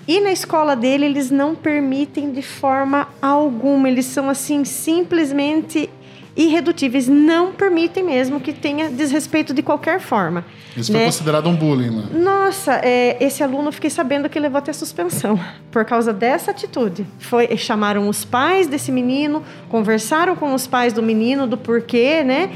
[0.08, 3.90] E na escola dele, eles não permitem de forma alguma.
[3.90, 5.90] Eles são assim, simplesmente
[6.38, 10.46] irredutíveis, não permitem mesmo que tenha desrespeito de qualquer forma.
[10.76, 11.00] Isso né?
[11.00, 12.04] foi considerado um bullying, né?
[12.14, 15.38] Nossa, é, esse aluno fiquei sabendo que levou até suspensão
[15.70, 17.06] por causa dessa atitude.
[17.20, 22.50] Foi chamaram os pais desse menino, conversaram com os pais do menino do porquê, né?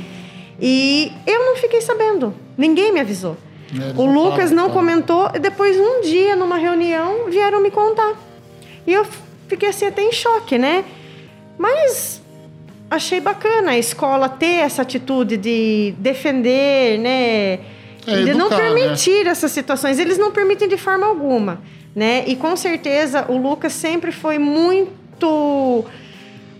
[0.61, 2.33] E eu não fiquei sabendo.
[2.57, 3.35] Ninguém me avisou.
[3.73, 8.13] É, o Lucas não comentou e depois um dia numa reunião vieram me contar.
[8.85, 9.05] E eu
[9.47, 10.85] fiquei assim até em choque, né?
[11.57, 12.21] Mas
[12.89, 17.59] achei bacana a escola ter essa atitude de defender, né?
[18.07, 18.55] É, de não né?
[18.55, 19.31] permitir né?
[19.31, 19.99] essas situações.
[19.99, 21.61] Eles não permitem de forma alguma,
[21.93, 22.23] né?
[22.25, 25.83] E com certeza o Lucas sempre foi muito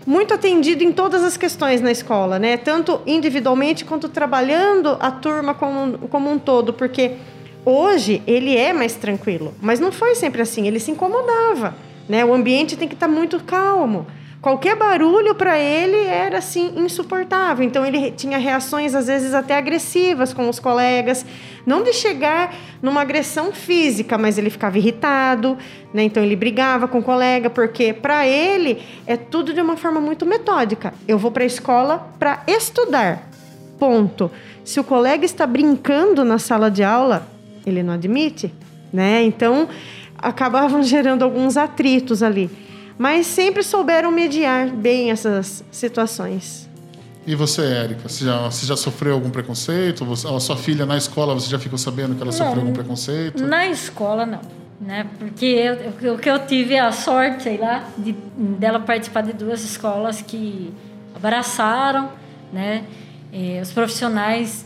[0.08, 2.56] muito atendido em todas as questões na escola, né?
[2.56, 7.16] Tanto individualmente quanto trabalhando a turma como, como um todo, porque
[7.62, 10.66] hoje ele é mais tranquilo, mas não foi sempre assim.
[10.66, 11.74] Ele se incomodava,
[12.08, 12.24] né?
[12.24, 14.06] O ambiente tem que estar muito calmo.
[14.48, 17.62] Qualquer barulho para ele era assim insuportável.
[17.62, 21.22] Então ele tinha reações às vezes até agressivas com os colegas,
[21.66, 25.58] não de chegar numa agressão física, mas ele ficava irritado,
[25.92, 26.02] né?
[26.04, 30.24] Então ele brigava com o colega porque para ele é tudo de uma forma muito
[30.24, 30.94] metódica.
[31.06, 33.28] Eu vou para a escola para estudar.
[33.78, 34.30] Ponto.
[34.64, 37.28] Se o colega está brincando na sala de aula,
[37.66, 38.50] ele não admite,
[38.90, 39.22] né?
[39.24, 39.68] Então
[40.16, 42.50] acabavam gerando alguns atritos ali
[42.98, 46.68] mas sempre souberam mediar bem essas situações.
[47.26, 50.04] E você, Érica, você já, você já sofreu algum preconceito?
[50.06, 52.72] Você, a sua filha na escola, você já ficou sabendo que ela não, sofreu algum
[52.72, 53.44] preconceito?
[53.44, 54.40] Na escola, não.
[54.80, 55.06] Né?
[55.18, 59.62] Porque eu, o que eu tive a sorte, sei lá, de, dela participar de duas
[59.62, 60.72] escolas que
[61.14, 62.10] abraçaram,
[62.52, 62.84] né?
[63.32, 64.64] E os profissionais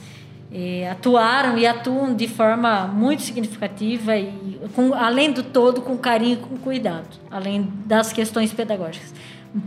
[0.55, 6.35] eh, atuaram e atuam de forma muito significativa e com, além do todo com carinho
[6.35, 9.15] e com cuidado, além das questões pedagógicas.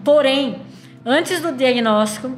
[0.03, 0.61] Porém,
[1.03, 2.31] antes do diagnóstico,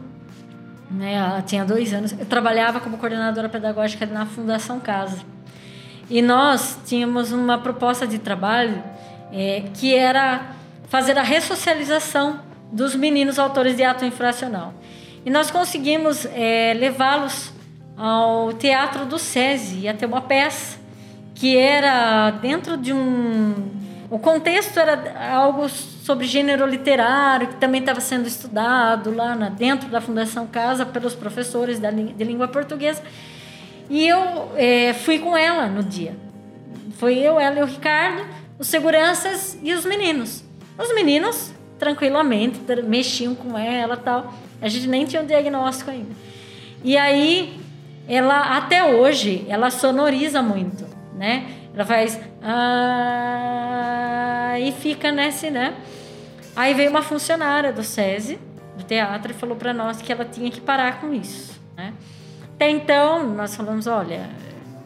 [0.90, 5.19] né, ela tinha dois anos, eu trabalhava como coordenadora pedagógica na Fundação Casa.
[6.10, 8.82] E nós tínhamos uma proposta de trabalho
[9.34, 10.56] é, que era
[10.88, 12.40] fazer a ressocialização
[12.72, 14.74] dos meninos autores de ato infracional.
[15.26, 17.56] E nós conseguimos é, levá-los
[17.98, 20.78] ao Teatro do SESI, ia ter uma peça
[21.34, 23.53] que era dentro de um.
[24.10, 29.90] O contexto era algo sobre gênero literário, que também estava sendo estudado lá na, dentro
[29.90, 33.02] da Fundação Casa pelos professores da, de língua portuguesa.
[33.90, 36.15] E eu é, fui com ela no dia.
[36.98, 38.26] Foi eu, ela e o Ricardo,
[38.57, 40.44] os seguranças e os meninos.
[40.78, 44.34] Os meninos, tranquilamente, mexiam com ela tal.
[44.61, 46.11] A gente nem tinha um diagnóstico ainda.
[46.84, 47.60] E aí
[48.07, 50.85] ela até hoje ela sonoriza muito,
[51.15, 51.45] né?
[51.73, 53.67] Ela faz ah,
[54.59, 55.75] e fica nesse, né?
[56.55, 58.39] Aí veio uma funcionária do SESI,
[58.77, 61.93] do teatro, e falou para nós que ela tinha que parar com isso, né?
[62.55, 64.27] Até então, nós falamos, olha,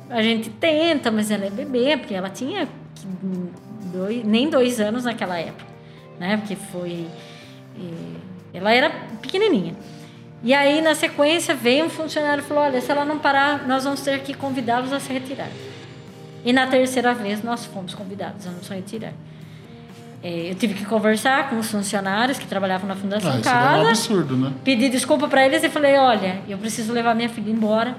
[0.10, 2.68] a gente tenta, mas ela é bebê, porque ela tinha
[3.94, 5.72] dois, nem dois anos naquela época,
[6.20, 6.36] né?
[6.38, 7.08] Porque foi...
[8.54, 8.90] Ela era
[9.22, 9.74] pequenininha.
[10.44, 13.84] E aí, na sequência, veio um funcionário e falou: Olha, se ela não parar, nós
[13.84, 15.50] vamos ter que convidá-los a se retirar.
[16.44, 19.14] E na terceira vez, nós fomos convidados a nos retirar.
[20.24, 23.78] É, eu tive que conversar com os funcionários que trabalhavam na Fundação Ah, isso Casa.
[23.78, 24.54] é um absurdo, né?
[24.64, 27.96] Pedi desculpa para eles e falei: olha, eu preciso levar minha filha embora.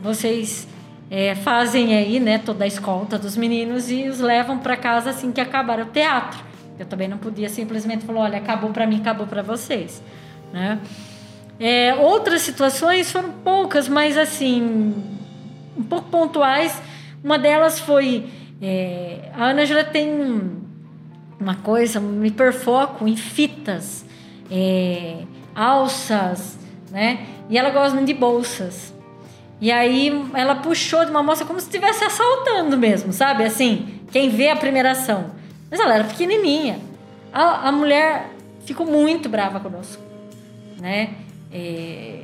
[0.00, 0.66] Vocês
[1.10, 5.32] é, fazem aí, né, toda a escolta dos meninos e os levam para casa assim
[5.32, 6.38] que acabar o teatro.
[6.78, 10.02] Eu também não podia simplesmente falar: olha, acabou para mim, acabou para vocês,
[10.52, 10.78] né?
[11.60, 14.94] É, outras situações foram poucas, mas assim,
[15.76, 16.80] um pouco pontuais.
[17.22, 18.26] Uma delas foi.
[18.62, 20.58] é, a já tem
[21.40, 24.04] uma coisa, um hiperfoco em fitas,
[24.50, 25.22] é,
[25.54, 26.58] alças,
[26.90, 27.26] né?
[27.48, 28.94] E ela gosta de bolsas.
[29.60, 33.44] E aí ela puxou de uma moça como se estivesse assaltando mesmo, sabe?
[33.44, 35.32] Assim, quem vê a primeira ação.
[35.70, 36.78] Mas ela era pequenininha.
[37.32, 38.30] A, a mulher
[38.64, 40.02] ficou muito brava conosco,
[40.80, 41.10] né?
[41.52, 42.20] É,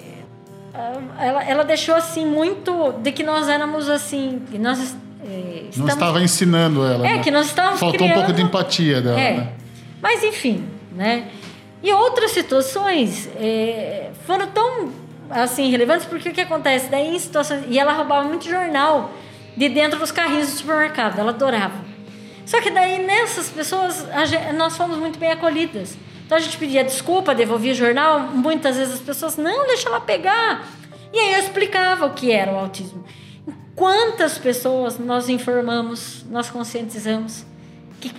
[1.18, 6.20] ela, ela deixou assim muito de que nós éramos assim, nós é, Não estamos estava
[6.22, 7.06] ensinando ela.
[7.06, 7.22] é, né?
[7.22, 8.12] que nós estávamos Faltou criando...
[8.12, 9.36] um pouco de empatia dela, É.
[9.38, 9.52] né?
[10.02, 11.28] Mas, enfim, né?
[11.82, 14.90] E outras situações é, foram tão,
[15.30, 16.88] assim, relevantes, porque o que acontece?
[16.90, 17.64] Daí, em situações...
[17.68, 19.10] E ela roubava muito jornal
[19.56, 21.18] de dentro dos carrinhos do supermercado.
[21.18, 21.76] Ela adorava.
[22.44, 24.06] Só que daí, nessas pessoas,
[24.56, 25.96] nós fomos muito bem acolhidas.
[26.24, 28.20] Então, a gente pedia desculpa, devolvia o jornal.
[28.20, 30.66] Muitas vezes as pessoas, não, deixa ela pegar.
[31.12, 33.05] E aí eu explicava o que era o autismo.
[33.74, 37.44] Quantas pessoas nós informamos, nós conscientizamos,
[38.01, 38.12] que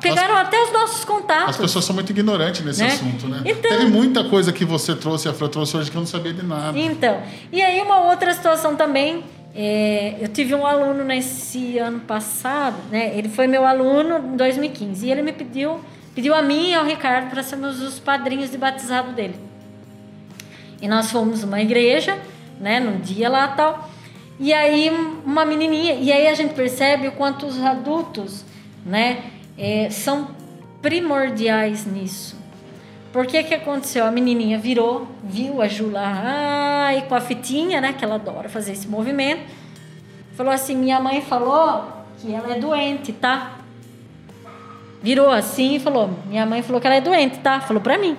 [0.00, 1.50] pegaram até os nossos contatos.
[1.50, 2.88] As pessoas são muito ignorantes nesse Né?
[2.88, 3.42] assunto, né?
[3.44, 6.32] Então- Teve muita coisa que você trouxe a Fran trouxe hoje que eu não sabia
[6.32, 6.78] de nada.
[6.78, 7.20] Então,
[7.50, 9.24] e aí uma outra situação também,
[9.54, 13.16] é, eu tive um aluno nesse ano passado, né?
[13.16, 15.80] Ele foi meu aluno em 2015 e ele me pediu,
[16.14, 19.36] pediu a mim e ao Ricardo para sermos os padrinhos de batizado dele.
[20.80, 22.18] E nós fomos numa igreja,
[22.60, 22.80] né?
[22.80, 23.90] Num dia lá tal.
[24.40, 24.90] E aí
[25.24, 28.44] uma menininha, e aí a gente percebe o quanto os adultos,
[28.84, 29.30] né?
[29.56, 30.28] é, são
[30.80, 32.40] primordiais nisso.
[33.12, 34.06] Por que que aconteceu?
[34.06, 37.92] A menininha virou, viu a Ju lá, ai, com a fitinha, né?
[37.92, 39.42] Que ela adora fazer esse movimento.
[40.34, 43.58] Falou assim: minha mãe falou que ela é doente, tá?
[45.02, 47.60] Virou assim e falou: minha mãe falou que ela é doente, tá?
[47.60, 48.16] Falou pra mim.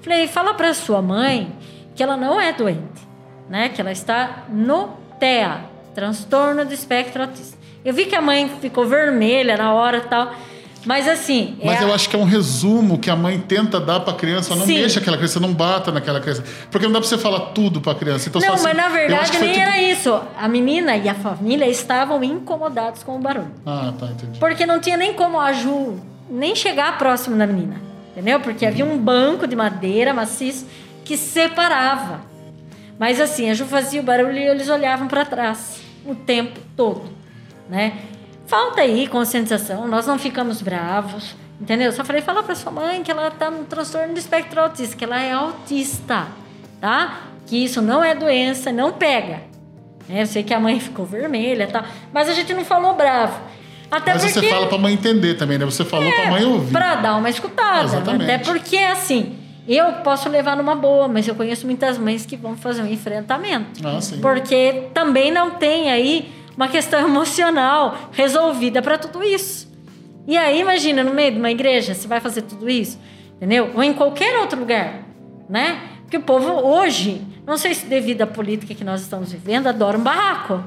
[0.00, 1.52] Falei: fala pra sua mãe
[1.94, 3.06] que ela não é doente,
[3.48, 3.68] né?
[3.68, 5.60] Que ela está no TEA,
[5.94, 7.58] transtorno do espectro autista.
[7.84, 10.34] Eu vi que a mãe ficou vermelha na hora e tal.
[10.86, 11.56] Mas assim.
[11.60, 14.14] é Mas a- eu acho que é um resumo que a mãe tenta dar pra
[14.14, 14.54] criança.
[14.56, 14.80] Não Sim.
[14.80, 16.42] mexa aquela criança, não bata naquela criança.
[16.70, 18.28] Porque não dá pra você falar tudo pra criança.
[18.28, 20.20] Então, Não, só mas assim, na verdade nem tipo- era isso.
[20.38, 23.50] A menina e a família estavam incomodados com o barulho.
[23.66, 24.38] Ah, tá, entendi.
[24.38, 25.98] Porque não tinha nem como a Ju
[26.30, 27.76] nem chegar próximo da menina.
[28.12, 28.40] Entendeu?
[28.40, 30.66] Porque havia um banco de madeira maciço
[31.04, 32.20] que separava.
[32.98, 37.02] Mas assim, a Ju fazia o barulho e eles olhavam para trás o tempo todo,
[37.68, 37.92] né?
[38.50, 41.92] Falta aí conscientização, nós não ficamos bravos, entendeu?
[41.92, 45.04] Só falei, fala para sua mãe que ela tá no transtorno do espectro autista, que
[45.04, 46.26] ela é autista,
[46.80, 47.20] tá?
[47.46, 49.42] Que isso não é doença, não pega.
[50.08, 50.22] né?
[50.22, 53.40] Eu sei que a mãe ficou vermelha, e tal, mas a gente não falou bravo.
[53.88, 55.64] Até Mas porque você fala pra mãe entender também, né?
[55.64, 56.72] Você falou pra mãe ouvir.
[56.72, 57.84] para dar uma escutada.
[57.84, 58.24] Exatamente.
[58.24, 62.56] Até porque, assim, eu posso levar numa boa, mas eu conheço muitas mães que vão
[62.56, 63.86] fazer um enfrentamento.
[63.86, 64.20] Ah, sim.
[64.20, 69.70] Porque também não tem aí uma questão emocional resolvida para tudo isso.
[70.26, 72.98] E aí, imagina, no meio de uma igreja, você vai fazer tudo isso,
[73.36, 73.70] entendeu?
[73.74, 75.02] Ou em qualquer outro lugar,
[75.48, 75.80] né?
[76.02, 79.96] Porque o povo hoje, não sei se devido à política que nós estamos vivendo, adora
[79.96, 80.62] um barraco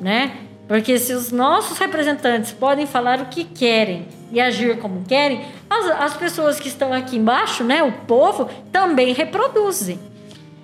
[0.00, 0.32] né?
[0.66, 5.86] Porque se os nossos representantes podem falar o que querem e agir como querem, as,
[5.86, 9.98] as pessoas que estão aqui embaixo, né, o povo, também reproduzem.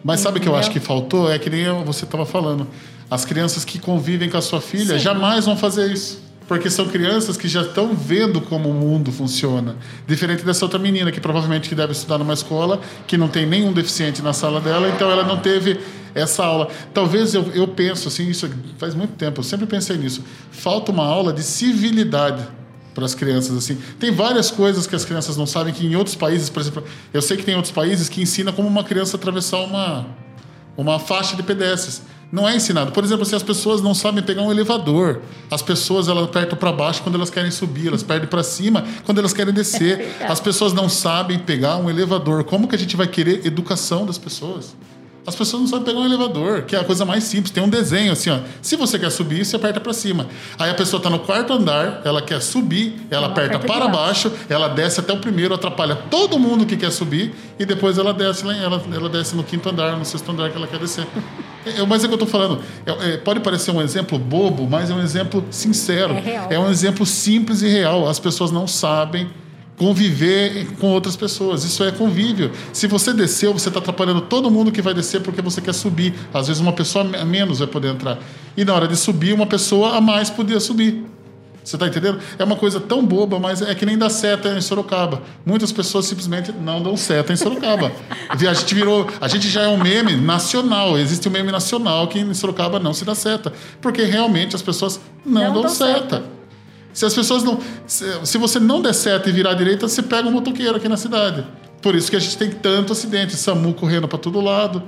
[0.03, 1.31] Mas sabe o que eu acho que faltou?
[1.31, 2.69] É que nem você estava falando.
[3.11, 4.99] As crianças que convivem com a sua filha Sim.
[4.99, 6.25] jamais vão fazer isso.
[6.49, 9.77] Porque são crianças que já estão vendo como o mundo funciona.
[10.07, 13.73] Diferente dessa outra menina, que provavelmente que deve estudar numa escola, que não tem nenhum
[13.73, 15.81] deficiente na sala dela, então ela não teve
[16.15, 16.69] essa aula.
[16.95, 20.23] Talvez eu, eu penso assim, isso faz muito tempo, eu sempre pensei nisso.
[20.53, 22.47] Falta uma aula de civilidade
[22.95, 23.77] para as crianças assim.
[23.99, 27.21] Tem várias coisas que as crianças não sabem que em outros países, por exemplo, eu
[27.21, 30.07] sei que tem outros países que ensina como uma criança atravessar uma
[30.77, 32.03] uma faixa de pedestres.
[32.31, 32.91] Não é ensinado.
[32.91, 35.21] Por exemplo, assim, as pessoas não sabem pegar um elevador.
[35.51, 39.19] As pessoas elas apertam para baixo quando elas querem subir, elas perdem para cima quando
[39.19, 40.17] elas querem descer.
[40.29, 42.43] As pessoas não sabem pegar um elevador.
[42.45, 44.75] Como que a gente vai querer educação das pessoas?
[45.27, 47.51] As pessoas não sabem pegar um elevador, que é a coisa mais simples.
[47.51, 48.39] Tem um desenho assim, ó.
[48.63, 50.29] Se você quer subir, você aperta para cima.
[50.57, 53.89] Aí a pessoa está no quarto andar, ela quer subir, ela, Ela aperta, aperta para
[53.89, 54.31] baixo.
[54.31, 58.15] baixo, ela desce até o primeiro, atrapalha todo mundo que quer subir e depois ela
[58.15, 61.07] desce, ela, ela desce no quinto andar, no sexto andar que ela quer descer.
[61.67, 62.63] É, mas é o que eu estou falando.
[62.87, 66.15] É, é, pode parecer um exemplo bobo, mas é um exemplo sincero.
[66.15, 66.47] É real.
[66.51, 68.09] É um exemplo simples e real.
[68.09, 69.29] As pessoas não sabem
[69.77, 71.65] conviver com outras pessoas.
[71.65, 72.51] Isso é convívio.
[72.73, 76.15] Se você desceu, você está atrapalhando todo mundo que vai descer porque você quer subir.
[76.33, 78.19] Às vezes uma pessoa a menos vai poder entrar.
[78.57, 81.05] E na hora de subir, uma pessoa a mais podia subir.
[81.67, 82.21] Você está entendendo?
[82.39, 85.21] É uma coisa tão boba, mas é que nem dar seta em Sorocaba.
[85.45, 87.91] Muitas pessoas simplesmente não dão seta em Sorocaba.
[88.31, 90.97] a gente virou, a gente já é um meme nacional.
[90.97, 95.01] Existe um meme nacional que em Sorocaba não se dá seta, porque realmente as pessoas
[95.25, 95.99] não, Não dão dão seta.
[95.99, 96.23] seta.
[96.93, 100.05] Se as pessoas não, se, se você não der seta e virar à direita, você
[100.05, 101.45] pega um motoqueiro aqui na cidade.
[101.83, 104.85] Por isso que a gente tem tanto acidente, SAMU correndo para todo lado.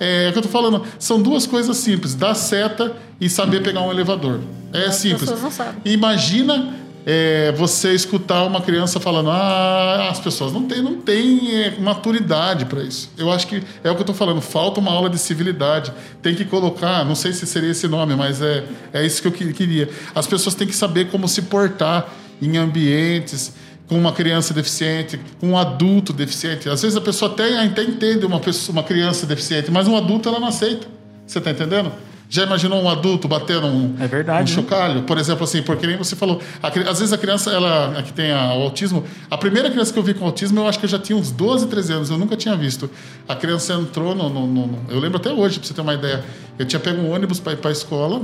[0.00, 3.82] É, o que eu tô falando, são duas coisas simples: dar seta e saber pegar
[3.82, 4.40] um elevador.
[4.72, 5.20] É As simples.
[5.22, 5.74] pessoas não sabem.
[5.84, 6.74] Imagina
[7.04, 12.64] é, você escutar uma criança falando: ah, as pessoas não têm não têm, é, maturidade
[12.64, 13.10] para isso.
[13.16, 15.92] Eu acho que é o que eu estou falando, falta uma aula de civilidade.
[16.22, 19.32] Tem que colocar, não sei se seria esse nome, mas é, é isso que eu
[19.32, 19.88] que- queria.
[20.14, 22.08] As pessoas têm que saber como se portar
[22.40, 23.52] em ambientes
[23.88, 26.68] com uma criança deficiente, com um adulto deficiente.
[26.68, 30.28] Às vezes a pessoa até, até entende uma, pessoa, uma criança deficiente, mas um adulto
[30.28, 30.86] ela não aceita.
[31.26, 31.92] Você está entendendo?
[32.30, 34.62] Já imaginou um adulto batendo um, É verdade, um né?
[34.62, 35.02] chocalho?
[35.02, 36.40] Por exemplo, assim, porque nem você falou.
[36.62, 39.92] a às vezes a criança, ela a que tem a- o autismo, a primeira criança
[39.92, 42.08] que eu vi com autismo, eu acho que eu já tinha uns 12, 13 anos,
[42.08, 42.88] eu nunca tinha visto.
[43.28, 44.30] A criança entrou no.
[44.30, 46.24] no- no- eu lembro até hoje, pra você ter uma ideia.
[46.58, 48.22] Eu tinha pego um ônibus para ir para a escola.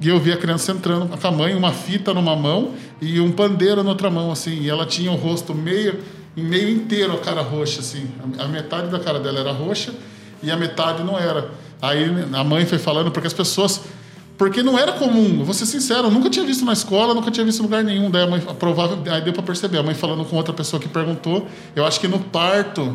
[0.00, 3.32] E eu vi a criança entrando com a mãe, uma fita numa mão e um
[3.32, 4.60] pandeiro na outra mão, assim.
[4.60, 5.98] E ela tinha o rosto meio,
[6.36, 8.06] meio inteiro, a cara roxa, assim.
[8.38, 9.92] A, metade da cara dela era roxa
[10.42, 11.50] e a metade não era.
[11.82, 13.80] Aí a mãe foi falando, porque as pessoas.
[14.36, 17.44] Porque não era comum, vou ser sincero, eu nunca tinha visto na escola, nunca tinha
[17.44, 18.08] visto em lugar nenhum.
[18.08, 20.88] Daí a mãe, provável, aí deu para perceber, a mãe falando com outra pessoa que
[20.88, 21.48] perguntou.
[21.74, 22.94] Eu acho que no parto.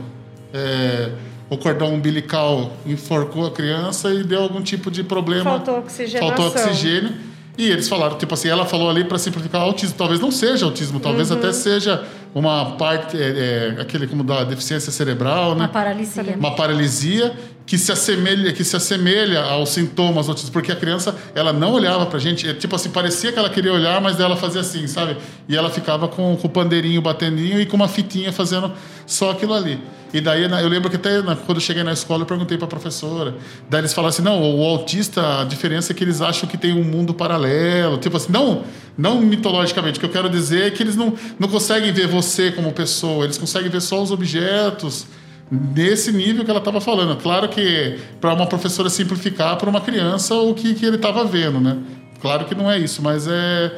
[0.53, 1.11] é,
[1.53, 5.43] o cordão umbilical enforcou a criança e deu algum tipo de problema.
[5.43, 6.35] Faltou oxigenação.
[6.35, 7.11] Faltou oxigênio.
[7.55, 9.93] E eles falaram, tipo assim, ela falou ali para simplificar autismo.
[9.95, 11.37] Talvez não seja autismo, talvez Uhum.
[11.37, 12.03] até seja
[12.33, 15.65] uma parte, é, é, aquele como da deficiência cerebral, né?
[15.65, 16.35] Uma paralisia.
[16.35, 17.31] uma paralisia
[17.63, 21.73] que se assemelha que se assemelha aos sintomas do autismo, porque a criança ela não
[21.73, 24.87] olhava pra gente, é, tipo assim, parecia que ela queria olhar, mas ela fazia assim,
[24.87, 25.15] sabe?
[25.47, 28.71] E ela ficava com, com o pandeirinho batendinho e com uma fitinha fazendo
[29.05, 29.79] só aquilo ali.
[30.13, 33.35] E daí eu lembro que até quando eu cheguei na escola eu perguntei pra professora,
[33.67, 36.71] daí eles falaram assim: "Não, o autista, a diferença é que eles acham que tem
[36.71, 37.97] um mundo paralelo".
[37.97, 38.63] Tipo assim, não,
[38.95, 42.51] não mitologicamente, o que eu quero dizer é que eles não não conseguem ver você
[42.51, 45.07] como pessoa, eles conseguem ver só os objetos
[45.51, 47.15] nesse nível que ela estava falando.
[47.17, 51.59] Claro que para uma professora simplificar para uma criança o que, que ele estava vendo,
[51.59, 51.77] né?
[52.21, 53.71] Claro que não é isso, mas é,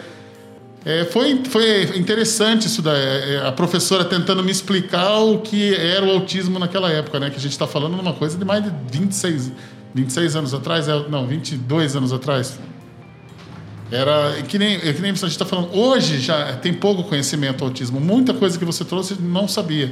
[0.85, 2.95] é, foi, foi interessante isso daí.
[2.95, 7.31] é, a professora tentando me explicar o que era o autismo naquela época, né?
[7.31, 9.51] Que a gente está falando numa coisa de mais de 26,
[9.95, 12.59] 26 anos atrás, é, não, 22 anos atrás.
[13.91, 15.75] Era que nem, é que nem a gente está falando.
[15.75, 17.99] Hoje já tem pouco conhecimento do autismo.
[17.99, 19.91] Muita coisa que você trouxe não sabia.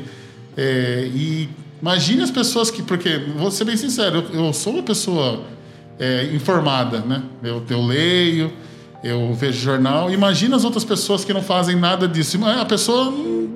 [0.55, 1.49] É, e
[1.81, 2.83] imagine as pessoas que.
[2.83, 5.43] Porque, vou ser bem sincero, eu, eu sou uma pessoa
[5.99, 7.23] é, informada, né?
[7.43, 8.53] Eu, eu leio,
[9.03, 10.09] eu vejo jornal.
[10.11, 12.39] Imagina as outras pessoas que não fazem nada disso.
[12.45, 13.09] A pessoa.
[13.09, 13.49] hum,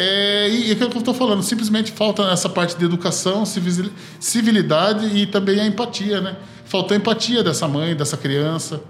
[0.00, 3.90] É, e é aquilo que eu estou falando, simplesmente falta essa parte de educação, civil-
[4.20, 6.36] civilidade e também a empatia, né?
[6.64, 8.80] Faltou empatia dessa mãe, dessa criança.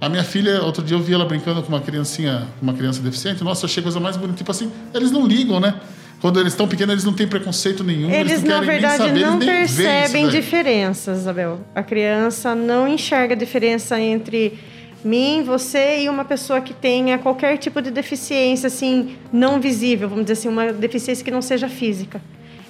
[0.00, 3.44] A minha filha, outro dia eu vi ela brincando com uma criancinha, uma criança deficiente.
[3.44, 4.38] Nossa, achei a coisa mais bonita.
[4.38, 5.74] Tipo assim, eles não ligam, né?
[6.20, 8.10] Quando eles estão pequenos, eles não têm preconceito nenhum.
[8.10, 10.32] Eles, Eles, não na verdade, saber, não percebem daí.
[10.40, 11.60] diferenças, Isabel.
[11.74, 14.58] A criança não enxerga a diferença entre
[15.04, 20.24] mim, você e uma pessoa que tenha qualquer tipo de deficiência, assim, não visível, vamos
[20.24, 22.20] dizer assim, uma deficiência que não seja física.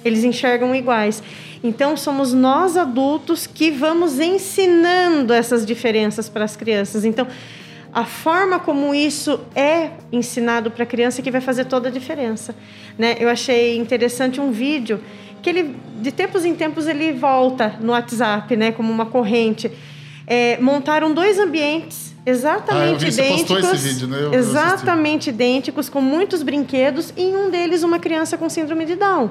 [0.03, 1.21] Eles enxergam iguais.
[1.63, 7.03] Então, somos nós adultos que vamos ensinando essas diferenças para as crianças.
[7.03, 7.27] Então,
[7.91, 11.91] a forma como isso é ensinado para a criança é que vai fazer toda a
[11.91, 12.55] diferença.
[12.97, 13.17] Né?
[13.19, 15.01] Eu achei interessante um vídeo
[15.41, 19.71] que ele, de tempos em tempos, ele volta no WhatsApp, né, como uma corrente.
[20.27, 24.17] É, montaram dois ambientes Ah, eu exatamente vi, postou idênticos, vídeo, né?
[24.19, 28.85] Eu- eu exatamente idênticos, com muitos brinquedos e em um deles uma criança com síndrome
[28.85, 29.29] de Down.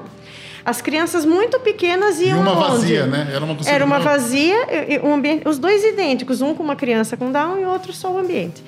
[0.65, 2.67] As crianças muito pequenas E iam uma aonde?
[2.69, 3.29] vazia, né?
[3.33, 6.75] Era uma Era uma vazia, e- e um ambiente, os dois idênticos, um com uma
[6.75, 8.61] criança com Down e outro só o ambiente.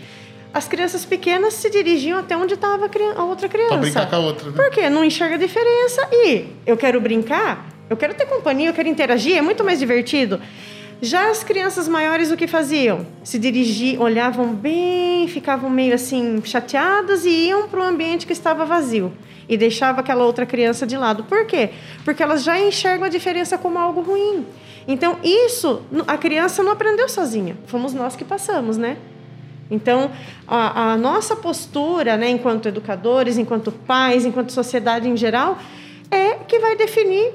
[0.54, 3.70] As crianças pequenas se dirigiam até onde estava a outra criança.
[3.70, 4.56] Pra brincar com a outra, né?
[4.56, 4.90] Por quê?
[4.90, 6.08] Não enxerga a diferença.
[6.12, 10.42] E eu quero brincar, eu quero ter companhia, eu quero interagir, é muito mais divertido.
[11.02, 13.08] Já as crianças maiores, o que faziam?
[13.24, 18.66] Se dirigiam, olhavam bem, ficavam meio assim chateadas e iam para o ambiente que estava
[18.66, 19.12] vazio.
[19.50, 21.24] E deixava aquela outra criança de lado.
[21.24, 21.72] Por quê?
[22.06, 24.46] Porque elas já enxergam a diferença como algo ruim.
[24.88, 28.98] Então, isso a criança não aprendeu sozinha, fomos nós que passamos, né?
[29.72, 30.12] Então,
[30.48, 35.58] a, a nossa postura, né, enquanto educadores, enquanto pais, enquanto sociedade em geral,
[36.12, 37.32] é que vai definir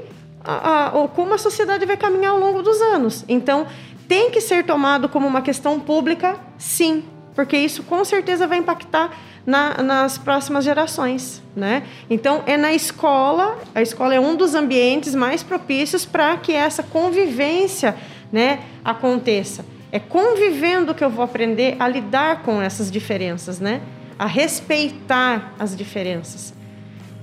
[0.47, 3.24] a, a, como a sociedade vai caminhar ao longo dos anos.
[3.28, 3.66] Então,
[4.06, 7.05] tem que ser tomado como uma questão pública, sim,
[7.35, 9.10] porque isso com certeza vai impactar
[9.44, 11.85] na, nas próximas gerações, né?
[12.09, 16.82] Então é na escola, a escola é um dos ambientes mais propícios para que essa
[16.82, 17.97] convivência,
[18.32, 19.64] né, aconteça.
[19.93, 23.81] É convivendo que eu vou aprender a lidar com essas diferenças, né?
[24.18, 26.52] A respeitar as diferenças.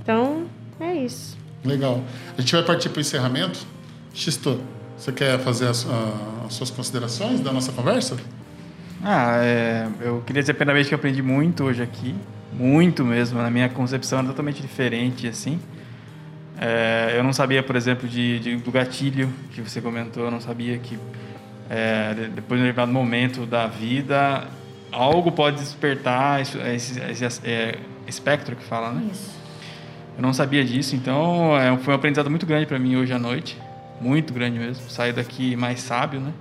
[0.02, 0.46] Então
[0.80, 1.33] é isso.
[1.64, 2.04] Legal.
[2.38, 3.60] A gente vai partir para o encerramento.
[4.14, 4.62] Xisto,
[4.98, 5.88] você quer fazer as,
[6.46, 8.18] as suas considerações da nossa conversa?
[9.04, 12.16] Ah, é, eu queria dizer primeiramente que eu aprendi muito hoje aqui,
[12.54, 13.42] muito mesmo.
[13.42, 15.60] Na minha concepção é totalmente diferente, assim.
[16.60, 20.24] É, eu não sabia, por exemplo, de, de, do gatilho que você comentou.
[20.24, 20.98] Eu não sabia que
[21.70, 24.48] é, depois de um determinado momento da vida
[24.92, 29.10] algo pode despertar esse, esse, esse é, espectro que fala, né?
[29.12, 29.33] Isso.
[30.16, 33.20] Eu não sabia disso, então é, foi um aprendizado muito grande para mim hoje à
[33.20, 33.58] noite,
[34.00, 34.90] muito grande mesmo.
[34.90, 36.32] Sair daqui mais sábio, né?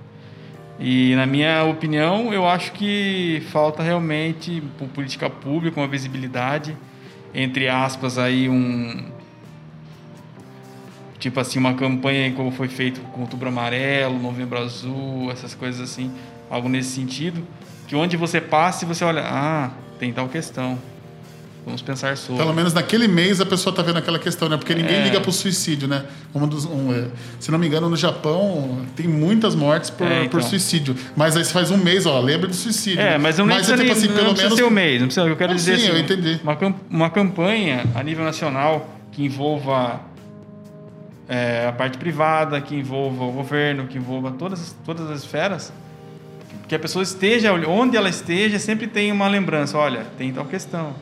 [0.79, 4.61] E, na minha opinião, eu acho que falta realmente
[4.93, 6.75] política pública, uma visibilidade,
[7.33, 9.05] entre aspas, aí um.
[11.19, 16.11] Tipo assim, uma campanha como foi feito com Outubro Amarelo, Novembro Azul, essas coisas assim,
[16.49, 17.47] algo nesse sentido.
[17.87, 20.77] Que onde você passe, você olha, ah, tem tal questão
[21.65, 22.43] Vamos pensar sobre.
[22.43, 24.57] Pelo menos naquele mês a pessoa está vendo aquela questão, né?
[24.57, 25.03] Porque ninguém é.
[25.03, 26.03] liga para o suicídio, né?
[26.35, 27.07] Um dos, um, é,
[27.39, 30.29] se não me engano, no Japão tem muitas mortes por, é, então.
[30.39, 30.93] por suicídio.
[31.15, 32.99] Mas aí faz um mês, ó, lembra do suicídio.
[32.99, 34.59] É, mas não, mas, é, tipo, assim, não pelo precisa menos...
[34.59, 35.27] ser um mês, não precisa.
[35.27, 36.41] Eu quero dizer sim, assim, eu entendi.
[36.43, 40.01] Uma, uma campanha a nível nacional que envolva
[41.29, 45.71] é, a parte privada, que envolva o governo, que envolva todas, todas as esferas,
[46.67, 49.77] que a pessoa esteja, onde ela esteja, sempre tem uma lembrança.
[49.77, 50.93] Olha, tem tal questão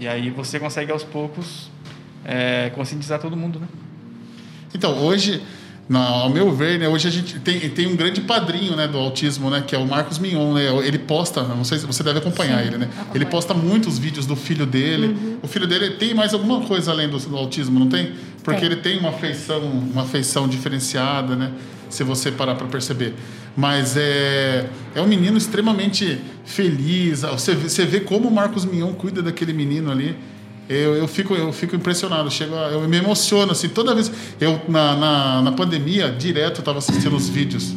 [0.00, 1.70] e aí você consegue aos poucos
[2.24, 3.68] é, conscientizar todo mundo, né?
[4.74, 5.42] Então, hoje,
[5.86, 8.96] na, ao meu ver, né, hoje a gente tem, tem um grande padrinho né, do
[8.96, 10.54] autismo, né, que é o Marcos Mignon.
[10.54, 10.64] Né?
[10.86, 12.86] Ele posta, não sei se você deve acompanhar Sim, ele, né?
[12.86, 13.10] Acompanho.
[13.14, 15.08] Ele posta muitos vídeos do filho dele.
[15.08, 15.38] Uhum.
[15.42, 18.12] O filho dele tem mais alguma coisa além do, do autismo, não tem?
[18.42, 21.52] Porque ele tem uma feição, uma feição diferenciada, né?
[21.90, 23.14] Se você parar para perceber.
[23.56, 27.22] Mas é, é um menino extremamente feliz.
[27.22, 30.16] Você, você vê como o Marcos Mignon cuida daquele menino ali.
[30.68, 34.10] Eu, eu, fico, eu fico impressionado, chego a, eu me emociono assim, toda vez.
[34.40, 37.74] Eu, na, na, na pandemia, direto eu estava assistindo os vídeos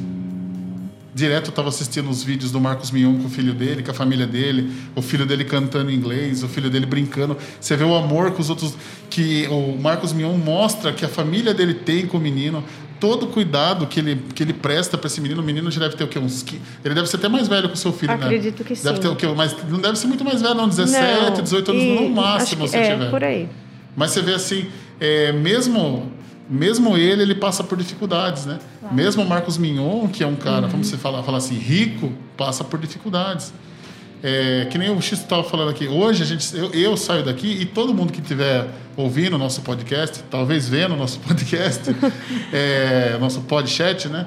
[1.15, 3.93] Direto eu estava assistindo os vídeos do Marcos Mion com o filho dele, com a
[3.93, 7.37] família dele, o filho dele cantando inglês, o filho dele brincando.
[7.61, 8.73] Você vê o amor que os outros.
[9.11, 12.63] que o Marcos Mion mostra que a família dele tem com o menino,
[13.03, 15.41] todo o cuidado que ele, que ele presta para esse menino.
[15.41, 16.17] O menino já deve ter o quê?
[16.17, 16.45] Uns,
[16.85, 18.37] ele deve ser até mais velho que o seu filho, Acredito né?
[18.37, 18.83] Acredito que sim.
[18.85, 19.27] Deve ter o quê?
[19.35, 20.69] Mas não deve ser muito mais velho, não.
[20.69, 23.09] 17, não, 18 anos no máximo, se é, tiver.
[23.09, 23.49] por aí.
[23.93, 24.67] Mas você vê assim,
[25.01, 26.13] é, mesmo
[26.49, 28.59] mesmo ele, ele passa por dificuldades, né?
[28.79, 28.95] Claro.
[28.95, 30.71] Mesmo o Marcos Mignon, que é um cara, uhum.
[30.71, 33.53] como você fala, fala assim, rico, passa por dificuldades.
[34.23, 35.85] É, que nem o X estava falando aqui.
[35.85, 39.61] Hoje a gente, eu, eu, saio daqui e todo mundo que estiver ouvindo o nosso
[39.61, 41.93] podcast, talvez vendo o nosso podcast,
[42.53, 44.25] é, nosso podcast, né?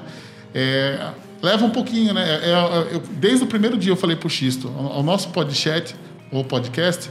[0.53, 0.99] É,
[1.41, 2.23] leva um pouquinho, né?
[2.29, 5.29] É, é, eu, desde o primeiro dia eu falei para o Xisto, o, o nosso
[5.29, 5.95] podcast,
[6.31, 7.09] ou podcast,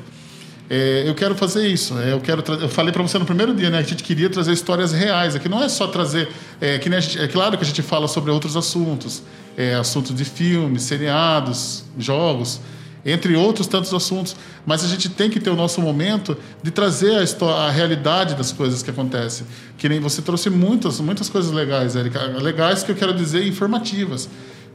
[0.70, 1.98] é, eu quero fazer isso.
[1.98, 3.78] É, eu quero eu falei para você no primeiro dia, né?
[3.78, 5.34] A gente queria trazer histórias reais.
[5.34, 6.28] Aqui não é só trazer.
[6.60, 9.22] É, que gente, é claro que a gente fala sobre outros assuntos,
[9.57, 12.61] é, assuntos de filmes, seriados, jogos,
[13.05, 14.37] entre outros tantos assuntos.
[14.66, 18.53] Mas a gente tem que ter o nosso momento de trazer a, a realidade das
[18.53, 19.47] coisas que acontecem.
[19.78, 22.20] Que nem você trouxe muitas, muitas coisas legais, Érica.
[22.20, 24.28] Legais que eu quero dizer informativas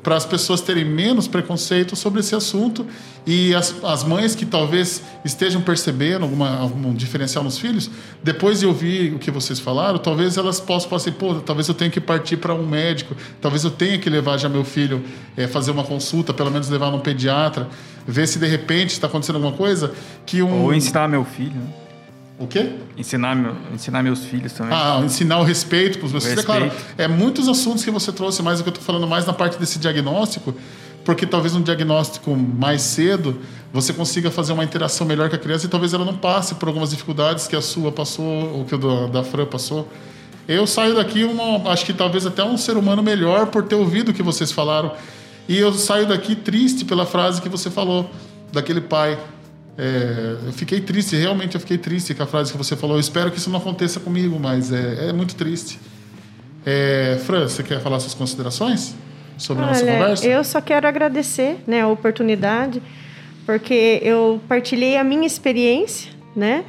[0.03, 2.85] para as pessoas terem menos preconceito sobre esse assunto
[3.25, 7.89] e as, as mães que talvez estejam percebendo alguma, algum diferencial nos filhos,
[8.23, 11.73] depois de ouvir o que vocês falaram, talvez elas possam falar assim, pô, talvez eu
[11.73, 15.03] tenha que partir para um médico, talvez eu tenha que levar já meu filho
[15.37, 17.69] é, fazer uma consulta, pelo menos levar num pediatra,
[18.07, 19.93] ver se de repente está acontecendo alguma coisa
[20.25, 20.63] que um...
[20.63, 21.80] Ou ensinar meu filho, né?
[22.41, 22.71] O quê?
[22.97, 24.75] Ensinar, meu, ensinar meus filhos também.
[24.75, 26.39] Ah, ensinar o respeito para os meus filhos.
[26.39, 29.27] É claro, é muitos assuntos que você trouxe, mas o que eu estou falando mais
[29.27, 30.55] na parte desse diagnóstico,
[31.05, 33.39] porque talvez um diagnóstico mais cedo
[33.71, 36.67] você consiga fazer uma interação melhor com a criança e talvez ela não passe por
[36.67, 39.87] algumas dificuldades que a sua passou, ou que o da Fran passou.
[40.47, 44.09] Eu saio daqui, uma, acho que talvez até um ser humano melhor por ter ouvido
[44.09, 44.91] o que vocês falaram.
[45.47, 48.09] E eu saio daqui triste pela frase que você falou,
[48.51, 49.17] daquele pai
[49.83, 52.97] é, eu fiquei triste, realmente eu fiquei triste com a frase que você falou.
[52.97, 55.79] Eu espero que isso não aconteça comigo, mas é, é muito triste.
[56.63, 58.93] É, Fran, você quer falar suas considerações
[59.39, 60.27] sobre a Olha, nossa conversa?
[60.27, 62.79] Eu só quero agradecer né, a oportunidade,
[63.43, 66.63] porque eu partilhei a minha experiência, né?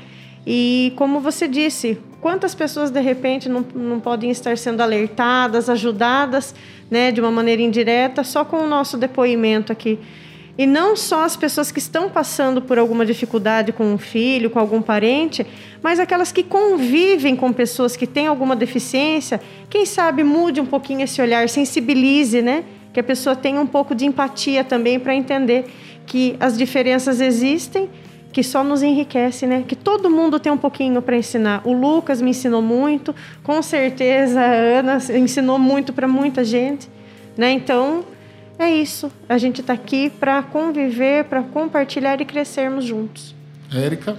[0.46, 6.54] E como você disse, quantas pessoas de repente não, não podem estar sendo alertadas, ajudadas,
[6.90, 9.98] né, de uma maneira indireta, só com o nosso depoimento aqui.
[10.56, 14.58] E não só as pessoas que estão passando por alguma dificuldade com um filho, com
[14.58, 15.46] algum parente,
[15.82, 21.02] mas aquelas que convivem com pessoas que têm alguma deficiência, quem sabe mude um pouquinho
[21.02, 22.64] esse olhar, sensibilize, né?
[22.92, 25.64] Que a pessoa tenha um pouco de empatia também para entender
[26.06, 27.88] que as diferenças existem,
[28.30, 29.64] que só nos enriquece, né?
[29.66, 31.62] Que todo mundo tem um pouquinho para ensinar.
[31.64, 36.90] O Lucas me ensinou muito, com certeza a Ana ensinou muito para muita gente,
[37.38, 37.52] né?
[37.52, 38.04] Então,
[38.58, 39.10] é isso.
[39.28, 43.34] A gente está aqui para conviver, para compartilhar e crescermos juntos.
[43.72, 44.16] Érica?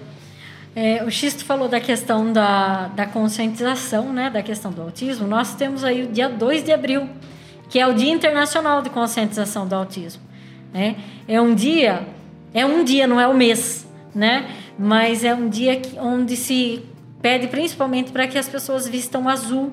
[0.75, 5.27] É, o Xisto falou da questão da, da conscientização, né, da questão do autismo.
[5.27, 7.07] Nós temos aí o dia 2 de abril,
[7.69, 10.23] que é o Dia Internacional de Conscientização do Autismo.
[10.73, 10.95] Né?
[11.27, 12.07] É um dia,
[12.53, 14.49] é um dia, não é o mês, né?
[14.77, 16.83] Mas é um dia que, onde se
[17.21, 19.71] pede principalmente para que as pessoas vistam azul,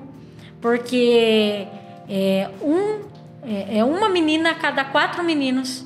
[0.61, 1.67] porque
[2.07, 3.01] é, um,
[3.43, 5.85] é, é uma menina a cada quatro meninos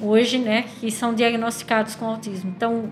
[0.00, 2.52] hoje, né, que são diagnosticados com autismo.
[2.56, 2.90] Então,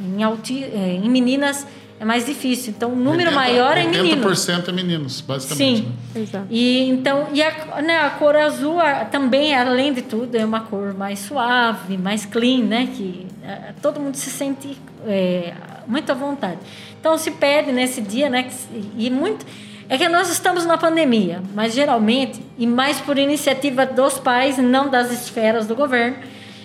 [0.00, 1.66] em, auti é, em meninas
[1.98, 2.74] é mais difícil.
[2.76, 4.46] Então, o número 80, maior é meninos.
[4.46, 5.82] 80% é meninos, basicamente.
[5.82, 5.92] Sim.
[6.14, 6.22] Né?
[6.22, 6.46] Exato.
[6.50, 10.60] E então, e a, né, a cor azul a, também, além de tudo, é uma
[10.60, 14.76] cor mais suave, mais clean, né, que a, todo mundo se sente
[15.06, 15.54] é,
[15.86, 16.58] muito à vontade.
[17.00, 18.54] Então, se pede nesse dia, né, que,
[18.96, 19.46] e muito
[19.88, 24.88] é que nós estamos na pandemia, mas geralmente, e mais por iniciativa dos pais, não
[24.88, 26.16] das esferas do governo,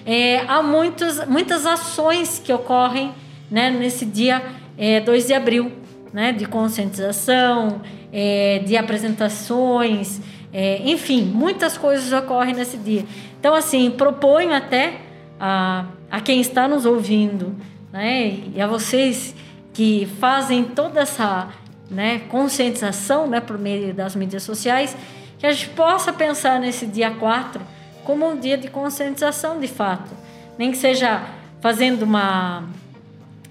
[0.05, 3.11] é, há muitos, muitas ações que ocorrem
[3.51, 4.41] né, nesse dia
[4.77, 5.71] é, 2 de abril,
[6.13, 7.81] né, de conscientização,
[8.11, 10.21] é, de apresentações,
[10.53, 13.03] é, enfim, muitas coisas ocorrem nesse dia.
[13.39, 15.01] Então, assim, proponho até
[15.39, 17.55] a, a quem está nos ouvindo
[17.91, 19.35] né, e a vocês
[19.73, 21.49] que fazem toda essa
[21.89, 24.95] né, conscientização né, por meio das mídias sociais,
[25.39, 27.61] que a gente possa pensar nesse dia 4
[28.03, 30.09] como um dia de conscientização de fato.
[30.57, 31.23] Nem que seja
[31.59, 32.63] fazendo uma,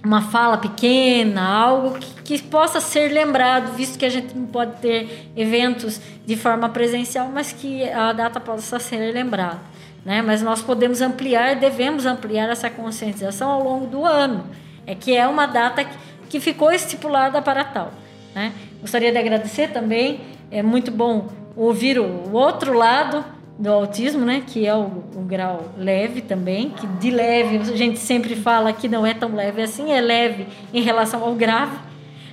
[0.02, 4.76] uma fala pequena, algo que, que possa ser lembrado, visto que a gente não pode
[4.80, 9.60] ter eventos de forma presencial, mas que a data possa ser lembrada.
[10.04, 10.22] Né?
[10.22, 14.46] Mas nós podemos ampliar, devemos ampliar essa conscientização ao longo do ano.
[14.86, 15.84] É que é uma data
[16.28, 17.92] que, ficou estipulada para tal.
[18.36, 18.52] Né?
[18.82, 23.24] Gostaria de agradecer também, é muito bom ouvir o outro lado
[23.58, 27.98] do autismo, né, que é o, o, grau leve também, que de leve a gente
[27.98, 31.78] sempre fala que não é tão leve assim, é leve em relação ao grave,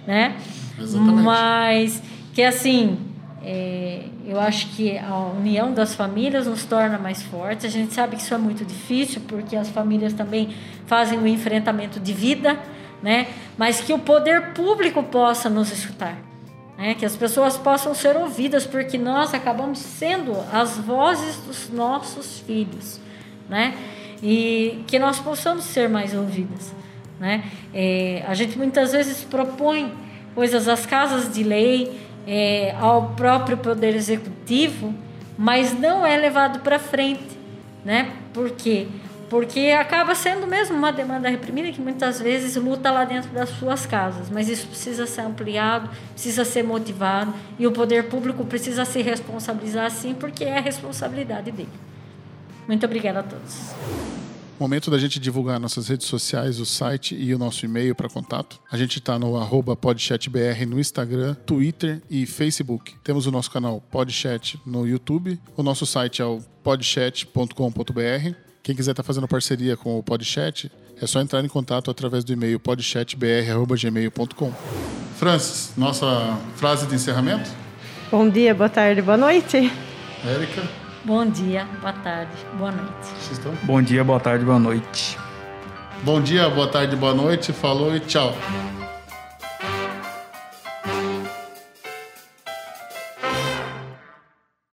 [0.05, 0.35] né?
[0.77, 1.23] Exatamente.
[1.23, 2.03] Mas
[2.33, 2.97] que assim,
[3.41, 7.63] é, eu acho que a união das famílias nos torna mais fortes.
[7.63, 10.49] A gente sabe que isso é muito difícil porque as famílias também
[10.85, 12.59] fazem o um enfrentamento de vida,
[13.03, 13.27] né?
[13.57, 16.17] Mas que o poder público possa nos escutar,
[16.77, 16.95] né?
[16.95, 23.01] Que as pessoas possam ser ouvidas, porque nós acabamos sendo as vozes dos nossos filhos,
[23.49, 23.75] né?
[24.23, 26.73] E que nós possamos ser mais ouvidas,
[27.19, 27.43] né?
[27.73, 29.93] É, a gente muitas vezes propõe
[30.33, 34.93] coisas às casas de lei, é, ao próprio poder executivo,
[35.37, 37.37] mas não é levado para frente,
[37.83, 38.11] né?
[38.33, 38.87] Porque
[39.33, 43.83] porque acaba sendo mesmo uma demanda reprimida que muitas vezes luta lá dentro das suas
[43.83, 49.01] casas, mas isso precisa ser ampliado, precisa ser motivado e o poder público precisa se
[49.01, 51.71] responsabilizar sim, porque é a responsabilidade dele.
[52.67, 53.73] Muito obrigada a todos.
[54.59, 58.59] Momento da gente divulgar nossas redes sociais, o site e o nosso e-mail para contato.
[58.71, 62.93] A gente está no arroba podchatbr no Instagram, Twitter e Facebook.
[63.03, 65.39] Temos o nosso canal Podchat no YouTube.
[65.57, 68.52] O nosso site é o podchat.com.br.
[68.63, 70.71] Quem quiser estar tá fazendo parceria com o Podchat,
[71.01, 74.53] é só entrar em contato através do e-mail podchatbr.gmail.com.
[75.17, 77.49] Francis, nossa frase de encerramento?
[78.09, 79.69] Bom dia, boa tarde, boa noite.
[80.25, 80.63] Érica?
[81.03, 83.05] Bom dia, boa tarde, boa noite.
[83.19, 83.53] Vocês estão?
[83.63, 85.17] Bom dia, boa tarde, boa noite.
[86.03, 87.51] Bom dia, boa tarde, boa noite.
[87.51, 88.33] Falou e tchau.